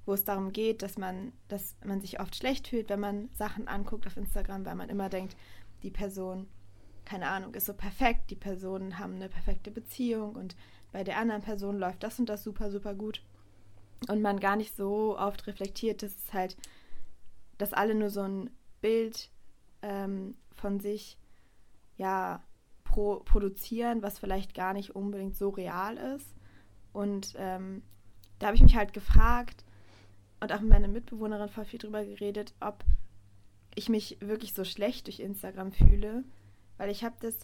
wo 0.07 0.15
es 0.15 0.25
darum 0.25 0.53
geht, 0.53 0.81
dass 0.81 0.97
man, 0.97 1.35
dass 1.49 1.77
man 1.85 2.01
sich 2.01 2.19
oft 2.19 2.35
schlecht 2.35 2.69
fühlt, 2.69 2.89
wenn 2.89 3.01
man 3.01 3.29
Sachen 3.35 3.69
anguckt 3.69 4.07
auf 4.07 4.17
Instagram, 4.17 4.65
weil 4.65 4.75
man 4.75 4.89
immer 4.89 5.11
denkt, 5.11 5.37
die 5.83 5.91
Person 5.91 6.49
keine 7.07 7.29
Ahnung, 7.29 7.55
ist 7.55 7.67
so 7.67 7.73
perfekt, 7.73 8.31
die 8.31 8.37
Personen 8.37 8.99
haben 8.99 9.15
eine 9.15 9.29
perfekte 9.29 9.71
Beziehung 9.71 10.35
und 10.35 10.57
bei 10.93 11.05
der 11.05 11.19
anderen 11.19 11.43
Person 11.43 11.79
läuft 11.79 12.03
das 12.03 12.19
und 12.19 12.29
das 12.29 12.45
super, 12.45 12.71
super 12.71 12.95
gut. 12.95 13.23
Und 14.09 14.21
man 14.21 14.41
gar 14.41 14.57
nicht 14.57 14.77
so 14.77 15.19
oft 15.19 15.47
reflektiert, 15.47 16.03
dass 16.03 16.15
es 16.15 16.35
halt, 16.35 16.57
dass 17.57 17.73
alle 17.73 17.95
nur 17.95 18.11
so 18.11 18.23
ein 18.23 18.51
Bild 18.81 19.31
ähm, 19.83 20.37
von 20.53 20.81
sich, 20.81 21.17
ja, 21.97 22.43
pro 22.85 23.21
produzieren, 23.21 24.03
was 24.03 24.19
vielleicht 24.19 24.55
gar 24.55 24.75
nicht 24.75 24.95
unbedingt 24.95 25.37
so 25.37 25.49
real 25.49 25.97
ist. 25.97 26.35
Und 26.93 27.35
ähm, 27.37 27.83
da 28.39 28.47
habe 28.47 28.57
ich 28.57 28.63
mich 28.63 28.77
halt 28.77 28.93
gefragt 28.93 29.65
und 30.41 30.53
auch 30.53 30.61
mit 30.61 30.71
meiner 30.71 30.89
Mitbewohnerin 30.89 31.49
voll 31.49 31.65
viel 31.65 31.79
drüber 31.79 32.05
geredet, 32.05 32.55
ob 32.61 32.85
ich 33.75 33.89
mich 33.89 34.19
wirklich 34.21 34.55
so 34.55 34.65
schlecht 34.65 35.07
durch 35.07 35.21
Instagram 35.21 35.73
fühle 35.73 36.25
weil 36.79 36.91
ich 36.91 37.05
habe 37.05 37.17
das, 37.21 37.37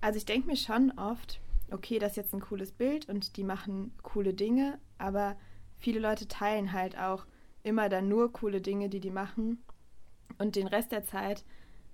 also 0.00 0.16
ich 0.16 0.26
denke 0.26 0.48
mir 0.48 0.56
schon 0.56 0.92
oft, 0.98 1.40
okay, 1.70 1.98
das 1.98 2.12
ist 2.12 2.16
jetzt 2.16 2.34
ein 2.34 2.40
cooles 2.40 2.72
Bild 2.72 3.08
und 3.08 3.36
die 3.36 3.44
machen 3.44 3.92
coole 4.02 4.34
Dinge, 4.34 4.78
aber 4.98 5.36
viele 5.78 6.00
Leute 6.00 6.28
teilen 6.28 6.72
halt 6.72 6.98
auch 6.98 7.26
immer 7.62 7.88
dann 7.88 8.08
nur 8.08 8.32
coole 8.32 8.60
Dinge, 8.60 8.88
die 8.88 9.00
die 9.00 9.10
machen. 9.10 9.62
Und 10.38 10.56
den 10.56 10.66
Rest 10.66 10.92
der 10.92 11.04
Zeit 11.04 11.44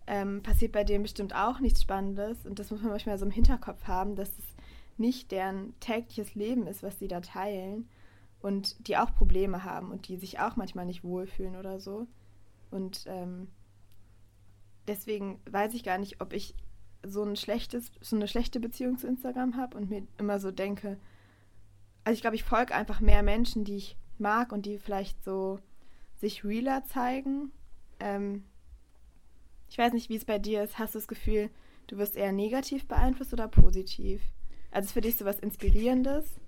ähm, 0.06 0.42
passiert 0.42 0.72
bei 0.72 0.84
denen 0.84 1.02
bestimmt 1.02 1.34
auch 1.34 1.60
nichts 1.60 1.82
Spannendes. 1.82 2.44
Und 2.44 2.58
das 2.58 2.70
muss 2.70 2.82
man 2.82 2.90
manchmal 2.90 3.18
so 3.18 3.24
im 3.24 3.30
Hinterkopf 3.30 3.84
haben, 3.86 4.14
dass 4.14 4.28
es 4.38 4.44
nicht 4.98 5.30
deren 5.30 5.78
tägliches 5.80 6.34
Leben 6.34 6.66
ist, 6.66 6.82
was 6.82 6.98
sie 6.98 7.08
da 7.08 7.20
teilen. 7.20 7.88
Und 8.40 8.86
die 8.86 8.96
auch 8.96 9.14
Probleme 9.14 9.64
haben 9.64 9.90
und 9.90 10.08
die 10.08 10.16
sich 10.16 10.40
auch 10.40 10.56
manchmal 10.56 10.84
nicht 10.84 11.04
wohlfühlen 11.04 11.56
oder 11.56 11.78
so. 11.80 12.06
Und 12.70 13.04
ähm, 13.06 13.48
deswegen 14.88 15.40
weiß 15.50 15.74
ich 15.74 15.84
gar 15.84 15.98
nicht, 15.98 16.20
ob 16.20 16.32
ich 16.32 16.54
so 17.04 17.22
ein 17.22 17.36
schlechtes, 17.36 17.90
so 18.00 18.16
eine 18.16 18.28
schlechte 18.28 18.60
Beziehung 18.60 18.98
zu 18.98 19.06
Instagram 19.06 19.56
habe 19.56 19.76
und 19.76 19.90
mir 19.90 20.06
immer 20.18 20.38
so 20.38 20.50
denke, 20.50 20.98
also 22.04 22.14
ich 22.14 22.20
glaube, 22.20 22.36
ich 22.36 22.44
folge 22.44 22.74
einfach 22.74 23.00
mehr 23.00 23.22
Menschen, 23.22 23.64
die 23.64 23.76
ich 23.76 23.96
mag 24.18 24.52
und 24.52 24.66
die 24.66 24.78
vielleicht 24.78 25.22
so 25.24 25.58
sich 26.20 26.44
realer 26.44 26.84
zeigen. 26.84 27.52
Ähm, 28.00 28.44
ich 29.68 29.78
weiß 29.78 29.92
nicht, 29.92 30.08
wie 30.08 30.16
es 30.16 30.24
bei 30.24 30.38
dir 30.38 30.62
ist. 30.62 30.78
Hast 30.78 30.94
du 30.94 30.98
das 30.98 31.08
Gefühl, 31.08 31.50
du 31.86 31.98
wirst 31.98 32.16
eher 32.16 32.32
negativ 32.32 32.86
beeinflusst 32.86 33.32
oder 33.32 33.48
positiv? 33.48 34.20
Also 34.70 34.86
ist 34.86 34.92
für 34.92 35.00
dich 35.00 35.16
so 35.16 35.24
was 35.24 35.38
Inspirierendes? 35.38 36.40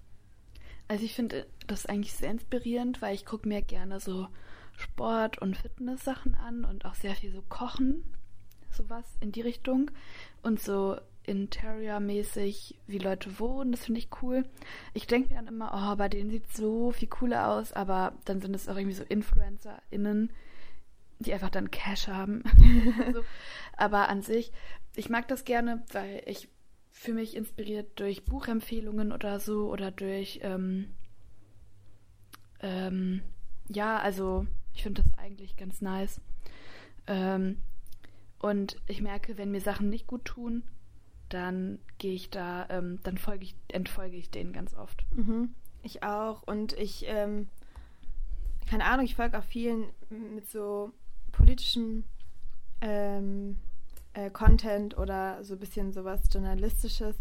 Also 0.88 1.04
ich 1.04 1.14
finde 1.14 1.46
das 1.66 1.86
eigentlich 1.86 2.12
sehr 2.12 2.30
inspirierend, 2.30 3.00
weil 3.00 3.14
ich 3.14 3.24
gucke 3.24 3.48
mir 3.48 3.62
gerne 3.62 4.00
so 4.00 4.28
Sport- 4.76 5.38
und 5.38 5.56
Fitness-Sachen 5.56 6.34
an 6.34 6.64
und 6.64 6.84
auch 6.84 6.94
sehr 6.94 7.14
viel 7.14 7.32
so 7.32 7.42
Kochen 7.48 8.04
sowas 8.74 9.04
in 9.20 9.32
die 9.32 9.40
Richtung. 9.40 9.90
Und 10.42 10.60
so 10.60 10.98
Interior-mäßig, 11.26 12.78
wie 12.86 12.98
Leute 12.98 13.38
wohnen, 13.38 13.72
das 13.72 13.86
finde 13.86 14.00
ich 14.00 14.08
cool. 14.22 14.44
Ich 14.92 15.06
denke 15.06 15.30
mir 15.30 15.36
dann 15.36 15.48
immer, 15.48 15.72
oh, 15.74 15.96
bei 15.96 16.08
denen 16.08 16.30
sieht 16.30 16.52
so 16.52 16.92
viel 16.92 17.08
cooler 17.08 17.48
aus, 17.48 17.72
aber 17.72 18.12
dann 18.24 18.40
sind 18.40 18.54
es 18.54 18.68
auch 18.68 18.76
irgendwie 18.76 18.96
so 18.96 19.04
InfluencerInnen, 19.04 20.32
die 21.20 21.32
einfach 21.32 21.50
dann 21.50 21.70
Cash 21.70 22.08
haben. 22.08 22.42
so. 23.12 23.22
Aber 23.76 24.08
an 24.08 24.20
sich, 24.20 24.52
ich 24.96 25.08
mag 25.08 25.26
das 25.28 25.44
gerne, 25.44 25.82
weil 25.92 26.22
ich 26.26 26.48
für 26.92 27.14
mich 27.14 27.34
inspiriert 27.36 27.98
durch 27.98 28.24
Buchempfehlungen 28.24 29.10
oder 29.10 29.40
so 29.40 29.70
oder 29.70 29.90
durch, 29.90 30.40
ähm, 30.42 30.94
ähm, 32.60 33.22
ja, 33.68 33.98
also 33.98 34.46
ich 34.74 34.82
finde 34.82 35.02
das 35.02 35.18
eigentlich 35.18 35.56
ganz 35.56 35.80
nice. 35.80 36.20
Ähm, 37.06 37.58
und 38.44 38.76
ich 38.88 39.00
merke, 39.00 39.38
wenn 39.38 39.50
mir 39.50 39.62
Sachen 39.62 39.88
nicht 39.88 40.06
gut 40.06 40.26
tun, 40.26 40.64
dann 41.30 41.78
gehe 41.96 42.12
ich 42.12 42.28
da, 42.28 42.66
ähm, 42.68 42.98
dann 43.02 43.16
folge 43.16 43.44
ich, 43.44 43.56
entfolge 43.68 44.18
ich 44.18 44.30
denen 44.30 44.52
ganz 44.52 44.74
oft. 44.74 45.02
Mhm. 45.16 45.54
Ich 45.82 46.02
auch. 46.02 46.42
Und 46.42 46.74
ich, 46.74 47.06
ähm, 47.08 47.48
keine 48.68 48.84
Ahnung, 48.84 49.06
ich 49.06 49.14
folge 49.14 49.38
auch 49.38 49.44
vielen 49.44 49.86
mit 50.10 50.46
so 50.46 50.92
politischem 51.32 52.04
ähm, 52.82 53.56
äh, 54.12 54.28
Content 54.28 54.98
oder 54.98 55.42
so 55.42 55.54
ein 55.54 55.60
bisschen 55.60 55.94
sowas 55.94 56.20
Journalistisches. 56.30 57.16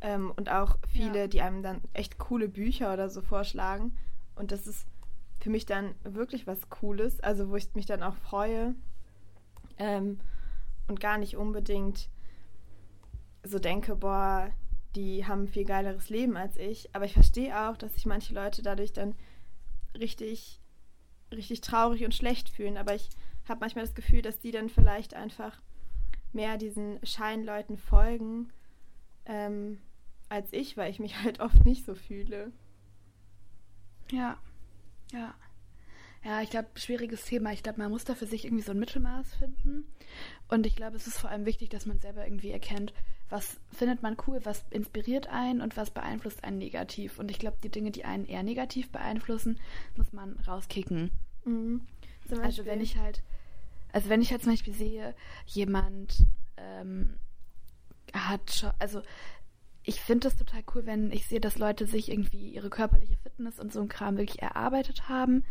Ähm, 0.00 0.32
und 0.34 0.50
auch 0.50 0.78
viele, 0.88 1.20
ja. 1.20 1.26
die 1.28 1.42
einem 1.42 1.62
dann 1.62 1.80
echt 1.92 2.18
coole 2.18 2.48
Bücher 2.48 2.92
oder 2.92 3.08
so 3.08 3.20
vorschlagen. 3.20 3.96
Und 4.34 4.50
das 4.50 4.66
ist 4.66 4.84
für 5.38 5.48
mich 5.48 5.64
dann 5.64 5.94
wirklich 6.02 6.48
was 6.48 6.68
Cooles, 6.70 7.20
also 7.20 7.50
wo 7.50 7.54
ich 7.54 7.72
mich 7.76 7.86
dann 7.86 8.02
auch 8.02 8.16
freue. 8.16 8.74
Ähm, 9.78 10.18
und 10.88 11.00
gar 11.00 11.18
nicht 11.18 11.36
unbedingt 11.36 12.08
so 13.42 13.58
denke, 13.58 13.96
boah, 13.96 14.50
die 14.94 15.26
haben 15.26 15.44
ein 15.44 15.48
viel 15.48 15.64
geileres 15.64 16.08
Leben 16.10 16.36
als 16.36 16.56
ich. 16.56 16.94
Aber 16.94 17.04
ich 17.04 17.12
verstehe 17.12 17.68
auch, 17.68 17.76
dass 17.76 17.94
sich 17.94 18.06
manche 18.06 18.34
Leute 18.34 18.62
dadurch 18.62 18.92
dann 18.92 19.14
richtig, 19.98 20.60
richtig 21.32 21.60
traurig 21.60 22.04
und 22.04 22.14
schlecht 22.14 22.48
fühlen. 22.48 22.76
Aber 22.76 22.94
ich 22.94 23.08
habe 23.48 23.60
manchmal 23.60 23.84
das 23.84 23.94
Gefühl, 23.94 24.22
dass 24.22 24.38
die 24.40 24.50
dann 24.50 24.68
vielleicht 24.68 25.14
einfach 25.14 25.60
mehr 26.32 26.56
diesen 26.56 26.98
Scheinleuten 27.04 27.78
folgen 27.78 28.52
ähm, 29.26 29.78
als 30.28 30.52
ich, 30.52 30.76
weil 30.76 30.90
ich 30.90 30.98
mich 30.98 31.16
halt 31.22 31.40
oft 31.40 31.64
nicht 31.64 31.84
so 31.84 31.94
fühle. 31.94 32.52
Ja, 34.10 34.38
ja. 35.12 35.34
Ja, 36.24 36.42
ich 36.42 36.50
glaube, 36.50 36.68
schwieriges 36.74 37.24
Thema. 37.24 37.52
Ich 37.52 37.62
glaube, 37.62 37.80
man 37.80 37.90
muss 37.90 38.04
da 38.04 38.14
für 38.14 38.26
sich 38.26 38.44
irgendwie 38.44 38.64
so 38.64 38.72
ein 38.72 38.78
Mittelmaß 38.78 39.36
finden. 39.36 39.84
Und 40.48 40.66
ich 40.66 40.74
glaube, 40.74 40.96
es 40.96 41.06
ist 41.06 41.18
vor 41.18 41.30
allem 41.30 41.46
wichtig, 41.46 41.68
dass 41.68 41.86
man 41.86 42.00
selber 42.00 42.26
irgendwie 42.26 42.50
erkennt, 42.50 42.92
was 43.28 43.60
findet 43.72 44.02
man 44.02 44.16
cool, 44.26 44.40
was 44.44 44.64
inspiriert 44.70 45.28
einen 45.28 45.60
und 45.60 45.76
was 45.76 45.90
beeinflusst 45.90 46.44
einen 46.44 46.58
negativ. 46.58 47.18
Und 47.18 47.30
ich 47.30 47.38
glaube, 47.38 47.58
die 47.62 47.70
Dinge, 47.70 47.90
die 47.90 48.04
einen 48.04 48.26
eher 48.26 48.42
negativ 48.42 48.90
beeinflussen, 48.90 49.58
muss 49.96 50.12
man 50.12 50.38
rauskicken. 50.46 51.10
Mhm. 51.44 51.86
Also 52.42 52.64
wenn 52.64 52.80
ich 52.80 52.96
halt, 52.98 53.22
also 53.92 54.08
wenn 54.08 54.22
ich 54.22 54.32
halt 54.32 54.42
zum 54.42 54.52
Beispiel 54.52 54.74
sehe, 54.74 55.14
jemand 55.46 56.24
ähm, 56.56 57.14
hat 58.12 58.52
schon, 58.52 58.70
also 58.78 59.02
ich 59.82 60.00
finde 60.00 60.28
das 60.28 60.36
total 60.36 60.64
cool, 60.74 60.86
wenn 60.86 61.12
ich 61.12 61.26
sehe, 61.26 61.40
dass 61.40 61.58
Leute 61.58 61.86
sich 61.86 62.10
irgendwie 62.10 62.50
ihre 62.50 62.70
körperliche 62.70 63.16
Fitness 63.18 63.60
und 63.60 63.72
so 63.72 63.80
ein 63.80 63.88
Kram 63.88 64.16
wirklich 64.16 64.42
erarbeitet 64.42 65.08
haben 65.08 65.44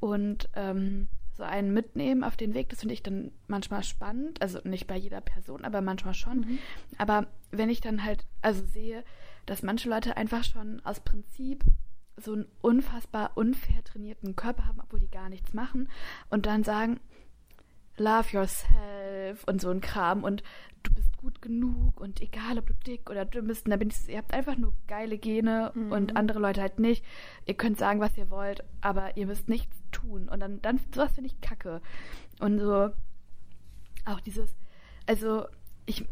und 0.00 0.48
ähm, 0.54 1.08
so 1.36 1.42
einen 1.42 1.72
mitnehmen 1.72 2.22
auf 2.22 2.36
den 2.36 2.54
Weg. 2.54 2.68
Das 2.68 2.80
finde 2.80 2.94
ich 2.94 3.02
dann 3.02 3.32
manchmal 3.48 3.82
spannend. 3.82 4.40
Also 4.40 4.60
nicht 4.64 4.86
bei 4.86 4.96
jeder 4.96 5.20
Person, 5.20 5.64
aber 5.64 5.80
manchmal 5.80 6.14
schon. 6.14 6.40
Mhm. 6.40 6.58
Aber 6.98 7.26
wenn 7.50 7.70
ich 7.70 7.80
dann 7.80 8.04
halt 8.04 8.24
also 8.40 8.64
sehe, 8.64 9.04
dass 9.46 9.62
manche 9.62 9.88
Leute 9.88 10.16
einfach 10.16 10.44
schon 10.44 10.80
aus 10.84 11.00
Prinzip 11.00 11.64
so 12.16 12.32
einen 12.32 12.46
unfassbar 12.60 13.32
unfair 13.34 13.82
trainierten 13.82 14.36
Körper 14.36 14.66
haben, 14.66 14.80
obwohl 14.80 15.00
die 15.00 15.10
gar 15.10 15.28
nichts 15.28 15.52
machen 15.52 15.88
und 16.30 16.46
dann 16.46 16.62
sagen, 16.62 17.00
love 17.96 18.30
yourself 18.32 19.44
und 19.46 19.60
so 19.60 19.70
ein 19.70 19.80
Kram 19.80 20.24
und 20.24 20.42
du 20.82 20.92
bist 20.92 21.16
gut 21.16 21.40
genug 21.40 22.00
und 22.00 22.20
egal, 22.20 22.58
ob 22.58 22.66
du 22.66 22.74
dick 22.86 23.08
oder 23.10 23.24
dünn 23.24 23.46
bist, 23.46 23.66
da 23.68 23.76
bin 23.76 23.88
ich, 23.90 24.08
ihr 24.08 24.18
habt 24.18 24.34
einfach 24.34 24.56
nur 24.56 24.74
geile 24.86 25.18
Gene 25.18 25.72
mhm. 25.74 25.92
und 25.92 26.16
andere 26.16 26.38
Leute 26.38 26.60
halt 26.60 26.78
nicht. 26.78 27.04
Ihr 27.46 27.54
könnt 27.54 27.78
sagen, 27.78 28.00
was 28.00 28.16
ihr 28.16 28.30
wollt, 28.30 28.62
aber 28.80 29.16
ihr 29.16 29.26
müsst 29.26 29.48
nichts 29.48 29.74
tun. 29.90 30.28
Und 30.28 30.40
dann, 30.40 30.60
dann 30.60 30.78
sowas 30.94 31.12
finde 31.14 31.30
ich 31.30 31.40
kacke. 31.40 31.80
Und 32.40 32.58
so, 32.58 32.90
auch 34.04 34.20
dieses, 34.20 34.54
also 35.06 35.46
ich, 35.86 36.04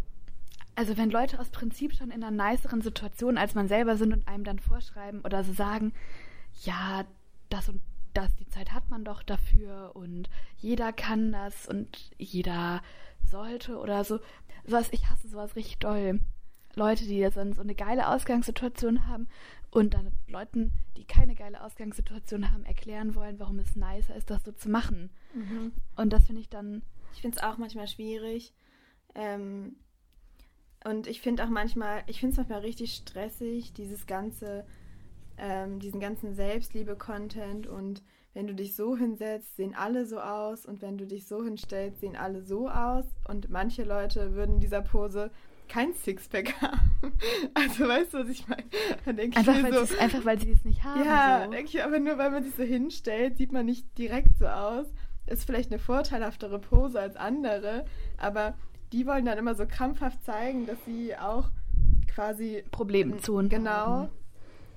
also 0.74 0.96
wenn 0.96 1.10
Leute 1.10 1.38
aus 1.38 1.50
Prinzip 1.50 1.94
schon 1.94 2.10
in 2.10 2.24
einer 2.24 2.50
niceren 2.50 2.80
Situation 2.80 3.36
als 3.36 3.54
man 3.54 3.68
selber 3.68 3.96
sind 3.96 4.12
und 4.12 4.26
einem 4.26 4.44
dann 4.44 4.58
vorschreiben 4.58 5.20
oder 5.20 5.44
so 5.44 5.52
sagen, 5.52 5.92
ja, 6.62 7.04
das 7.50 7.68
und 7.68 7.82
das, 8.14 8.34
die 8.36 8.48
Zeit 8.48 8.72
hat 8.72 8.90
man 8.90 9.04
doch 9.04 9.22
dafür 9.22 9.92
und 9.94 10.28
jeder 10.56 10.92
kann 10.92 11.32
das 11.32 11.66
und 11.68 12.10
jeder 12.18 12.82
sollte 13.30 13.78
oder 13.78 14.04
so. 14.04 14.20
Sowas, 14.64 14.88
ich 14.92 15.08
hasse 15.08 15.28
sowas 15.28 15.56
richtig 15.56 15.78
doll. 15.78 16.20
Leute, 16.74 17.04
die 17.04 17.20
dann 17.34 17.52
so 17.52 17.60
eine 17.60 17.74
geile 17.74 18.08
Ausgangssituation 18.08 19.06
haben 19.06 19.28
und 19.70 19.94
dann 19.94 20.12
Leuten, 20.26 20.72
die 20.96 21.04
keine 21.04 21.34
geile 21.34 21.62
Ausgangssituation 21.62 22.52
haben, 22.52 22.64
erklären 22.64 23.14
wollen, 23.14 23.38
warum 23.38 23.58
es 23.58 23.76
nicer 23.76 24.14
ist, 24.14 24.30
das 24.30 24.44
so 24.44 24.52
zu 24.52 24.68
machen. 24.68 25.10
Mhm. 25.34 25.72
Und 25.96 26.12
das 26.12 26.26
finde 26.26 26.40
ich 26.40 26.48
dann. 26.48 26.82
Ich 27.14 27.20
finde 27.20 27.36
es 27.36 27.42
auch 27.42 27.58
manchmal 27.58 27.88
schwierig. 27.88 28.54
Ähm, 29.14 29.76
und 30.84 31.06
ich 31.06 31.20
finde 31.20 31.44
auch 31.44 31.48
manchmal, 31.48 32.02
ich 32.06 32.20
finde 32.20 32.32
es 32.32 32.36
manchmal 32.38 32.60
richtig 32.60 32.94
stressig, 32.94 33.72
dieses 33.72 34.06
ganze, 34.06 34.64
ähm, 35.44 35.80
diesen 35.80 35.98
ganzen 35.98 36.34
Selbstliebe-Content 36.34 37.66
und 37.66 38.02
wenn 38.34 38.46
du 38.46 38.54
dich 38.54 38.76
so 38.76 38.96
hinsetzt, 38.96 39.56
sehen 39.56 39.74
alle 39.74 40.06
so 40.06 40.18
aus 40.20 40.64
und 40.64 40.80
wenn 40.80 40.96
du 40.96 41.06
dich 41.06 41.26
so 41.26 41.42
hinstellst, 41.44 42.00
sehen 42.00 42.16
alle 42.16 42.42
so 42.42 42.68
aus 42.68 43.04
und 43.28 43.50
manche 43.50 43.82
Leute 43.84 44.34
würden 44.34 44.54
in 44.54 44.60
dieser 44.60 44.80
Pose 44.82 45.30
kein 45.68 45.92
Sixpack 45.94 46.54
haben. 46.62 47.12
Also 47.54 47.86
weißt 47.88 48.14
du, 48.14 48.18
was 48.20 48.28
ich 48.28 48.46
meine? 48.48 48.64
Einfach, 49.04 49.62
weil 49.62 49.72
so, 49.74 49.84
sie 49.84 49.94
es- 49.94 49.98
einfach 50.00 50.24
weil 50.24 50.40
sie 50.40 50.52
es 50.52 50.64
nicht 50.64 50.82
haben. 50.84 51.04
ja, 51.04 51.42
so. 51.44 51.50
denke 51.50 51.66
ich, 51.70 51.82
aber 51.84 51.98
nur 51.98 52.16
weil 52.18 52.30
man 52.30 52.42
sich 52.44 52.54
so 52.54 52.62
hinstellt, 52.62 53.36
sieht 53.36 53.52
man 53.52 53.66
nicht 53.66 53.98
direkt 53.98 54.38
so 54.38 54.46
aus. 54.46 54.86
Ist 55.26 55.44
vielleicht 55.44 55.70
eine 55.70 55.78
vorteilhaftere 55.78 56.58
Pose 56.58 57.00
als 57.00 57.16
andere, 57.16 57.84
aber 58.16 58.54
die 58.92 59.06
wollen 59.06 59.24
dann 59.24 59.38
immer 59.38 59.54
so 59.54 59.66
krampfhaft 59.66 60.24
zeigen, 60.24 60.66
dass 60.66 60.78
sie 60.84 61.16
auch 61.16 61.50
quasi 62.12 62.64
Problemzonen. 62.70 63.48
Genau. 63.48 63.70
haben. 63.70 64.08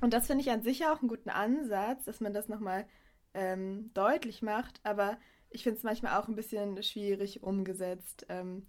Und 0.01 0.13
das 0.13 0.27
finde 0.27 0.43
ich 0.43 0.51
an 0.51 0.61
sich 0.61 0.85
auch 0.85 0.99
einen 0.99 1.09
guten 1.09 1.29
Ansatz, 1.29 2.05
dass 2.05 2.19
man 2.19 2.33
das 2.33 2.47
nochmal 2.47 2.85
ähm, 3.33 3.91
deutlich 3.93 4.41
macht, 4.41 4.79
aber 4.83 5.17
ich 5.49 5.63
finde 5.63 5.77
es 5.77 5.83
manchmal 5.83 6.19
auch 6.19 6.27
ein 6.27 6.35
bisschen 6.35 6.81
schwierig 6.83 7.43
umgesetzt 7.43 8.25
ähm, 8.29 8.65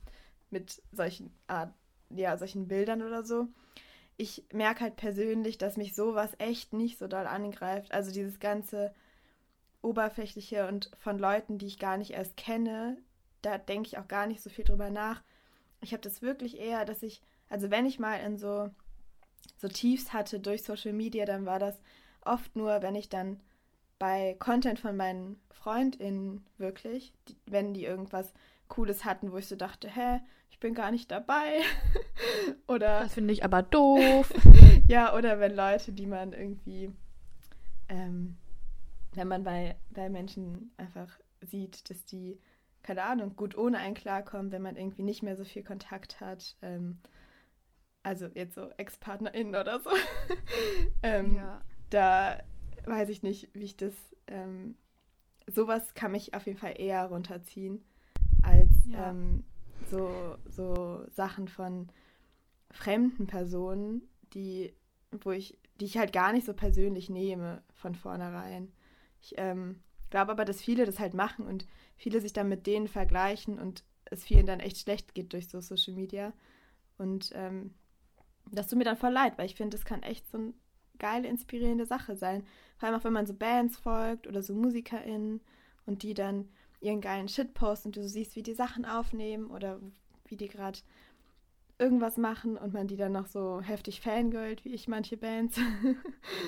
mit 0.51 0.83
solchen 0.93 1.35
Art, 1.47 1.75
ja, 2.11 2.37
solchen 2.37 2.69
Bildern 2.69 3.03
oder 3.03 3.25
so. 3.25 3.49
Ich 4.17 4.45
merke 4.53 4.81
halt 4.81 4.97
persönlich, 4.97 5.59
dass 5.59 5.77
mich 5.77 5.95
sowas 5.95 6.33
echt 6.39 6.73
nicht 6.73 6.99
so 6.99 7.07
doll 7.07 7.27
angreift. 7.27 7.93
Also 7.93 8.13
dieses 8.13 8.41
ganze 8.41 8.95
Oberflächliche 9.83 10.67
und 10.69 10.91
von 10.99 11.19
Leuten, 11.19 11.59
die 11.59 11.67
ich 11.67 11.79
gar 11.79 11.97
nicht 11.97 12.13
erst 12.13 12.37
kenne, 12.37 12.99
da 13.43 13.59
denke 13.59 13.89
ich 13.89 13.99
auch 13.99 14.09
gar 14.09 14.27
nicht 14.27 14.43
so 14.43 14.51
viel 14.51 14.65
drüber 14.65 14.91
nach. 14.91 15.23
Ich 15.81 15.93
habe 15.93 16.03
das 16.03 16.23
wirklich 16.23 16.59
eher, 16.59 16.85
dass 16.85 17.03
ich, 17.03 17.23
also 17.49 17.71
wenn 17.71 17.87
ich 17.87 17.99
mal 17.99 18.17
in 18.17 18.39
so 18.39 18.71
so 19.57 19.69
Tiefs 19.69 20.13
hatte 20.13 20.41
durch 20.41 20.63
Social 20.63 20.93
Media, 20.93 21.25
dann 21.25 21.47
war 21.47 21.59
das 21.59 21.81
oft 22.25 22.57
nur, 22.57 22.83
wenn 22.83 22.95
ich 22.95 23.09
dann 23.09 23.41
bei 23.99 24.37
Content 24.39 24.79
von 24.79 24.97
meinen 24.97 25.41
FreundInnen 25.51 26.45
wirklich, 26.59 27.13
die, 27.29 27.37
wenn 27.47 27.73
die 27.73 27.85
irgendwas 27.85 28.33
Cooles 28.69 29.05
hatten, 29.05 29.33
wo 29.33 29.39
ich 29.39 29.49
so 29.49 29.57
dachte, 29.57 29.89
hä, 29.89 30.21
ich 30.51 30.59
bin 30.59 30.75
gar 30.75 30.91
nicht 30.91 31.11
dabei. 31.11 31.61
oder 32.67 33.01
Das 33.01 33.15
finde 33.15 33.33
ich 33.33 33.45
aber 33.45 33.63
doof. 33.63 34.33
ja, 34.89 35.15
oder 35.15 35.41
wenn 35.41 35.55
Leute, 35.55 35.93
die 35.93 36.07
man 36.07 36.33
irgendwie, 36.33 36.91
ähm, 37.89 38.37
wenn 39.15 39.29
man 39.29 39.45
bei, 39.45 39.77
bei 39.91 40.09
Menschen 40.09 40.73
einfach 40.77 41.19
sieht, 41.41 41.89
dass 41.91 42.05
die, 42.05 42.39
keine 42.83 43.05
Ahnung, 43.05 43.37
gut 43.37 43.57
ohne 43.57 43.79
einen 43.79 43.95
klarkommen, 43.95 44.53
wenn 44.53 44.63
man 44.63 44.77
irgendwie 44.77 45.03
nicht 45.03 45.23
mehr 45.23 45.37
so 45.37 45.45
viel 45.45 45.63
Kontakt 45.63 46.21
hat, 46.21 46.57
ähm, 46.63 46.99
also 48.07 48.27
jetzt 48.35 48.55
so 48.55 48.71
Ex-PartnerInnen 48.77 49.57
oder 49.57 49.81
so, 49.81 49.91
ähm, 51.03 51.35
ja. 51.35 51.61
da 51.91 52.41
weiß 52.85 53.09
ich 53.09 53.25
nicht, 53.25 53.49
wie 53.53 53.65
ich 53.65 53.77
das, 53.77 53.95
ähm, 54.29 54.77
sowas 55.49 55.93
kann 55.95 56.13
mich 56.13 56.33
auf 56.33 56.47
jeden 56.47 56.57
Fall 56.57 56.75
eher 56.81 57.07
runterziehen, 57.07 57.85
als 58.43 58.71
Ja. 58.87 59.11
ähm, 59.11 59.43
so, 59.91 60.37
so 60.49 61.05
Sachen 61.11 61.49
von 61.49 61.89
fremden 62.71 63.27
Personen, 63.27 64.03
die, 64.35 64.73
wo 65.11 65.33
ich, 65.33 65.59
die 65.81 65.87
ich 65.87 65.99
halt 65.99 66.13
gar 66.13 66.33
nicht 66.33 66.47
so 66.47 66.55
persönlich 66.55 67.11
nehme 67.11 67.65
von 67.75 67.97
vornherein. 67.97 68.73
Ich 69.21 69.35
ähm, 69.37 69.81
glaube 70.11 70.31
aber, 70.31 70.45
dass 70.45 70.63
viele 70.63 70.85
das 70.87 71.01
halt 71.01 71.15
machen 71.15 71.45
und 71.45 71.67
viele 71.97 72.21
sich 72.21 72.33
dann 72.33 72.49
mit 72.49 72.69
denen 72.69 72.87
vergleichen 72.87 73.59
und 73.59 73.83
es 74.05 74.23
vielen 74.23 74.47
dann 74.47 74.61
echt 74.61 74.79
schlecht 74.79 75.13
geht 75.13 75.33
durch 75.33 75.49
so 75.49 75.61
Social 75.61 75.95
Media. 75.95 76.33
Und 76.99 77.31
ähm, 77.35 77.75
das 78.51 78.69
tut 78.69 78.79
mir 78.79 78.85
dann 78.85 78.97
voll 78.97 79.13
leid, 79.13 79.39
weil 79.39 79.47
ich 79.47 79.55
finde, 79.55 79.77
das 79.77 79.85
kann 79.85 80.03
echt 80.03 80.29
so 80.29 80.39
eine 80.39 80.55
geile, 80.99 81.29
inspirierende 81.29 81.87
Sache 81.87 82.17
sein. 82.17 82.45
Vor 82.79 82.89
allem 82.89 82.99
auch, 82.99 83.05
wenn 83.05 83.13
man 83.13 83.27
so 83.27 83.35
Bands 83.35 83.77
folgt 83.77 84.27
oder 84.27 84.43
so 84.43 84.55
MusikerInnen 84.55 85.41
und 85.87 86.03
die 86.03 86.15
dann 86.15 86.49
ihren 86.81 87.01
geilen 87.01 87.29
Shit 87.29 87.55
posten 87.55 87.89
und 87.89 87.97
du 87.97 88.03
so 88.03 88.09
siehst, 88.09 88.37
wie 88.37 88.43
die 88.43 88.55
Sachen 88.55 88.85
aufnehmen 88.85 89.51
oder 89.51 89.81
wie 90.27 90.37
die 90.37 90.49
gerade 90.49 90.79
irgendwas 91.79 92.17
machen 92.17 92.57
und 92.57 92.73
man 92.73 92.87
die 92.87 92.97
dann 92.97 93.13
noch 93.13 93.27
so 93.27 93.61
heftig 93.61 94.01
fangirlt, 94.01 94.65
wie 94.65 94.73
ich 94.73 94.89
manche 94.89 95.17
Bands, 95.17 95.59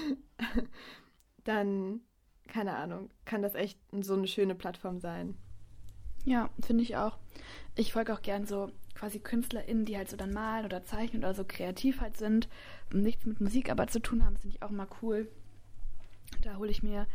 dann, 1.44 2.00
keine 2.46 2.76
Ahnung, 2.76 3.10
kann 3.24 3.42
das 3.42 3.54
echt 3.54 3.78
so 4.00 4.14
eine 4.14 4.26
schöne 4.26 4.54
Plattform 4.54 5.00
sein. 5.00 5.36
Ja, 6.24 6.50
finde 6.64 6.82
ich 6.82 6.96
auch. 6.96 7.18
Ich 7.74 7.92
folge 7.92 8.12
auch 8.12 8.22
gern 8.22 8.46
so 8.46 8.70
quasi 8.98 9.20
KünstlerInnen, 9.20 9.84
die 9.84 9.96
halt 9.96 10.08
so 10.08 10.16
dann 10.16 10.32
malen 10.32 10.64
oder 10.64 10.82
zeichnen 10.82 11.22
oder 11.22 11.34
so 11.34 11.44
kreativ 11.44 12.00
halt 12.00 12.16
sind 12.16 12.48
und 12.92 13.02
nichts 13.02 13.24
mit 13.26 13.40
Musik 13.40 13.70
aber 13.70 13.86
zu 13.86 14.00
tun 14.00 14.24
haben. 14.24 14.36
Finde 14.36 14.56
ich 14.56 14.62
auch 14.62 14.70
mal 14.70 14.88
cool. 15.02 15.28
Da 16.42 16.56
hole 16.56 16.70
ich 16.70 16.82
mir 16.82 17.06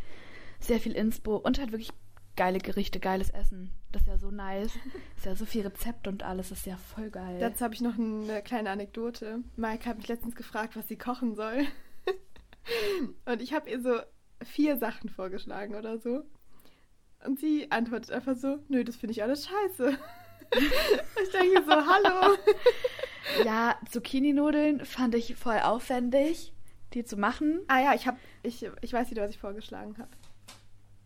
sehr 0.59 0.79
viel 0.79 0.93
Inspo 0.93 1.35
und 1.35 1.59
halt 1.59 1.71
wirklich 1.71 1.91
geile 2.35 2.59
Gerichte, 2.59 2.99
geiles 2.99 3.29
Essen. 3.29 3.71
Das 3.91 4.03
ist 4.03 4.07
ja 4.07 4.17
so 4.17 4.31
nice. 4.31 4.71
Ist 5.17 5.25
ja 5.25 5.35
so 5.35 5.45
viel 5.45 5.61
Rezept 5.61 6.07
und 6.07 6.23
alles. 6.23 6.49
Das 6.49 6.59
ist 6.59 6.65
ja 6.65 6.77
voll 6.77 7.11
geil. 7.11 7.39
Dazu 7.39 7.63
habe 7.63 7.75
ich 7.75 7.81
noch 7.81 7.97
eine 7.97 8.41
kleine 8.41 8.71
Anekdote. 8.71 9.39
Maike 9.55 9.87
hat 9.87 9.97
mich 9.97 10.07
letztens 10.07 10.35
gefragt, 10.35 10.75
was 10.75 10.87
sie 10.87 10.97
kochen 10.97 11.35
soll. 11.35 11.65
Und 13.25 13.41
ich 13.41 13.53
habe 13.53 13.69
ihr 13.69 13.81
so 13.81 13.99
vier 14.43 14.77
Sachen 14.77 15.09
vorgeschlagen 15.09 15.75
oder 15.75 15.99
so. 15.99 16.23
Und 17.23 17.39
sie 17.39 17.71
antwortet 17.71 18.11
einfach 18.11 18.35
so, 18.35 18.59
nö, 18.67 18.83
das 18.83 18.95
finde 18.95 19.11
ich 19.11 19.23
alles 19.23 19.47
scheiße. 19.47 19.97
Ich 21.23 21.31
denke 21.31 21.63
so, 21.63 21.71
hallo. 21.71 22.37
ja, 23.45 23.75
Zucchini-Nudeln 23.89 24.85
fand 24.85 25.15
ich 25.15 25.35
voll 25.35 25.59
aufwendig, 25.59 26.53
die 26.93 27.03
zu 27.03 27.17
machen. 27.17 27.61
Ah 27.67 27.79
ja, 27.79 27.93
ich 27.93 28.07
habe, 28.07 28.17
ich, 28.43 28.65
ich 28.81 28.93
weiß 28.93 29.09
wieder, 29.11 29.23
was 29.23 29.31
ich 29.31 29.39
vorgeschlagen 29.39 29.97
habe. 29.97 30.09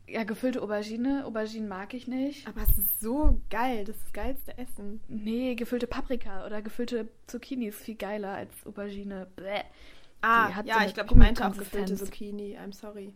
Ja, 0.10 0.24
gefüllte 0.24 0.62
Aubergine. 0.62 1.26
Auberginen 1.26 1.68
mag 1.68 1.94
ich 1.94 2.08
nicht. 2.08 2.48
Aber 2.48 2.62
es 2.62 2.78
ist 2.78 3.02
so 3.02 3.42
geil, 3.50 3.84
das 3.84 3.98
ist 3.98 4.06
das 4.06 4.14
geilste 4.14 4.58
Essen. 4.58 5.02
Nee, 5.10 5.56
gefüllte 5.56 5.86
Paprika 5.86 6.46
oder 6.46 6.62
gefüllte 6.62 7.10
Zucchini 7.28 7.68
ist 7.68 7.82
viel 7.82 7.96
geiler 7.96 8.34
als 8.34 8.66
Aubergine. 8.66 9.28
Bäh. 9.36 9.64
Ah, 10.22 10.64
ja, 10.64 10.80
so 10.80 10.86
ich 10.88 10.94
glaube, 10.94 11.10
ich 11.12 11.18
meinte 11.18 11.46
auch 11.46 11.58
gefüllte 11.58 11.96
Zucchini. 11.96 12.58
I'm 12.58 12.74
sorry. 12.74 13.14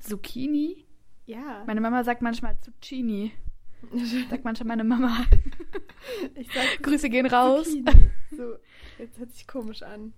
Zucchini? 0.00 0.84
Ja. 1.26 1.64
Meine 1.66 1.80
Mama 1.80 2.04
sagt 2.04 2.22
manchmal 2.22 2.56
Zucchini. 2.60 3.32
Sagt 4.30 4.44
manchmal 4.44 4.68
meine 4.68 4.84
Mama. 4.84 5.24
ich 6.34 6.48
sag 6.52 6.82
Grüße 6.82 7.08
gehen 7.08 7.26
raus. 7.26 7.64
Zucchini. 7.66 8.10
So, 8.36 8.54
jetzt 8.98 9.18
hört 9.18 9.32
sich 9.32 9.46
komisch 9.46 9.82
an. 9.82 10.12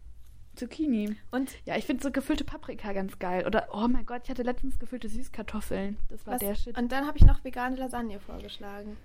Zucchini. 0.56 1.16
Und 1.30 1.50
Ja, 1.64 1.76
ich 1.76 1.84
finde 1.86 2.02
so 2.02 2.10
gefüllte 2.10 2.44
Paprika 2.44 2.92
ganz 2.92 3.18
geil. 3.18 3.46
Oder, 3.46 3.68
oh 3.72 3.86
mein 3.88 4.04
Gott, 4.04 4.22
ich 4.24 4.30
hatte 4.30 4.42
letztens 4.42 4.78
gefüllte 4.78 5.08
Süßkartoffeln. 5.08 5.96
Das 6.08 6.26
war 6.26 6.34
Was, 6.34 6.40
der 6.40 6.54
Shit. 6.54 6.76
Und 6.76 6.90
dann 6.92 7.06
habe 7.06 7.16
ich 7.18 7.24
noch 7.24 7.44
vegane 7.44 7.76
Lasagne 7.76 8.18
vorgeschlagen. 8.20 8.96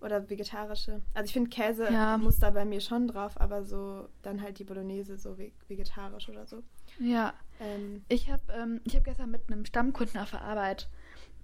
Oder 0.00 0.28
vegetarische. 0.28 1.00
Also 1.14 1.26
ich 1.28 1.32
finde 1.32 1.48
Käse 1.48 1.90
Ja. 1.90 2.18
muss 2.18 2.38
da 2.38 2.50
bei 2.50 2.66
mir 2.66 2.80
schon 2.82 3.08
drauf, 3.08 3.40
aber 3.40 3.64
so 3.64 4.06
dann 4.22 4.42
halt 4.42 4.58
die 4.58 4.64
Bolognese 4.64 5.16
so 5.16 5.38
ve- 5.38 5.52
vegetarisch 5.68 6.28
oder 6.28 6.46
so. 6.46 6.62
Ja. 6.98 7.32
Ähm, 7.58 8.04
Ich 8.08 8.30
habe 8.30 8.42
ähm, 8.52 8.80
ich 8.84 8.94
hab 8.96 9.04
gestern 9.04 9.30
mit 9.30 9.50
einem 9.50 9.64
Stammkunden 9.64 10.20
auf 10.20 10.30
der 10.30 10.42
Arbeit 10.42 10.90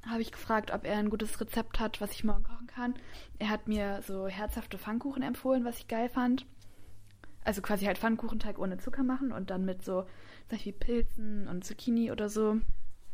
habe 0.08 0.22
ich 0.22 0.32
gefragt, 0.32 0.70
ob 0.72 0.84
er 0.84 0.96
ein 0.98 1.10
gutes 1.10 1.40
Rezept 1.40 1.78
hat, 1.78 2.00
was 2.00 2.12
ich 2.12 2.24
morgen 2.24 2.44
kochen 2.44 2.66
kann. 2.66 2.94
Er 3.38 3.50
hat 3.50 3.68
mir 3.68 4.00
so 4.06 4.28
herzhafte 4.28 4.78
Pfannkuchen 4.78 5.22
empfohlen, 5.22 5.64
was 5.64 5.78
ich 5.78 5.88
geil 5.88 6.08
fand. 6.08 6.46
Also 7.44 7.62
quasi 7.62 7.86
halt 7.86 7.98
Pfannkuchenteig 7.98 8.58
ohne 8.58 8.78
Zucker 8.78 9.02
machen 9.02 9.32
und 9.32 9.50
dann 9.50 9.64
mit 9.64 9.84
so, 9.84 10.02
sag 10.48 10.58
ich 10.60 10.66
wie 10.66 10.72
Pilzen 10.72 11.48
und 11.48 11.64
Zucchini 11.64 12.12
oder 12.12 12.28
so. 12.28 12.58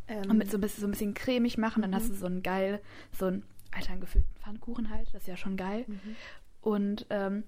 ähm, 0.09 0.30
Und 0.30 0.39
mit 0.39 0.51
so 0.51 0.59
ein 0.59 0.61
bisschen, 0.61 0.80
so 0.80 0.87
ein 0.87 0.93
bisschen 0.93 1.14
cremig 1.14 1.59
machen. 1.59 1.82
Dann 1.82 1.95
hast 1.95 2.09
du 2.09 2.14
so 2.14 2.26
einen 2.26 2.43
geil, 2.43 2.80
so 3.12 3.26
einen 3.26 3.45
alter 3.72 3.97
gefüllten 3.97 4.34
Pfannkuchen 4.37 4.91
halt. 4.91 5.09
Das 5.12 5.22
ist 5.22 5.28
ja 5.28 5.37
schon 5.37 5.57
geil. 5.57 5.84
mhm. 5.87 6.16
Und 6.61 7.07
ähm, 7.11 7.45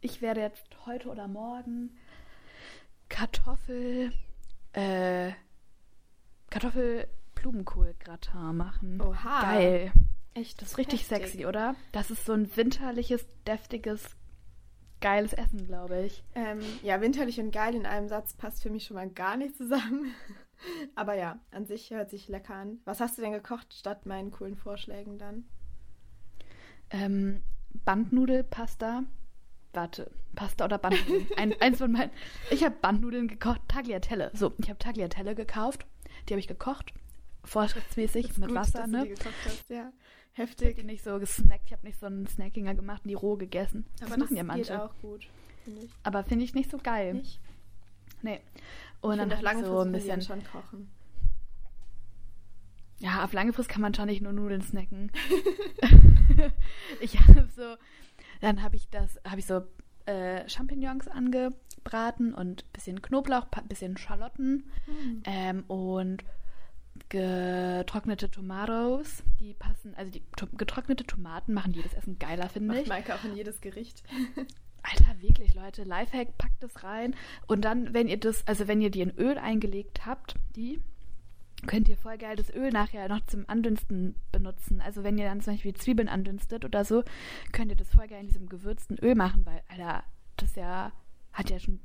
ich 0.00 0.22
werde 0.22 0.40
jetzt 0.40 0.64
heute 0.86 1.08
oder 1.08 1.28
morgen 1.28 1.90
Kartoffel, 3.08 4.12
äh, 4.72 5.32
Kartoffel-Blumenkohl-Gratin 7.38 8.56
machen. 8.56 9.00
Oha. 9.00 9.42
Geil. 9.42 9.92
Echt, 10.34 10.60
Das 10.60 10.70
ist 10.70 10.78
richtig 10.78 11.10
heftig. 11.10 11.30
sexy, 11.30 11.46
oder? 11.46 11.74
Das 11.92 12.10
ist 12.10 12.24
so 12.24 12.32
ein 12.32 12.54
winterliches, 12.56 13.26
deftiges, 13.46 14.16
geiles 15.00 15.32
Essen, 15.32 15.66
glaube 15.66 16.02
ich. 16.04 16.22
Ähm, 16.34 16.60
ja, 16.82 17.00
winterlich 17.00 17.40
und 17.40 17.50
geil 17.50 17.74
in 17.74 17.86
einem 17.86 18.08
Satz 18.08 18.34
passt 18.34 18.62
für 18.62 18.70
mich 18.70 18.84
schon 18.84 18.96
mal 18.96 19.08
gar 19.08 19.36
nicht 19.36 19.56
zusammen. 19.56 20.12
Aber 20.96 21.14
ja, 21.14 21.38
an 21.52 21.66
sich 21.66 21.90
hört 21.90 22.10
sich 22.10 22.28
lecker 22.28 22.54
an. 22.54 22.78
Was 22.84 23.00
hast 23.00 23.16
du 23.16 23.22
denn 23.22 23.32
gekocht 23.32 23.72
statt 23.74 24.06
meinen 24.06 24.30
coolen 24.30 24.56
Vorschlägen 24.56 25.18
dann? 25.18 25.44
Ähm, 26.90 27.42
Bandnudelpasta, 27.84 29.04
warte, 29.72 30.10
Pasta 30.34 30.64
oder 30.64 30.78
Bandnudeln. 30.78 31.28
Ein, 31.36 31.54
eins 31.60 31.78
von 31.78 31.92
meinen. 31.92 32.10
Ich 32.50 32.64
habe 32.64 32.74
Bandnudeln 32.80 33.28
gekocht, 33.28 33.60
Tagliatelle. 33.68 34.30
So, 34.34 34.52
ich 34.58 34.68
habe 34.68 34.78
Tagliatelle 34.78 35.34
gekauft. 35.34 35.86
Die 36.28 36.32
habe 36.34 36.40
ich 36.40 36.48
gekocht. 36.48 36.92
Vorschriftsmäßig 37.48 38.36
mit 38.38 38.48
gut, 38.48 38.56
Wasser, 38.56 38.86
ne? 38.86 39.08
hast, 39.44 39.68
ja. 39.70 39.90
Ich 40.34 40.40
habe 40.40 40.50
Heftig. 40.50 40.76
die 40.76 40.84
nicht 40.84 41.02
so 41.02 41.18
gesnackt. 41.18 41.64
Ich 41.66 41.72
habe 41.72 41.84
nicht 41.86 41.98
so 41.98 42.06
einen 42.06 42.26
Snackinger 42.26 42.74
gemacht 42.74 43.02
und 43.04 43.08
die 43.08 43.14
roh 43.14 43.36
gegessen. 43.36 43.84
Das 43.98 44.10
Aber 44.12 44.20
machen 44.20 44.36
ja 44.36 44.42
geht 44.42 44.46
manche. 44.48 44.82
auch 44.84 44.94
gut, 45.02 45.26
finde 45.64 45.82
ich. 45.84 45.90
Aber 46.04 46.22
finde 46.24 46.44
ich 46.44 46.54
nicht 46.54 46.70
so 46.70 46.78
geil. 46.78 47.14
Nicht? 47.14 47.40
Nee. 48.22 48.40
Und 49.00 49.14
ich 49.14 49.18
dann 49.18 49.32
auf 49.32 49.42
lange 49.42 49.60
ich 49.60 49.66
so 49.66 49.72
Frist 49.74 49.86
ein 49.86 49.92
bisschen. 49.92 50.22
schon 50.22 50.44
kochen. 50.44 50.90
Ja, 53.00 53.24
auf 53.24 53.32
lange 53.32 53.52
Frist 53.52 53.68
kann 53.68 53.82
man 53.82 53.94
schon 53.94 54.06
nicht 54.06 54.22
nur 54.22 54.32
Nudeln 54.32 54.62
snacken. 54.62 55.10
ich 57.00 57.18
habe 57.20 57.48
so, 57.56 57.76
dann 58.40 58.62
habe 58.62 58.76
ich 58.76 58.88
das, 58.90 59.18
habe 59.24 59.38
ich 59.40 59.46
so 59.46 59.62
äh, 60.06 60.48
Champignons 60.48 61.08
angebraten 61.08 62.34
und 62.34 62.70
bisschen 62.72 63.00
Knoblauch, 63.02 63.50
pa- 63.50 63.62
bisschen 63.62 63.96
Schalotten 63.96 64.70
Hm. 64.86 65.22
ähm, 65.24 65.64
und 65.68 66.24
getrocknete 67.08 68.30
Tomatoes. 68.30 69.22
Die 69.40 69.54
passen, 69.54 69.94
also 69.94 70.10
die 70.10 70.22
to 70.36 70.46
getrocknete 70.56 71.04
Tomaten 71.04 71.54
machen 71.54 71.72
jedes 71.72 71.94
Essen 71.94 72.18
geiler, 72.18 72.48
finde 72.48 72.80
ich. 72.80 72.88
Maike 72.88 73.14
auch 73.14 73.24
in 73.24 73.36
jedes 73.36 73.60
Gericht. 73.60 74.02
Alter, 74.82 75.20
wirklich, 75.20 75.54
Leute, 75.54 75.84
Lifehack, 75.84 76.38
packt 76.38 76.62
das 76.62 76.82
rein. 76.82 77.14
Und 77.46 77.64
dann, 77.64 77.92
wenn 77.94 78.08
ihr 78.08 78.18
das, 78.18 78.46
also 78.46 78.68
wenn 78.68 78.80
ihr 78.80 78.90
die 78.90 79.00
in 79.00 79.16
Öl 79.16 79.36
eingelegt 79.36 80.06
habt, 80.06 80.36
die, 80.56 80.80
könnt 81.66 81.88
ihr 81.88 81.96
voll 81.96 82.16
geil 82.16 82.36
das 82.36 82.54
Öl 82.54 82.70
nachher 82.70 83.08
noch 83.08 83.24
zum 83.26 83.44
Andünsten 83.48 84.14
benutzen. 84.30 84.80
Also 84.80 85.02
wenn 85.02 85.18
ihr 85.18 85.26
dann 85.26 85.40
zum 85.40 85.54
Beispiel 85.54 85.74
Zwiebeln 85.74 86.08
andünstet 86.08 86.64
oder 86.64 86.84
so, 86.84 87.02
könnt 87.52 87.70
ihr 87.70 87.76
das 87.76 87.90
voll 87.90 88.06
geil 88.06 88.20
in 88.20 88.28
diesem 88.28 88.48
gewürzten 88.48 88.98
Öl 88.98 89.14
machen, 89.14 89.44
weil, 89.44 89.62
Alter, 89.68 90.04
das 90.36 90.54
ja, 90.54 90.92
hat 91.32 91.50
ja 91.50 91.58
schon 91.58 91.80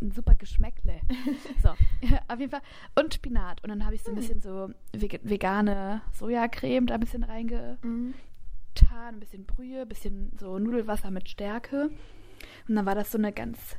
ein 0.00 0.10
super 0.12 0.34
Geschmäckle. 0.34 1.00
so, 1.62 1.68
auf 2.28 2.38
jeden 2.38 2.50
Fall. 2.50 2.62
Und 2.98 3.14
Spinat. 3.14 3.62
Und 3.62 3.70
dann 3.70 3.84
habe 3.84 3.94
ich 3.94 4.02
so 4.02 4.10
ein 4.10 4.16
Hm. 4.16 4.20
bisschen 4.22 4.40
so 4.40 4.70
vegane 4.92 6.02
Sojacreme 6.12 6.86
da 6.86 6.94
ein 6.94 7.00
bisschen 7.00 7.24
reinge 7.24 7.78
Mhm. 7.82 8.14
ein 9.08 9.20
bisschen 9.20 9.44
Brühe, 9.44 9.82
ein 9.82 9.88
bisschen 9.88 10.32
so 10.38 10.58
Nudelwasser 10.58 11.10
mit 11.10 11.28
Stärke. 11.28 11.90
Und 12.68 12.74
dann 12.76 12.86
war 12.86 12.94
das 12.94 13.10
so 13.12 13.18
eine 13.18 13.32
ganz 13.32 13.76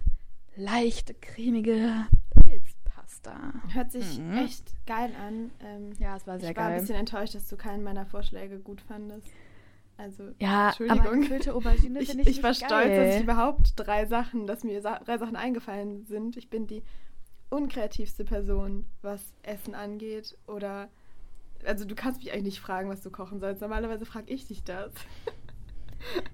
leichte, 0.55 1.14
cremige 1.14 2.05
Pilzpasta. 2.36 3.53
Hört 3.74 3.91
sich 3.91 4.20
Mhm. 4.20 4.38
echt 4.38 4.74
geil 4.86 5.12
an. 5.20 5.51
Ähm, 5.62 5.93
Ja, 5.99 6.16
es 6.18 6.28
war 6.28 6.39
sehr 6.39 6.51
ich 6.51 6.57
war 6.57 6.66
ein 6.66 6.72
geil. 6.72 6.82
bisschen 6.82 6.95
enttäuscht, 6.95 7.36
dass 7.36 7.47
du 7.47 7.55
keinen 7.57 7.84
meiner 7.84 8.05
Vorschläge 8.05 8.59
gut 8.59 8.82
fandest. 8.82 9.28
Also, 10.02 10.24
Ja, 10.39 10.49
aber 10.49 10.68
Entschuldigung. 10.88 11.22
gefüllte 11.22 11.54
Aubergine 11.54 11.99
ich, 12.02 12.10
ich, 12.18 12.28
ich 12.28 12.43
war 12.43 12.49
nicht 12.52 12.66
stolz, 12.66 12.72
geil. 12.88 13.06
dass 13.06 13.16
ich 13.18 13.24
überhaupt 13.24 13.74
drei 13.76 14.06
Sachen, 14.08 14.47
dass 14.47 14.64
mir 14.64 14.82
drei 14.82 15.18
Sachen 15.18 15.36
eingefallen 15.36 16.06
sind. 16.06 16.38
Ich 16.38 16.49
bin 16.49 16.66
die 16.68 16.82
unkreativste 17.49 18.24
Person, 18.26 18.86
was 19.02 19.22
Essen 19.43 19.76
angeht. 19.76 20.38
Oder, 20.47 20.89
also 21.66 21.86
du 21.86 21.93
kannst 21.95 22.20
mich 22.22 22.32
eigentlich 22.32 22.45
nicht 22.45 22.60
fragen, 22.62 22.89
was 22.89 23.02
du 23.02 23.12
kochen 23.12 23.39
sollst. 23.39 23.62
Normalerweise 23.62 24.06
frage 24.06 24.34
ich 24.34 24.47
dich 24.47 24.64
das. 24.64 24.91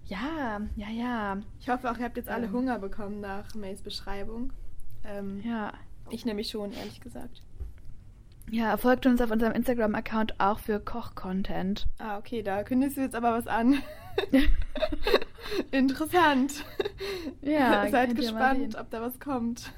Ja, 0.05 0.61
ja, 0.77 0.87
ja, 0.89 1.37
Ich 1.59 1.67
hoffe 1.67 1.91
auch, 1.91 1.97
ihr 1.97 2.05
habt 2.05 2.15
jetzt 2.15 2.29
alle 2.29 2.45
Ähm. 2.45 2.53
Hunger 2.53 2.79
bekommen 2.79 3.19
nach 3.19 3.53
Mays 3.53 3.81
Beschreibung. 3.81 4.53
Ähm, 5.03 5.41
ja. 5.43 5.73
Ich 6.09 6.23
nämlich 6.25 6.49
schon, 6.49 6.71
ehrlich 6.71 7.01
gesagt. 7.01 7.43
Ja, 8.49 8.77
folgt 8.77 9.05
uns 9.05 9.19
auf 9.21 9.29
unserem 9.29 9.53
Instagram-Account 9.53 10.39
auch 10.39 10.59
für 10.59 10.79
Koch-Content. 10.79 11.85
Ah, 11.99 12.17
okay, 12.17 12.41
da 12.41 12.63
kündigst 12.63 12.97
du 12.97 13.01
jetzt 13.01 13.15
aber 13.15 13.33
was 13.33 13.45
an. 13.47 13.81
Interessant. 15.71 16.63
Ja, 17.41 17.87
Seid 17.91 18.15
gespannt, 18.15 18.75
ob 18.79 18.89
da 18.89 19.01
was 19.01 19.19
kommt. 19.19 19.73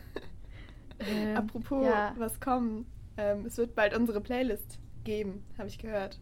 Ähm, 1.00 1.36
Apropos, 1.36 1.86
ja. 1.86 2.14
was 2.18 2.40
kommt. 2.40 2.86
Ähm, 3.18 3.46
es 3.46 3.58
wird 3.58 3.74
bald 3.74 3.96
unsere 3.96 4.22
Playlist 4.22 4.80
geben, 5.04 5.44
habe 5.58 5.68
ich 5.68 5.80
gehört. 5.80 6.20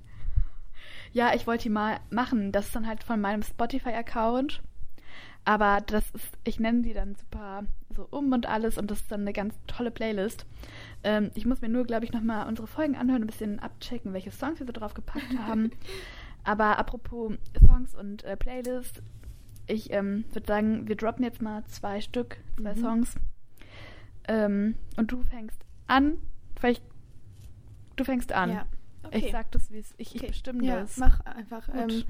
Ja, 1.11 1.33
ich 1.33 1.47
wollte 1.47 1.63
die 1.63 1.69
mal 1.69 1.99
machen. 2.09 2.51
Das 2.51 2.67
ist 2.67 2.75
dann 2.75 2.87
halt 2.87 3.03
von 3.03 3.19
meinem 3.19 3.43
Spotify-Account. 3.43 4.61
Aber 5.47 5.79
das 5.79 6.03
ist, 6.11 6.37
ich 6.43 6.59
nenne 6.59 6.81
die 6.81 6.91
dann 6.93 7.15
super 7.15 7.63
so 7.95 8.05
um 8.11 8.33
und 8.33 8.47
alles 8.47 8.77
und 8.77 8.91
das 8.91 8.99
ist 8.99 9.09
dann 9.13 9.21
eine 9.21 9.31
ganz 9.31 9.55
tolle 9.65 9.91
Playlist. 9.91 10.45
Ähm, 11.05 11.31
ich 11.35 11.45
muss 11.45 11.61
mir 11.61 11.69
nur, 11.69 11.85
glaube 11.85 12.03
ich, 12.03 12.11
nochmal 12.11 12.49
unsere 12.49 12.67
Folgen 12.67 12.97
anhören, 12.97 13.23
ein 13.23 13.27
bisschen 13.27 13.59
abchecken, 13.59 14.11
welche 14.11 14.29
Songs 14.31 14.59
wir 14.59 14.65
so 14.65 14.73
drauf 14.73 14.93
gepackt 14.93 15.37
haben. 15.47 15.71
Aber 16.43 16.77
apropos 16.77 17.31
Songs 17.65 17.95
und 17.95 18.25
äh, 18.25 18.35
Playlist, 18.35 19.01
ich 19.67 19.93
ähm, 19.93 20.25
würde 20.33 20.47
sagen, 20.47 20.85
wir 20.89 20.97
droppen 20.97 21.23
jetzt 21.23 21.41
mal 21.41 21.63
zwei 21.67 22.01
Stück, 22.01 22.39
zwei 22.57 22.73
Mhm. 22.75 22.81
Songs. 22.81 23.15
Ähm, 24.27 24.75
und 24.97 25.13
du 25.13 25.23
fängst 25.23 25.61
an. 25.87 26.17
Vielleicht, 26.59 26.83
du 27.95 28.03
fängst 28.03 28.33
an. 28.33 28.49
Ja. 28.51 28.65
Okay. 29.03 29.19
Ich 29.27 29.31
sag 29.31 29.49
das, 29.53 29.71
wie 29.71 29.79
es, 29.79 29.93
ich, 29.97 30.13
ich 30.15 30.21
Okay. 30.21 30.27
bestimme 30.27 30.65
ja, 30.65 30.81
das. 30.81 30.97
mach 30.97 31.21
einfach. 31.21 31.69
Ähm, 31.73 32.03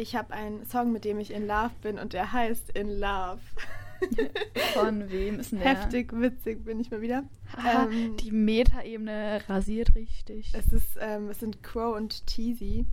ich 0.00 0.16
habe 0.16 0.32
einen 0.32 0.64
Song, 0.66 0.92
mit 0.92 1.04
dem 1.04 1.20
ich 1.20 1.32
in 1.32 1.46
Love 1.46 1.72
bin 1.82 1.98
und 1.98 2.12
der 2.12 2.32
heißt 2.32 2.70
In 2.70 2.98
Love. 2.98 3.40
Von 4.74 5.10
wem 5.10 5.40
ist 5.40 5.52
denn 5.52 5.58
der? 5.58 5.68
Heftig, 5.68 6.12
witzig 6.14 6.64
bin 6.64 6.80
ich 6.80 6.90
mal 6.90 7.02
wieder. 7.02 7.24
Haha, 7.54 7.84
Ähm, 7.84 8.16
die 8.16 8.32
Metaebene 8.32 9.42
rasiert 9.46 9.94
richtig. 9.94 10.52
Es 10.54 10.72
ist, 10.72 10.96
ähm, 11.00 11.28
es 11.28 11.40
sind 11.40 11.62
Crow 11.62 11.94
und 11.94 12.26
Teasy. 12.26 12.86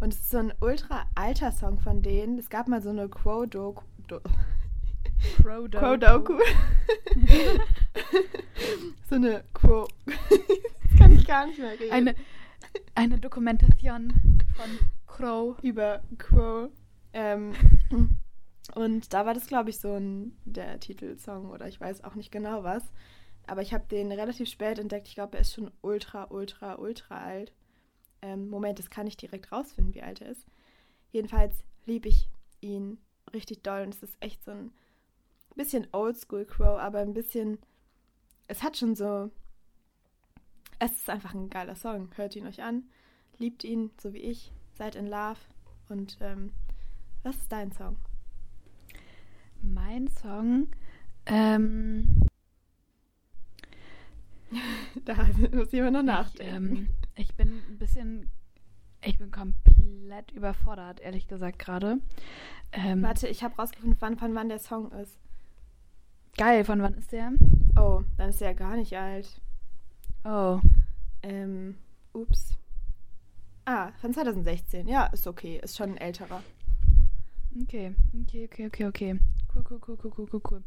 Und 0.00 0.12
es 0.12 0.20
ist 0.20 0.30
so 0.30 0.38
ein 0.38 0.52
ultra 0.60 1.06
alter 1.14 1.52
Song 1.52 1.78
von 1.78 2.02
denen. 2.02 2.38
Es 2.38 2.50
gab 2.50 2.68
mal 2.68 2.82
so 2.82 2.90
eine 2.90 3.08
Crow-Doku. 3.08 3.82
Do 4.08 4.20
Crow 5.40 5.70
Crow-Doku. 5.70 6.34
so 9.08 9.14
eine 9.14 9.44
Crow. 9.54 9.88
das 10.06 10.98
kann 10.98 11.12
ich 11.12 11.26
gar 11.26 11.46
nicht 11.46 11.58
mehr 11.58 11.78
reden. 11.78 11.92
Eine, 11.92 12.14
eine 12.94 13.18
Dokumentation 13.18 14.12
von 14.54 14.66
Crow. 15.16 15.56
über 15.62 16.02
Crow. 16.18 16.70
Ähm, 17.12 17.54
und 18.74 19.12
da 19.12 19.26
war 19.26 19.34
das, 19.34 19.46
glaube 19.46 19.70
ich, 19.70 19.78
so 19.78 19.94
ein 19.94 20.36
der 20.44 20.80
Titelsong 20.80 21.50
oder 21.50 21.68
ich 21.68 21.80
weiß 21.80 22.04
auch 22.04 22.14
nicht 22.14 22.32
genau 22.32 22.64
was. 22.64 22.92
Aber 23.46 23.62
ich 23.62 23.74
habe 23.74 23.84
den 23.88 24.12
relativ 24.12 24.48
spät 24.48 24.78
entdeckt. 24.78 25.08
Ich 25.08 25.14
glaube, 25.14 25.36
er 25.36 25.42
ist 25.42 25.52
schon 25.52 25.70
ultra, 25.82 26.28
ultra, 26.30 26.76
ultra 26.76 27.18
alt. 27.18 27.52
Ähm, 28.22 28.48
Moment, 28.48 28.78
das 28.78 28.88
kann 28.88 29.06
ich 29.06 29.16
direkt 29.16 29.50
rausfinden, 29.52 29.94
wie 29.94 30.02
alt 30.02 30.20
er 30.20 30.30
ist. 30.30 30.46
Jedenfalls 31.10 31.64
liebe 31.84 32.08
ich 32.08 32.28
ihn 32.60 32.98
richtig 33.34 33.62
doll 33.62 33.82
und 33.82 33.94
es 33.94 34.02
ist 34.02 34.16
echt 34.20 34.44
so 34.44 34.52
ein 34.52 34.72
bisschen 35.56 35.88
Oldschool 35.92 36.46
Crow, 36.46 36.78
aber 36.78 37.00
ein 37.00 37.14
bisschen. 37.14 37.58
Es 38.48 38.62
hat 38.62 38.76
schon 38.76 38.94
so. 38.94 39.30
Es 40.78 40.92
ist 40.92 41.10
einfach 41.10 41.34
ein 41.34 41.50
geiler 41.50 41.74
Song. 41.74 42.10
Hört 42.16 42.36
ihn 42.36 42.46
euch 42.46 42.62
an. 42.62 42.84
Liebt 43.38 43.64
ihn, 43.64 43.90
so 44.00 44.12
wie 44.12 44.18
ich. 44.18 44.52
Seid 44.74 44.94
in 44.96 45.06
Love. 45.06 45.38
Und 45.88 46.16
ähm, 46.20 46.52
was 47.22 47.36
ist 47.36 47.52
dein 47.52 47.72
Song? 47.72 47.96
Mein 49.62 50.08
Song. 50.08 50.68
Ähm, 51.26 52.22
Da 55.04 55.14
muss 55.52 55.72
jemand 55.72 55.92
noch 55.94 56.00
ich, 56.00 56.06
nachdenken. 56.06 56.76
ähm, 56.76 56.88
ich 57.16 57.34
bin 57.34 57.62
ein 57.68 57.78
bisschen. 57.78 58.28
Ich 59.04 59.18
bin 59.18 59.30
komplett 59.32 60.30
überfordert, 60.30 61.00
ehrlich 61.00 61.26
gesagt, 61.26 61.58
gerade. 61.58 61.98
Ähm, 62.70 63.02
Warte, 63.02 63.26
ich 63.26 63.42
habe 63.42 63.56
rausgefunden, 63.56 63.96
wann, 64.00 64.16
von 64.16 64.34
wann 64.34 64.48
der 64.48 64.60
Song 64.60 64.92
ist. 64.92 65.18
Geil, 66.36 66.64
von 66.64 66.80
wann 66.82 66.94
ist 66.94 67.10
der? 67.10 67.32
Oh, 67.76 68.04
dann 68.16 68.30
ist 68.30 68.40
er 68.40 68.50
ja 68.50 68.56
gar 68.56 68.76
nicht 68.76 68.96
alt. 68.96 69.40
Oh. 70.24 70.60
Ähm, 71.22 71.76
ups. 72.12 72.56
Ah, 73.64 73.92
von 74.00 74.12
2016. 74.12 74.88
Ja, 74.88 75.06
ist 75.06 75.26
okay. 75.26 75.60
Ist 75.62 75.76
schon 75.76 75.90
ein 75.90 75.96
älterer. 75.98 76.42
Okay, 77.62 77.94
okay, 78.22 78.44
okay, 78.46 78.66
okay, 78.66 78.86
okay. 78.86 79.20
Cool, 79.54 79.64
cool, 79.70 79.80
cool, 79.86 79.98
cool, 80.02 80.12
cool, 80.16 80.28
cool, 80.32 80.40
cool. 80.50 80.62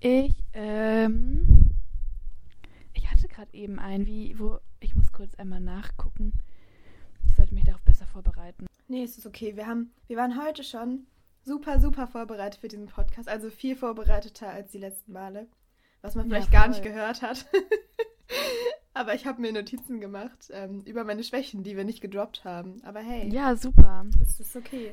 Ich, 0.00 0.34
ähm. 0.52 1.70
Ich 2.92 3.10
hatte 3.10 3.28
gerade 3.28 3.52
eben 3.54 3.78
einen, 3.78 4.06
wie, 4.06 4.38
wo. 4.38 4.58
Ich 4.80 4.94
muss 4.94 5.12
kurz 5.12 5.34
einmal 5.36 5.60
nachgucken. 5.60 6.32
Ich 7.24 7.34
sollte 7.34 7.54
mich 7.54 7.64
darauf 7.64 7.82
besser 7.82 8.06
vorbereiten. 8.06 8.66
Nee, 8.88 9.04
es 9.04 9.16
ist 9.18 9.26
okay. 9.26 9.56
Wir 9.56 9.66
haben, 9.66 9.92
wir 10.06 10.16
waren 10.16 10.42
heute 10.42 10.64
schon 10.64 11.06
super, 11.44 11.80
super 11.80 12.06
vorbereitet 12.06 12.60
für 12.60 12.68
diesen 12.68 12.86
Podcast. 12.86 13.28
Also 13.28 13.50
viel 13.50 13.76
vorbereiteter 13.76 14.48
als 14.50 14.70
die 14.72 14.78
letzten 14.78 15.12
Male. 15.12 15.46
Was 16.02 16.14
man 16.14 16.28
Ja, 16.28 16.36
vielleicht 16.36 16.52
gar 16.52 16.62
voll. 16.62 16.70
nicht 16.70 16.82
gehört 16.82 17.22
hat. 17.22 17.46
Aber 18.94 19.14
ich 19.14 19.26
habe 19.26 19.40
mir 19.40 19.52
Notizen 19.52 20.00
gemacht 20.00 20.50
ähm, 20.52 20.82
über 20.84 21.04
meine 21.04 21.22
Schwächen, 21.22 21.62
die 21.62 21.76
wir 21.76 21.84
nicht 21.84 22.00
gedroppt 22.00 22.44
haben. 22.44 22.82
Aber 22.84 23.00
hey, 23.00 23.28
Ja, 23.32 23.54
super. 23.54 24.06
es 24.20 24.40
ist 24.40 24.56
okay. 24.56 24.92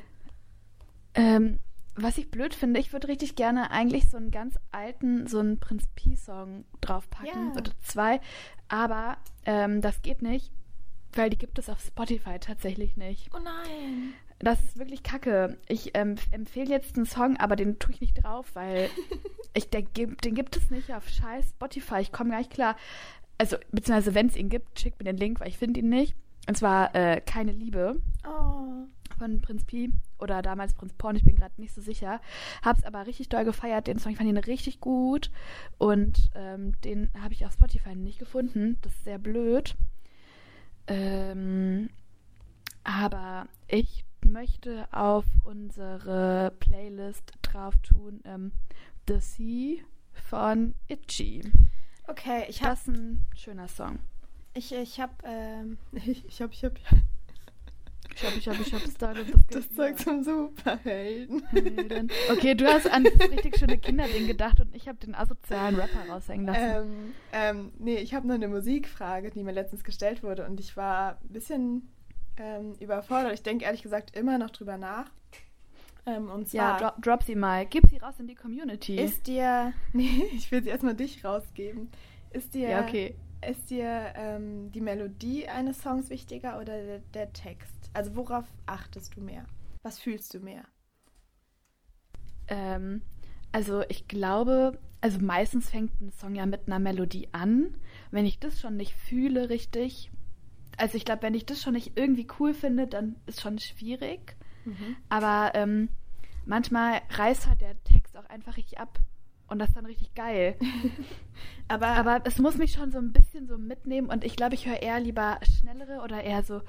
Ähm, 1.14 1.58
was 1.96 2.18
ich 2.18 2.30
blöd 2.30 2.54
finde, 2.54 2.78
ich 2.78 2.92
würde 2.92 3.08
richtig 3.08 3.36
gerne 3.36 3.70
eigentlich 3.70 4.08
so 4.08 4.16
einen 4.16 4.30
ganz 4.30 4.56
alten, 4.70 5.26
so 5.26 5.38
einen 5.40 5.58
Prinz 5.58 5.86
Pi-Song 5.96 6.64
draufpacken. 6.82 7.52
Ja. 7.52 7.58
Oder 7.58 7.72
zwei. 7.82 8.20
Aber 8.68 9.16
ähm, 9.44 9.80
das 9.80 10.02
geht 10.02 10.22
nicht, 10.22 10.52
weil 11.14 11.30
die 11.30 11.38
gibt 11.38 11.58
es 11.58 11.68
auf 11.68 11.80
Spotify 11.80 12.38
tatsächlich 12.38 12.96
nicht. 12.96 13.30
Oh 13.34 13.40
nein. 13.42 14.12
Das 14.38 14.62
ist 14.62 14.78
wirklich 14.78 15.02
kacke. 15.02 15.56
Ich 15.66 15.92
ähm, 15.94 16.16
empfehle 16.30 16.68
jetzt 16.68 16.96
einen 16.96 17.06
Song, 17.06 17.38
aber 17.38 17.56
den 17.56 17.78
tue 17.78 17.94
ich 17.94 18.02
nicht 18.02 18.22
drauf, 18.22 18.50
weil 18.54 18.90
ich, 19.54 19.70
der, 19.70 19.82
den 19.82 20.34
gibt 20.34 20.56
es 20.56 20.70
nicht 20.70 20.92
auf 20.92 21.08
scheiß 21.08 21.48
Spotify. 21.50 22.00
Ich 22.00 22.12
komme 22.12 22.30
gar 22.30 22.38
nicht 22.38 22.52
klar. 22.52 22.76
Also, 23.38 23.56
beziehungsweise, 23.70 24.14
wenn 24.14 24.26
es 24.28 24.36
ihn 24.36 24.48
gibt, 24.48 24.78
schickt 24.80 24.98
mir 24.98 25.04
den 25.04 25.16
Link, 25.18 25.40
weil 25.40 25.48
ich 25.48 25.58
finde 25.58 25.80
ihn 25.80 25.88
nicht. 25.88 26.14
Und 26.48 26.56
zwar 26.56 26.94
äh, 26.94 27.20
Keine 27.20 27.52
Liebe 27.52 28.00
Oh. 28.26 28.84
von 29.18 29.40
Prinz 29.40 29.64
Pi 29.64 29.92
oder 30.18 30.42
damals 30.42 30.74
Prinz 30.74 30.92
Porn, 30.94 31.16
ich 31.16 31.24
bin 31.24 31.34
gerade 31.36 31.60
nicht 31.60 31.74
so 31.74 31.80
sicher. 31.80 32.20
Hab's 32.62 32.84
aber 32.84 33.06
richtig 33.06 33.28
doll 33.28 33.44
gefeiert, 33.44 33.88
den 33.88 33.98
Song, 33.98 34.12
ich 34.12 34.18
fand 34.18 34.28
ihn 34.30 34.36
richtig 34.36 34.78
gut 34.80 35.30
und 35.78 36.30
ähm, 36.36 36.80
den 36.82 37.10
habe 37.20 37.34
ich 37.34 37.44
auf 37.44 37.52
Spotify 37.54 37.96
nicht 37.96 38.18
gefunden. 38.20 38.78
Das 38.82 38.92
ist 38.94 39.04
sehr 39.04 39.18
blöd. 39.18 39.74
Ähm, 40.86 41.90
aber 42.84 43.48
ich 43.68 44.04
möchte 44.24 44.86
auf 44.92 45.24
unsere 45.44 46.52
Playlist 46.60 47.32
drauf 47.42 47.74
tun 47.78 48.20
ähm, 48.24 48.52
The 49.08 49.18
Sea 49.18 49.76
von 50.12 50.74
Itchy. 50.88 51.42
Okay, 52.08 52.44
ich 52.48 52.62
habe 52.62 52.70
Das 52.74 52.80
ist 52.82 52.88
ein 52.88 53.24
schöner 53.34 53.68
Song. 53.68 53.98
ich, 54.54 54.72
ich 54.72 55.00
hab, 55.00 55.22
ähm, 55.24 55.78
ich, 55.92 56.24
ich 56.26 56.40
hab, 56.42 56.52
ich 56.52 56.64
hab 56.64 56.72
Ich 58.14 58.24
hab, 58.24 58.36
ich 58.36 58.48
hab, 58.48 58.60
ich 58.60 58.72
hab 58.72 58.80
Style 58.90 59.24
und 59.24 59.54
das 59.54 59.74
Zeug 59.74 59.98
zum 59.98 60.22
Superhelden. 60.22 61.44
Helden. 61.48 62.10
Okay, 62.30 62.54
du 62.54 62.66
hast 62.66 62.90
an 62.90 63.04
das 63.04 63.30
richtig 63.30 63.58
schöne 63.58 63.78
Kinderding 63.78 64.26
gedacht 64.26 64.60
und 64.60 64.74
ich 64.74 64.88
habe 64.88 64.98
den 64.98 65.14
asozialen 65.14 65.74
Rapper 65.76 66.08
raushängen 66.08 66.46
lassen. 66.46 66.60
Ähm, 66.62 67.14
ähm, 67.32 67.72
nee, 67.78 67.96
ich 67.96 68.14
habe 68.14 68.26
nur 68.26 68.36
eine 68.36 68.48
Musikfrage, 68.48 69.30
die 69.30 69.42
mir 69.42 69.52
letztens 69.52 69.84
gestellt 69.84 70.22
wurde 70.22 70.46
und 70.46 70.60
ich 70.60 70.76
war 70.76 71.18
ein 71.22 71.28
bisschen 71.28 71.92
ähm, 72.38 72.74
überfordert. 72.80 73.34
Ich 73.34 73.42
denke 73.42 73.64
ehrlich 73.64 73.82
gesagt 73.82 74.16
immer 74.16 74.38
noch 74.38 74.50
drüber 74.50 74.78
nach. 74.78 75.10
Ähm, 76.06 76.30
und 76.30 76.52
ja, 76.52 76.78
zwar 76.78 76.92
drop, 76.92 77.02
drop 77.02 77.22
sie 77.24 77.34
mal. 77.34 77.66
Gib 77.66 77.88
sie 77.88 77.98
raus 77.98 78.14
in 78.18 78.28
die 78.28 78.36
Community. 78.36 78.96
ist 78.96 79.26
dir, 79.26 79.72
nee, 79.92 80.24
ich 80.32 80.50
will 80.50 80.62
sie 80.62 80.70
erstmal 80.70 80.94
dich 80.94 81.24
rausgeben. 81.24 81.90
Ist 82.30 82.54
dir, 82.54 82.68
ja, 82.68 82.82
okay. 82.82 83.16
ist 83.46 83.70
dir 83.70 84.12
ähm, 84.14 84.70
die 84.72 84.80
Melodie 84.80 85.48
eines 85.48 85.82
Songs 85.82 86.10
wichtiger 86.10 86.60
oder 86.60 86.82
der, 86.82 86.98
der 87.14 87.32
Text? 87.32 87.90
Also 87.92 88.14
worauf 88.14 88.44
achtest 88.66 89.16
du 89.16 89.20
mehr? 89.20 89.46
Was 89.82 89.98
fühlst 89.98 90.32
du 90.34 90.40
mehr? 90.40 90.64
Ähm, 92.48 93.02
also 93.52 93.82
ich 93.88 94.06
glaube, 94.06 94.78
also 95.00 95.18
meistens 95.20 95.70
fängt 95.70 96.00
ein 96.00 96.12
Song 96.12 96.34
ja 96.34 96.46
mit 96.46 96.66
einer 96.66 96.78
Melodie 96.78 97.28
an. 97.32 97.74
Wenn 98.10 98.26
ich 98.26 98.38
das 98.38 98.60
schon 98.60 98.76
nicht 98.76 98.94
fühle 98.94 99.48
richtig, 99.48 100.10
also 100.76 100.96
ich 100.96 101.04
glaube, 101.04 101.22
wenn 101.22 101.34
ich 101.34 101.46
das 101.46 101.62
schon 101.62 101.74
nicht 101.74 101.92
irgendwie 101.96 102.26
cool 102.38 102.54
finde, 102.54 102.86
dann 102.86 103.16
ist 103.26 103.40
schon 103.40 103.58
schwierig. 103.58 104.36
Aber 105.08 105.52
ähm, 105.54 105.88
manchmal 106.44 107.00
reißt 107.10 107.46
halt 107.46 107.60
der 107.60 107.82
Text 107.84 108.16
auch 108.16 108.26
einfach 108.26 108.56
richtig 108.56 108.78
ab. 108.78 108.98
Und 109.48 109.60
das 109.60 109.68
ist 109.68 109.76
dann 109.76 109.86
richtig 109.86 110.14
geil. 110.14 110.56
Aber, 111.68 111.86
Aber 111.88 112.20
es 112.24 112.38
muss 112.38 112.56
mich 112.56 112.72
schon 112.72 112.90
so 112.90 112.98
ein 112.98 113.12
bisschen 113.12 113.46
so 113.46 113.58
mitnehmen 113.58 114.08
und 114.08 114.24
ich 114.24 114.36
glaube, 114.36 114.54
ich 114.54 114.66
höre 114.66 114.82
eher 114.82 115.00
lieber 115.00 115.38
schnellere 115.42 116.00
oder 116.02 116.22
eher 116.22 116.42
so 116.42 116.62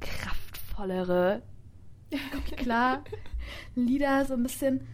kraftvollere, 0.00 1.42
klar, 2.56 3.04
Lieder 3.74 4.24
so 4.24 4.34
ein 4.34 4.42
bisschen. 4.42 4.86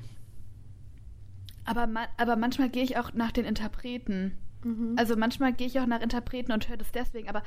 Aber, 1.65 1.87
ma 1.87 2.07
aber 2.17 2.37
manchmal 2.37 2.69
gehe 2.69 2.83
ich 2.83 2.97
auch 2.99 3.13
nach 3.15 3.33
den 3.33 3.45
Interpreten. 3.45 4.37
Mhm. 4.65 4.95
Also 4.99 5.17
manchmal 5.17 5.53
gehe 5.53 5.67
ich 5.67 5.79
auch 5.79 5.87
nach 5.87 6.01
Interpreten 6.01 6.53
und 6.53 6.69
höre 6.69 6.77
das 6.77 6.93
deswegen, 6.93 7.29
aber 7.29 7.43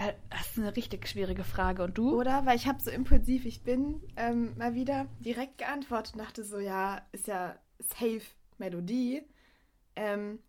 äh, 0.00 0.12
das 0.30 0.50
ist 0.50 0.58
eine 0.58 0.76
richtig 0.76 1.08
schwierige 1.08 1.44
Frage. 1.44 1.84
Und 1.84 1.96
du? 1.96 2.18
Oder? 2.18 2.44
Weil 2.44 2.56
ich 2.56 2.66
habe 2.66 2.82
so 2.82 2.90
impulsiv, 2.90 3.44
ich 3.46 3.62
bin 3.62 4.02
ähm, 4.16 4.56
mal 4.58 4.74
wieder 4.74 5.06
direkt 5.20 5.58
geantwortet 5.58 6.14
und 6.14 6.20
dachte 6.20 6.44
so, 6.44 6.58
ja, 6.58 7.02
ist 7.12 7.26
ja 7.26 7.56
safe 7.78 8.22
Melodie. 8.58 9.22
Ähm, 9.94 10.40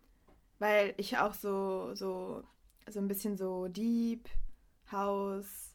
weil 0.58 0.94
ich 0.96 1.18
auch 1.18 1.34
so, 1.34 1.94
so, 1.94 2.42
so 2.88 2.98
ein 2.98 3.08
bisschen 3.08 3.36
so 3.36 3.68
Deep, 3.68 4.28
House, 4.90 5.74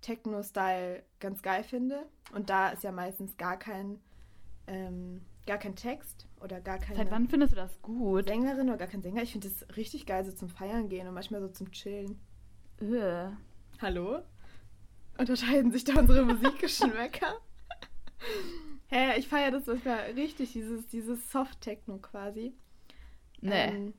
Techno-Style 0.00 1.02
ganz 1.20 1.42
geil 1.42 1.64
finde. 1.64 2.06
Und 2.32 2.50
da 2.50 2.70
ist 2.70 2.82
ja 2.82 2.92
meistens 2.92 3.36
gar 3.36 3.58
kein, 3.58 4.00
ähm, 4.66 5.22
gar 5.46 5.58
kein 5.58 5.76
Text 5.76 6.26
oder 6.40 6.60
gar 6.60 6.78
keine 6.78 6.96
Seit 6.96 7.10
wann 7.10 7.28
findest 7.28 7.52
du 7.52 7.56
das 7.56 7.80
gut? 7.82 8.26
Sängerin 8.26 8.68
oder 8.68 8.78
gar 8.78 8.88
kein 8.88 9.02
Sänger. 9.02 9.22
Ich 9.22 9.32
finde 9.32 9.48
das 9.48 9.76
richtig 9.76 10.06
geil, 10.06 10.24
so 10.24 10.32
zum 10.32 10.48
Feiern 10.48 10.88
gehen 10.88 11.06
und 11.08 11.14
manchmal 11.14 11.40
so 11.40 11.48
zum 11.48 11.70
Chillen. 11.70 12.18
Ugh. 12.80 13.32
Hallo? 13.80 14.22
Unterscheiden 15.18 15.70
sich 15.72 15.84
da 15.84 16.00
unsere 16.00 16.24
Musikgeschmäcker? 16.24 17.34
Hä, 18.88 19.18
ich 19.18 19.28
feiere 19.28 19.50
das 19.52 19.66
manchmal 19.66 19.98
richtig, 20.12 20.52
dieses, 20.52 20.86
dieses 20.86 21.30
Soft-Techno 21.30 21.98
quasi. 21.98 22.54
Nee, 23.40 23.68
Ähm, 23.68 23.94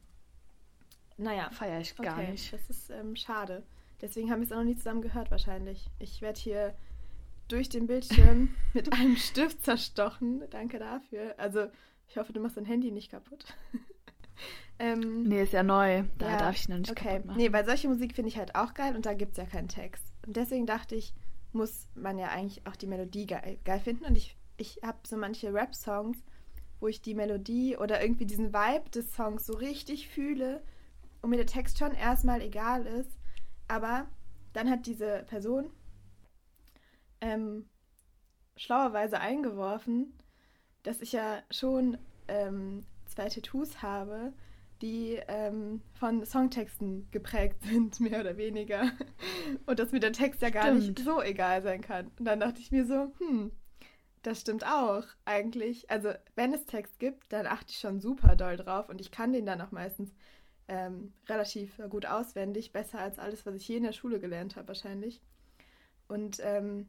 naja, 1.17 1.49
feiere 1.51 1.79
ich 1.81 1.95
gar 1.95 2.17
okay, 2.17 2.31
nicht. 2.31 2.51
das 2.51 2.69
ist 2.69 2.89
ähm, 2.89 3.15
schade. 3.15 3.63
Deswegen 4.01 4.29
haben 4.31 4.39
wir 4.41 4.45
es 4.45 4.51
auch 4.51 4.57
noch 4.57 4.63
nie 4.65 4.75
zusammen 4.75 5.01
gehört 5.01 5.31
wahrscheinlich. 5.31 5.89
Ich 5.99 6.21
werde 6.21 6.39
hier 6.39 6.75
durch 7.47 7.69
den 7.69 7.87
Bildschirm 7.87 8.53
mit 8.73 8.93
einem 8.93 9.17
Stift 9.17 9.63
zerstochen. 9.63 10.43
Danke 10.49 10.79
dafür. 10.79 11.35
Also, 11.37 11.67
ich 12.07 12.17
hoffe, 12.17 12.33
du 12.33 12.39
machst 12.39 12.57
dein 12.57 12.65
Handy 12.65 12.91
nicht 12.91 13.11
kaputt. 13.11 13.45
ähm, 14.79 15.23
Nee, 15.23 15.43
ist 15.43 15.53
ja 15.53 15.63
neu. 15.63 16.03
Da 16.17 16.31
ja, 16.31 16.37
darf 16.37 16.55
ich 16.55 16.69
noch 16.69 16.77
nicht 16.77 16.91
okay. 16.91 17.09
kaputt 17.09 17.25
machen. 17.25 17.37
Nee, 17.37 17.53
weil 17.53 17.65
solche 17.65 17.87
Musik 17.87 18.15
finde 18.15 18.29
ich 18.29 18.37
halt 18.37 18.55
auch 18.55 18.73
geil 18.73 18.95
und 18.95 19.05
da 19.05 19.13
gibt 19.13 19.31
es 19.31 19.37
ja 19.37 19.45
keinen 19.45 19.67
Text. 19.67 20.03
Und 20.25 20.35
deswegen 20.35 20.65
dachte 20.65 20.95
ich, 20.95 21.13
muss 21.53 21.87
man 21.95 22.17
ja 22.17 22.27
eigentlich 22.27 22.65
auch 22.67 22.75
die 22.75 22.87
Melodie 22.87 23.25
geil, 23.25 23.57
geil 23.63 23.79
finden. 23.79 24.05
Und 24.05 24.17
ich, 24.17 24.37
ich 24.57 24.79
habe 24.83 24.97
so 25.07 25.17
manche 25.17 25.53
Rap-Songs, 25.53 26.17
wo 26.79 26.87
ich 26.87 27.01
die 27.01 27.15
Melodie 27.15 27.77
oder 27.77 28.01
irgendwie 28.01 28.25
diesen 28.25 28.53
Vibe 28.53 28.89
des 28.89 29.13
Songs 29.13 29.45
so 29.45 29.53
richtig 29.53 30.09
fühle 30.09 30.61
und 31.21 31.29
mir 31.29 31.37
der 31.37 31.47
Text 31.47 31.79
schon 31.79 31.93
erstmal 31.93 32.41
egal 32.41 32.85
ist. 32.85 33.17
Aber 33.67 34.07
dann 34.53 34.69
hat 34.69 34.85
diese 34.85 35.23
Person 35.27 35.71
ähm, 37.25 37.65
schlauerweise 38.55 39.19
eingeworfen, 39.19 40.13
dass 40.83 41.01
ich 41.01 41.11
ja 41.11 41.41
schon 41.49 41.97
ähm, 42.27 42.85
zwei 43.07 43.29
Tattoos 43.29 43.81
habe, 43.81 44.31
die 44.81 45.19
ähm, 45.27 45.81
von 45.93 46.23
Songtexten 46.25 47.07
geprägt 47.11 47.63
sind, 47.63 47.99
mehr 47.99 48.21
oder 48.21 48.37
weniger. 48.37 48.91
Und 49.65 49.79
dass 49.79 49.91
mir 49.91 49.99
der 49.99 50.13
Text 50.13 50.41
ja 50.41 50.51
gar 50.51 50.71
nicht 50.71 50.91
Stimmt. 50.91 50.99
so 50.99 51.21
egal 51.21 51.63
sein 51.63 51.81
kann. 51.81 52.11
Und 52.19 52.25
dann 52.25 52.39
dachte 52.39 52.59
ich 52.59 52.71
mir 52.71 52.85
so, 52.85 53.11
hm, 53.17 53.51
das 54.21 54.41
stimmt 54.41 54.65
auch 54.65 55.05
eigentlich. 55.25 55.89
Also 55.89 56.11
wenn 56.35 56.53
es 56.53 56.65
Text 56.65 56.99
gibt, 56.99 57.31
dann 57.33 57.47
achte 57.47 57.71
ich 57.71 57.79
schon 57.79 57.99
super 57.99 58.35
doll 58.35 58.57
drauf 58.57 58.89
und 58.89 59.01
ich 59.01 59.11
kann 59.11 59.33
den 59.33 59.45
dann 59.45 59.61
auch 59.61 59.71
meistens 59.71 60.11
ähm, 60.67 61.13
relativ 61.27 61.79
gut 61.89 62.05
auswendig, 62.05 62.71
besser 62.71 62.99
als 62.99 63.19
alles, 63.19 63.45
was 63.45 63.55
ich 63.55 63.67
je 63.67 63.77
in 63.77 63.83
der 63.83 63.91
Schule 63.91 64.19
gelernt 64.19 64.55
habe 64.55 64.67
wahrscheinlich. 64.69 65.21
Und 66.07 66.39
ähm, 66.43 66.87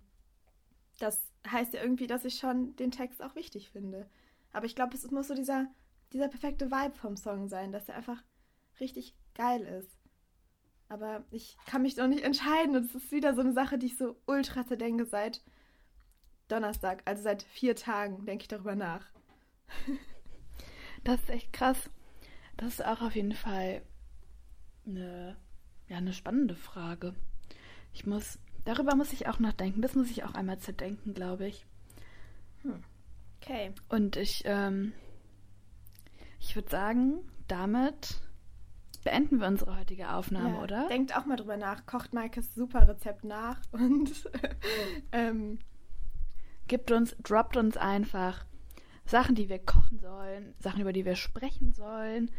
das 0.99 1.23
heißt 1.51 1.75
ja 1.75 1.83
irgendwie, 1.83 2.07
dass 2.07 2.25
ich 2.25 2.39
schon 2.39 2.75
den 2.77 2.91
Text 2.91 3.23
auch 3.23 3.35
wichtig 3.35 3.71
finde. 3.71 4.09
Aber 4.53 4.67
ich 4.67 4.75
glaube, 4.75 4.95
es 4.95 5.11
muss 5.11 5.29
so 5.29 5.35
dieser, 5.35 5.67
dieser 6.13 6.29
perfekte 6.29 6.71
Vibe 6.71 6.95
vom 6.95 7.17
Song 7.17 7.49
sein, 7.49 7.73
dass 7.73 7.89
er 7.89 7.97
einfach 7.97 8.23
richtig 8.81 9.15
geil 9.35 9.63
ist. 9.63 9.91
Aber 10.89 11.25
ich 11.31 11.57
kann 11.67 11.83
mich 11.83 11.97
noch 11.97 12.07
nicht 12.07 12.25
entscheiden 12.25 12.77
und 12.77 12.87
es 12.87 12.95
ist 12.95 13.13
wieder 13.13 13.35
so 13.35 13.41
eine 13.41 13.53
Sache, 13.53 13.77
die 13.77 13.87
ich 13.87 13.97
so 13.97 14.17
ultra 14.27 14.65
zerdenke 14.67 15.05
seit 15.05 15.43
Donnerstag, 16.49 17.03
also 17.05 17.23
seit 17.23 17.43
vier 17.43 17.75
Tagen 17.75 18.25
denke 18.25 18.43
ich 18.43 18.49
darüber 18.49 18.77
nach. 18.77 19.07
Das 21.05 21.21
ist 21.21 21.31
echt 21.31 21.53
krass. 21.53 21.89
Das 22.57 22.75
ist 22.75 22.85
auch 22.85 23.01
auf 23.01 23.15
jeden 23.15 23.35
Fall 23.35 23.83
eine, 24.87 25.37
ja, 25.87 25.99
eine 25.99 26.13
spannende 26.13 26.57
Frage. 26.57 27.15
Ich 27.93 28.07
muss, 28.07 28.41
darüber 28.67 28.95
muss 28.95 29.13
ich 29.15 29.27
auch 29.27 29.39
nachdenken. 29.39 29.81
Das 29.81 29.95
muss 29.95 30.11
ich 30.11 30.25
auch 30.25 30.35
einmal 30.35 30.59
zerdenken, 30.59 31.15
glaube 31.15 31.47
ich. 31.47 31.65
Okay. 33.41 33.73
Und 33.89 34.17
ich, 34.17 34.43
ähm, 34.45 34.93
ich 36.41 36.55
würde 36.55 36.69
sagen, 36.69 37.21
damit 37.49 38.21
beenden 39.05 39.41
wir 39.41 39.47
unsere 39.47 39.79
heutige 39.79 40.13
Aufnahme, 40.13 40.57
Ja, 40.57 40.63
oder? 40.63 40.89
Denkt 40.89 41.17
auch 41.17 41.25
mal 41.25 41.37
drüber 41.37 41.57
nach. 41.57 41.87
Kocht 41.87 42.13
Maikes 42.13 42.55
super 42.55 42.87
Rezept 42.89 43.25
nach 43.25 43.61
und 43.73 44.29
ähm, 45.13 45.59
Gibt 46.69 46.91
uns, 46.91 47.15
droppt 47.23 47.57
uns 47.57 47.77
einfach 47.77 48.45
Sachen, 49.05 49.37
die 49.37 49.49
wir 49.49 49.61
kochen 49.61 50.01
sollen, 50.01 50.55
Sachen, 50.59 50.81
über 50.81 50.93
die 50.93 51.05
wir 51.05 51.15
sprechen 51.15 51.73
sollen, 51.73 52.31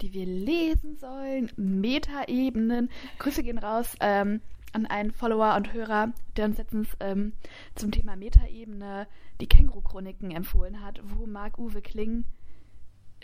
die 0.00 0.14
wir 0.14 0.24
lesen 0.24 0.96
sollen, 0.96 1.52
Metaebenen. 1.56 2.88
Grüße 3.18 3.42
gehen 3.42 3.58
raus 3.58 3.94
ähm, 4.00 4.40
an 4.74 4.86
einen 4.86 5.12
Follower 5.12 5.54
und 5.56 5.72
Hörer, 5.72 6.12
der 6.36 6.46
uns 6.46 6.58
letztens 6.58 6.88
ähm, 7.00 7.32
zum 7.74 7.92
Thema 7.92 8.16
Metaebene 8.16 9.06
die 9.40 9.46
Känguru-Chroniken 9.46 10.30
empfohlen 10.32 10.82
hat, 10.82 11.00
wo 11.02 11.26
Marc-Uwe 11.26 11.80
Kling 11.80 12.24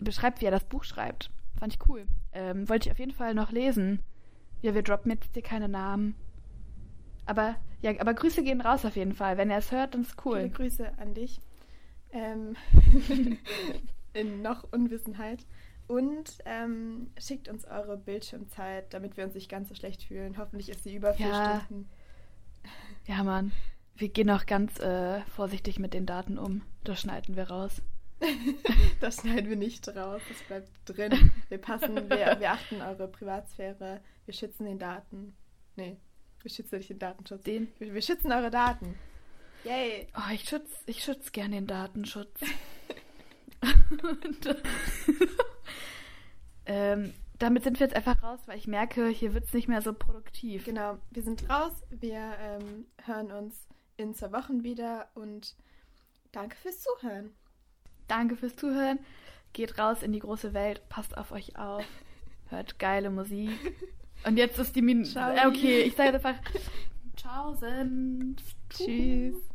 beschreibt, 0.00 0.40
wie 0.40 0.46
er 0.46 0.50
das 0.50 0.64
Buch 0.64 0.84
schreibt. 0.84 1.30
Fand 1.58 1.74
ich 1.74 1.88
cool. 1.88 2.06
Ähm, 2.32 2.68
wollte 2.68 2.88
ich 2.88 2.92
auf 2.92 2.98
jeden 2.98 3.12
Fall 3.12 3.34
noch 3.34 3.52
lesen. 3.52 4.00
Ja, 4.62 4.74
wir 4.74 4.82
droppen 4.82 5.10
jetzt 5.10 5.34
hier 5.34 5.42
keine 5.42 5.68
Namen. 5.68 6.14
Aber 7.26 7.56
ja, 7.82 7.92
aber 7.98 8.14
Grüße 8.14 8.42
gehen 8.42 8.60
raus 8.60 8.84
auf 8.84 8.96
jeden 8.96 9.14
Fall. 9.14 9.36
Wenn 9.36 9.50
er 9.50 9.58
es 9.58 9.72
hört, 9.72 9.94
dann 9.94 10.02
ist 10.02 10.24
cool. 10.24 10.38
Viele 10.38 10.50
Grüße 10.50 10.98
an 10.98 11.14
dich. 11.14 11.40
Ähm, 12.12 12.56
in 14.12 14.42
noch 14.42 14.64
Unwissenheit. 14.72 15.46
Und 15.90 16.38
ähm, 16.44 17.10
schickt 17.18 17.48
uns 17.48 17.64
eure 17.64 17.96
Bildschirmzeit, 17.96 18.94
damit 18.94 19.16
wir 19.16 19.24
uns 19.24 19.34
nicht 19.34 19.48
ganz 19.50 19.68
so 19.68 19.74
schlecht 19.74 20.04
fühlen. 20.04 20.38
Hoffentlich 20.38 20.68
ist 20.68 20.84
sie 20.84 20.94
über 20.94 21.14
vier 21.14 21.26
Ja. 21.26 21.62
Stunden. 21.66 21.90
Ja, 23.06 23.24
Mann. 23.24 23.50
Wir 23.96 24.08
gehen 24.08 24.30
auch 24.30 24.46
ganz 24.46 24.78
äh, 24.78 25.20
vorsichtig 25.22 25.80
mit 25.80 25.92
den 25.92 26.06
Daten 26.06 26.38
um. 26.38 26.62
Das 26.84 27.00
schneiden 27.00 27.34
wir 27.34 27.50
raus. 27.50 27.82
Das 29.00 29.22
schneiden 29.22 29.48
wir 29.48 29.56
nicht 29.56 29.88
raus, 29.88 30.20
das 30.28 30.38
bleibt 30.42 30.68
drin. 30.84 31.32
Wir 31.48 31.56
passen, 31.58 31.96
wir, 31.96 32.36
wir 32.38 32.50
achten 32.52 32.82
eure 32.82 33.08
Privatsphäre, 33.08 34.00
wir 34.26 34.34
schützen 34.34 34.66
den 34.66 34.78
Daten. 34.78 35.34
Nee, 35.74 35.96
wir 36.42 36.50
schützen 36.50 36.76
nicht 36.76 36.90
den 36.90 36.98
Datenschutz. 36.98 37.42
Den. 37.44 37.68
Wir, 37.78 37.94
wir 37.94 38.02
schützen 38.02 38.30
eure 38.30 38.50
Daten. 38.50 38.94
Yay! 39.64 40.06
Oh, 40.14 40.30
ich 40.34 40.46
schütze 40.46 40.76
ich 40.84 41.02
schütz 41.02 41.32
gern 41.32 41.52
den 41.52 41.66
Datenschutz. 41.66 42.40
Ähm, 46.70 47.12
damit 47.40 47.64
sind 47.64 47.80
wir 47.80 47.86
jetzt 47.86 47.96
einfach 47.96 48.22
raus, 48.22 48.38
weil 48.46 48.56
ich 48.56 48.68
merke, 48.68 49.08
hier 49.08 49.34
wird 49.34 49.44
es 49.44 49.52
nicht 49.52 49.66
mehr 49.66 49.82
so 49.82 49.92
produktiv. 49.92 50.64
Genau, 50.64 50.98
wir 51.10 51.22
sind 51.22 51.50
raus. 51.50 51.72
Wir 51.90 52.34
ähm, 52.38 52.86
hören 53.04 53.32
uns 53.32 53.66
in 53.96 54.14
zwei 54.14 54.30
Wochen 54.30 54.62
wieder 54.62 55.08
und 55.14 55.56
danke 56.30 56.56
fürs 56.56 56.80
Zuhören. 56.80 57.30
Danke 58.06 58.36
fürs 58.36 58.54
Zuhören. 58.54 59.00
Geht 59.52 59.78
raus 59.78 60.04
in 60.04 60.12
die 60.12 60.20
große 60.20 60.54
Welt, 60.54 60.88
passt 60.88 61.18
auf 61.18 61.32
euch 61.32 61.56
auf, 61.58 61.84
hört 62.50 62.78
geile 62.78 63.10
Musik. 63.10 63.50
Und 64.24 64.36
jetzt 64.36 64.58
ist 64.58 64.76
die 64.76 64.82
Minute. 64.82 65.10
Ciao. 65.10 65.48
Okay, 65.48 65.82
ich 65.82 65.96
sage 65.96 66.14
einfach 66.14 66.36
Tschaußen. 67.16 68.36
Tschüss. 68.68 69.49